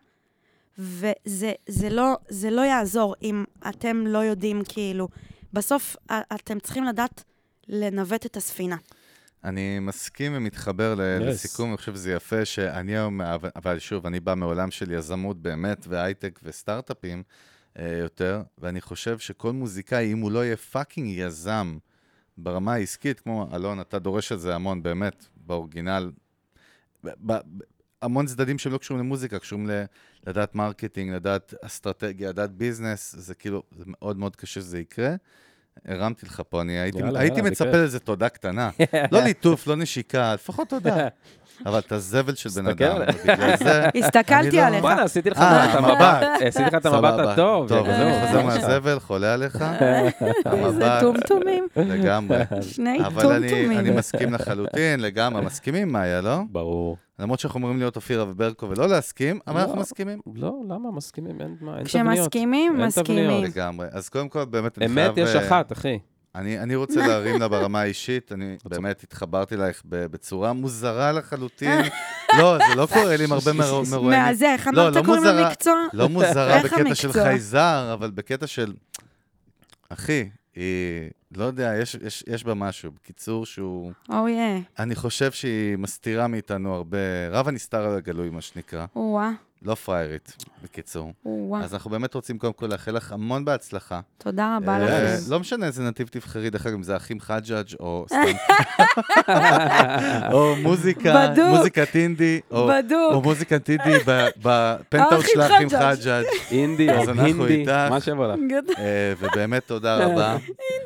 [0.78, 5.08] וזה זה לא, זה לא יעזור אם אתם לא יודעים, כאילו,
[5.54, 7.24] בסוף אתם צריכים לדעת
[7.68, 8.76] לנווט את הספינה.
[9.44, 11.24] אני מסכים ומתחבר ל- Yes.
[11.24, 13.22] לסיכום, אני חושב שזה יפה שאני היום,
[13.56, 17.24] אבל- שוב, אני בא מעולם של יזמות באמת, והייטק וסטארט-אפים
[17.80, 21.78] אה, יותר, ואני חושב שכל מוזיקאי, אם הוא לא יהיה פאקינג יזם
[22.38, 26.12] ברמה העסקית, כמו אלון, אתה דורש את זה המון, באמת, ב original,
[28.02, 29.84] המון צדדים שהם לא קשורים למוזיקה, קשורים ל-
[30.28, 35.16] לדעת marketing, לדעת אסטרטגיה, לדעת business, זה כאילו, זה מאוד מאוד קשה שזה יקרה.
[35.86, 37.72] הרמתי לך פה, אני הייתי, יאללה, הייתי יאללה, מצפה.
[37.72, 38.70] לזה תודה קטנה.
[39.12, 41.08] לא ליטוף, לא נשיקה, לפחות תודה.
[41.66, 42.98] אבל אתה זבל של בן אדם.
[43.26, 43.90] ובגלל זה...
[44.00, 44.84] הסתכלתי לא- עליך.
[44.84, 46.28] וואלה, עשיתי לך אה, את המבט.
[46.46, 47.14] עשיתי לך את המבט.
[47.20, 47.68] הטוב.
[47.68, 48.46] טוב, אז אני אה, חוזר.
[48.46, 49.66] מהזבל, חולה עליך,
[50.66, 51.68] איזה טומטומים.
[51.76, 52.38] לגמרי.
[52.62, 53.96] שני אבל אני, טומטומים.
[53.96, 55.46] מסכים לחלוטין, לגמרי.
[55.46, 56.40] מסכימים, מאיה, לא?
[56.52, 56.98] ברור.
[57.20, 59.66] למרות שאנחנו אמורים להיות אופירה וברקו ולא להסכים, אבל לא.
[59.66, 60.20] אנחנו מסכימים.
[60.36, 60.92] לא, למה?
[60.92, 61.86] מסכימים, אין תבניות.
[61.86, 63.44] כשמסכימים, מסכימים.
[63.44, 63.88] לגמרי.
[63.92, 65.08] אז קודם כל, באמת, אני חייב...
[65.08, 66.00] אמת יש אה, אחת, אחי.
[66.38, 71.82] אני, אני רוצה להרים לה ברמה האישית, אני באמת התחברתי אלייך ב- בצורה מוזרה לחלוטין.
[72.38, 74.26] לא, זה לא קורה לי עם הרבה מרו- מרואיינים.
[74.28, 75.42] מה זה, איך לא, אמרת לא קוראים מוזרה.
[75.42, 75.76] למקצוע?
[75.94, 77.14] לא מוזרה בקטע של?
[77.14, 78.74] חייזר, אבל בקטע של...
[79.90, 80.64] אחי, היא...
[81.36, 82.92] לא יודע, יש, יש, יש בה משהו.
[82.92, 83.92] בקיצור, שהוא...
[84.10, 84.60] אוי, אה.
[84.80, 86.98] אני חושב שהיא מסתירה מאיתנו הרבה...
[87.32, 88.86] רב הנסתר על הגלוי, מה שנקרא.
[88.96, 89.32] או-אה,
[89.62, 91.14] לא פריירית, בקיצור.
[91.64, 94.00] אז אנחנו באמת רוצים קודם כל לאחל לך המון בהצלחה.
[94.18, 95.32] תודה רבה אה, לכם.
[95.32, 98.18] לא משנה איזה נתיב תבחרי, דרך אגב, אם זה אחים חג'אג' או סתם...
[100.34, 101.34] או מוזיקה.
[101.50, 103.14] מוזיקת אינדי, או בדוק.
[103.14, 106.26] או מוזיקת אינדי ב- בפנטהאוס האחים של האחים חג'אג'.
[106.52, 107.66] אינדי או אז אנחנו הינדי.
[107.90, 108.40] מה שיבוא לך.
[108.78, 110.34] אה, ובאמת תודה רבה.
[110.34, 110.40] או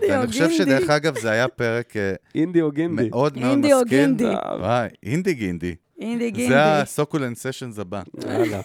[0.10, 0.58] ואני חושב גינדי.
[0.58, 3.10] שדרך אגב, זה היה פרק אה, אינדי או גינדי.
[3.10, 3.98] מאוד מאוד אינדי או משכיל.
[4.06, 4.34] גינדי.
[5.04, 5.76] אינדי גינדי.
[6.02, 6.54] אינדי גינדי.
[6.54, 8.02] זה הסוקולנט סשנס הבא.
[8.28, 8.62] יאללה.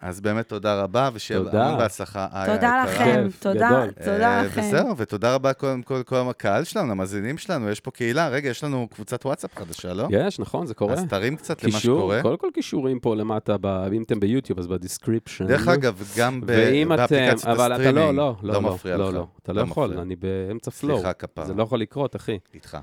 [0.00, 1.66] אז באמת תודה רבה, ושיהיה תודה.
[1.66, 2.28] המון בהצלחה.
[2.46, 2.84] תודה.
[2.84, 3.90] לכם, תודה, גדול.
[4.04, 4.60] תודה אה, לכם.
[4.60, 8.28] וזהו, ותודה רבה קודם כל לכל הקהל שלנו, למאזינים שלנו, יש פה קהילה.
[8.28, 10.06] רגע, יש לנו קבוצת וואטסאפ חדשה, לא?
[10.10, 10.94] יש, נכון, זה קורה.
[10.94, 12.22] אז תרים קצת למה קישור, שקורה.
[12.22, 15.46] קודם כל קישורים פה למטה, ב- אם אתם ביוטיוב, אז בדיסקריפשן.
[15.46, 18.96] דרך אגב, גם ב- ואם אתם, באפליקציית אבל אתה לא, הסטרימינג, לא, לא, לא מפריע
[18.96, 19.14] לא, לך.
[19.14, 19.98] לא, אתה לא יכול.
[19.98, 20.96] אני באמצע פלואו.
[20.98, 21.44] סליחה, כפרה.
[21.46, 22.38] זה לא יכול לקרות, אחי.
[22.54, 22.78] איתך.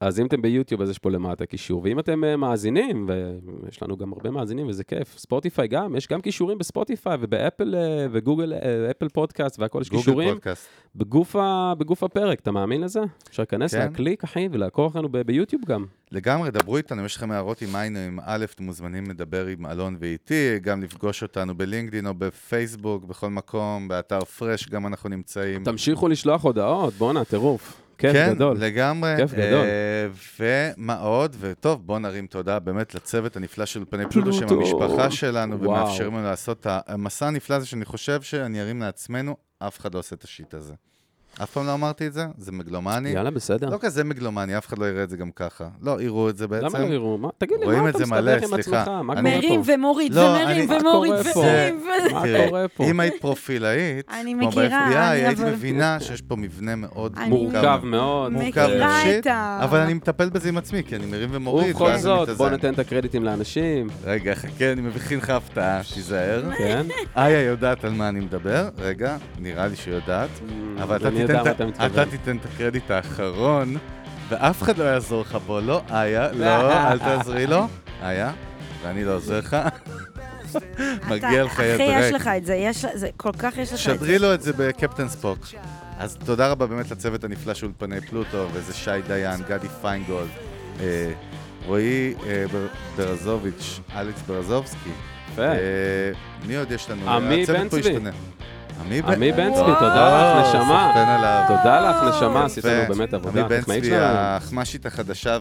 [0.00, 1.82] אז אם אתם ביוטיוב, אז יש פה למטה קישור.
[1.84, 3.10] ואם אתם אה, מאזינים,
[3.62, 8.06] ויש לנו גם הרבה מאזינים, וזה כיף, ספוטיפיי גם, יש גם קישורים בספוטיפיי ובאפל אה,
[8.12, 10.68] וגוגל, אה, אפל פודקאסט והכל, יש גוגל קישורים פודקאסט.
[10.96, 13.00] בגוף, ה, בגוף הפרק, אתה מאמין לזה?
[13.28, 13.78] אפשר להיכנס, כן.
[13.78, 15.84] להקליק, אחי, ולעקוב אחרינו ביוטיוב גם.
[16.12, 19.96] לגמרי, דברו איתנו, יש לכם הערות עם היינו, עם א', אתם מוזמנים לדבר עם אלון
[20.00, 25.64] ואיתי, גם לפגוש אותנו בלינקדאין או בפייסבוק, בכל מקום, באתר פרש גם אנחנו נמצאים.
[25.64, 27.87] תמשיכו לשלוח הודעות, בואנה, טירוף.
[27.98, 28.56] כיף כן, גדול.
[28.60, 29.14] לגמרי.
[29.16, 29.64] כיף גדול.
[29.66, 30.08] אה,
[30.76, 31.36] ומה עוד?
[31.40, 34.48] וטוב, בואו נרים תודה באמת לצוות הנפלא של פני פלוטו, שהם.
[34.48, 35.70] המשפחה שלנו, וואו.
[35.70, 39.98] ומאפשרים לנו לעשות את המסע הנפלא הזה, שאני חושב שאני ארים לעצמנו, אף אחד לא
[39.98, 40.74] עושה את השיט הזה.
[41.42, 43.08] אף פעם לא אמרתי את זה, זה מגלומני.
[43.08, 43.68] יאללה, בסדר.
[43.70, 45.68] לא כזה מגלומני, אף אחד לא יראה את זה גם ככה.
[45.82, 46.66] לא, יראו את זה בעצם.
[46.66, 47.18] למה לא יראו?
[47.18, 48.18] מה- תגיד לי, מה את אתה מסתבך
[48.52, 48.54] עם.
[48.54, 48.88] עצמך?
[49.04, 49.72] מה אני- קורה מרים פה?
[49.74, 51.40] ומוריד לא, ומרים אני- ומוריד מה קורה פה?
[51.40, 51.80] ומרים.
[51.82, 52.84] ו- מה קורה פה?
[52.84, 54.60] אם היית פרופילאית, אני כמו ב-FBI,
[54.96, 58.32] היית מבינה שיש פה מבנה מאוד מורכב מאוד.
[58.32, 59.26] מורכב נפשית,
[59.60, 62.48] אבל אני מטפל בזה עם עצמי, כי אני מרים ומוריד, ובכל ואז אני זאת, בוא.
[62.50, 66.42] ניתן את הקרדיטים לאנשים, רגע, חכה, אני מכין לך הפתעה, תיזהר.
[66.58, 66.86] כן?
[67.16, 70.28] איה יודעת על מה אני מדבר, רגע, נראה לי שהיא יודעת,
[70.82, 71.38] אבל אתה מה
[71.78, 72.10] ה- אתה אתה.
[72.10, 73.76] תיתן את הקרדיט האחרון,
[74.28, 77.66] ואף אחד לא יעזור לך בו, לא איה, לא, אל תעזרי לו,
[78.02, 78.32] איה,
[78.82, 79.56] ואני לא עוזר לך.
[81.08, 82.12] מגיע לך אחי, יש.
[82.12, 83.78] לך את זה, יש, זה, כל כך יש לך את זה.
[83.78, 85.38] שדרי לו את זה בקפטן ספוק.
[85.98, 90.28] אז תודה רבה באמת לצוות הנפלא של אולפני פלוטו, וזה שי דיין, גדי פיינגולד,
[90.80, 91.12] אה,
[91.66, 94.90] רועי אה, בר- ברזוביץ', אלכס ברזובסקי.
[95.32, 95.42] יפה.
[95.42, 95.56] אה,
[96.46, 97.10] מי עוד יש לנו?
[97.10, 97.92] עמי הצוות בן פה צבי.
[98.80, 99.72] עמי בן צבי.
[99.78, 101.44] תודה לך, נשמה.
[101.48, 102.94] תודה לך, נשמה, עשית לנו.
[102.94, 103.40] באמת עבודה.
[103.40, 103.96] עמי בן צבי.
[103.96, 105.38] האחמ"שית החדשה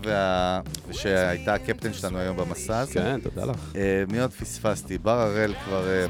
[0.90, 2.94] ושהייתה הקפטן שלנו היום במסע הזה.
[2.94, 3.72] כן, תודה לך.
[3.76, 4.98] אה, מי עוד פספסתי?
[4.98, 6.06] בר הראל כבר אה,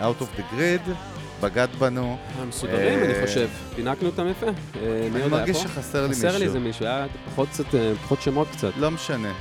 [0.00, 0.90] אה, out of the grid,
[1.40, 2.16] בגד בנו.
[2.48, 3.48] מסודרים, אני חושב.
[3.74, 4.46] פינקנו אותם יפה.
[4.46, 5.56] אני מרגיש?
[5.56, 6.46] שחסר לי חסר לי מישהו.
[6.46, 7.06] איזה מישהו, היה
[8.02, 8.70] פחות שמות קצת.
[8.76, 9.32] לא משנה.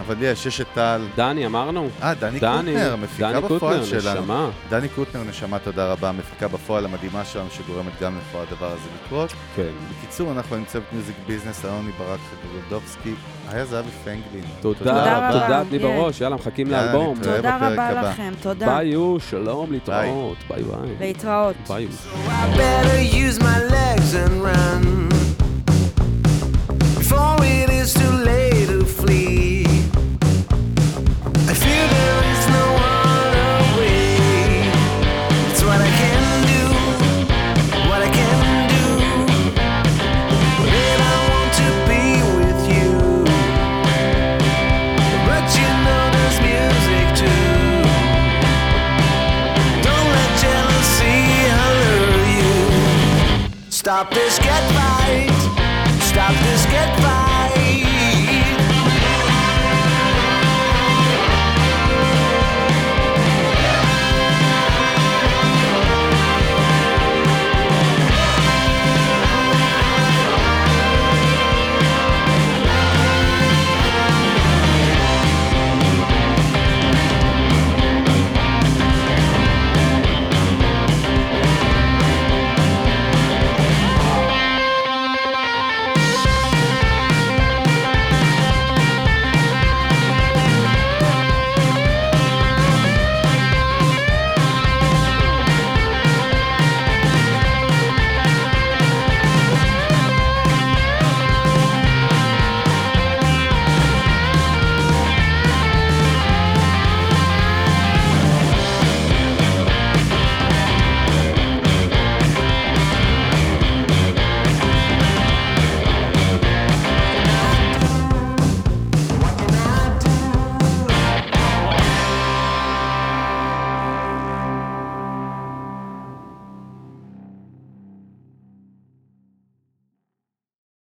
[0.00, 1.00] אבל יש, יש את טל.
[1.16, 1.88] דני, אמרנו?
[2.02, 4.20] אה, דני דני, קוטנר, מפיקה דני בפועל קוטנר, שלנו.
[4.20, 4.50] נשמה.
[4.68, 9.32] דני קוטנר, נשמה, תודה רבה, מפיקה בפועל המדהימה שלנו, שגורמת גם לכל הדבר הזה לקרות.
[9.56, 9.62] כן.
[9.90, 13.14] בקיצור, אנחנו עם צוות מיוזיק ביזנס, אלוני ברק חגודובסקי,
[13.48, 14.44] היה זהבי פנגלין.
[14.60, 15.64] תודה, תודה תודה, רבה.
[15.68, 15.82] תני יאי.
[15.82, 17.16] בראש, יאללה, מחכים לאלבום.
[17.22, 18.10] תודה רבה הבא.
[18.10, 18.66] לכם, תודה.
[18.66, 20.36] ביי יו, שלום, להתראות.
[20.48, 20.96] ביי ביי.
[21.00, 21.56] להתראות.
[21.68, 21.90] ביי יו.
[27.00, 28.45] Before it is too late
[53.86, 54.95] Stop this, get right.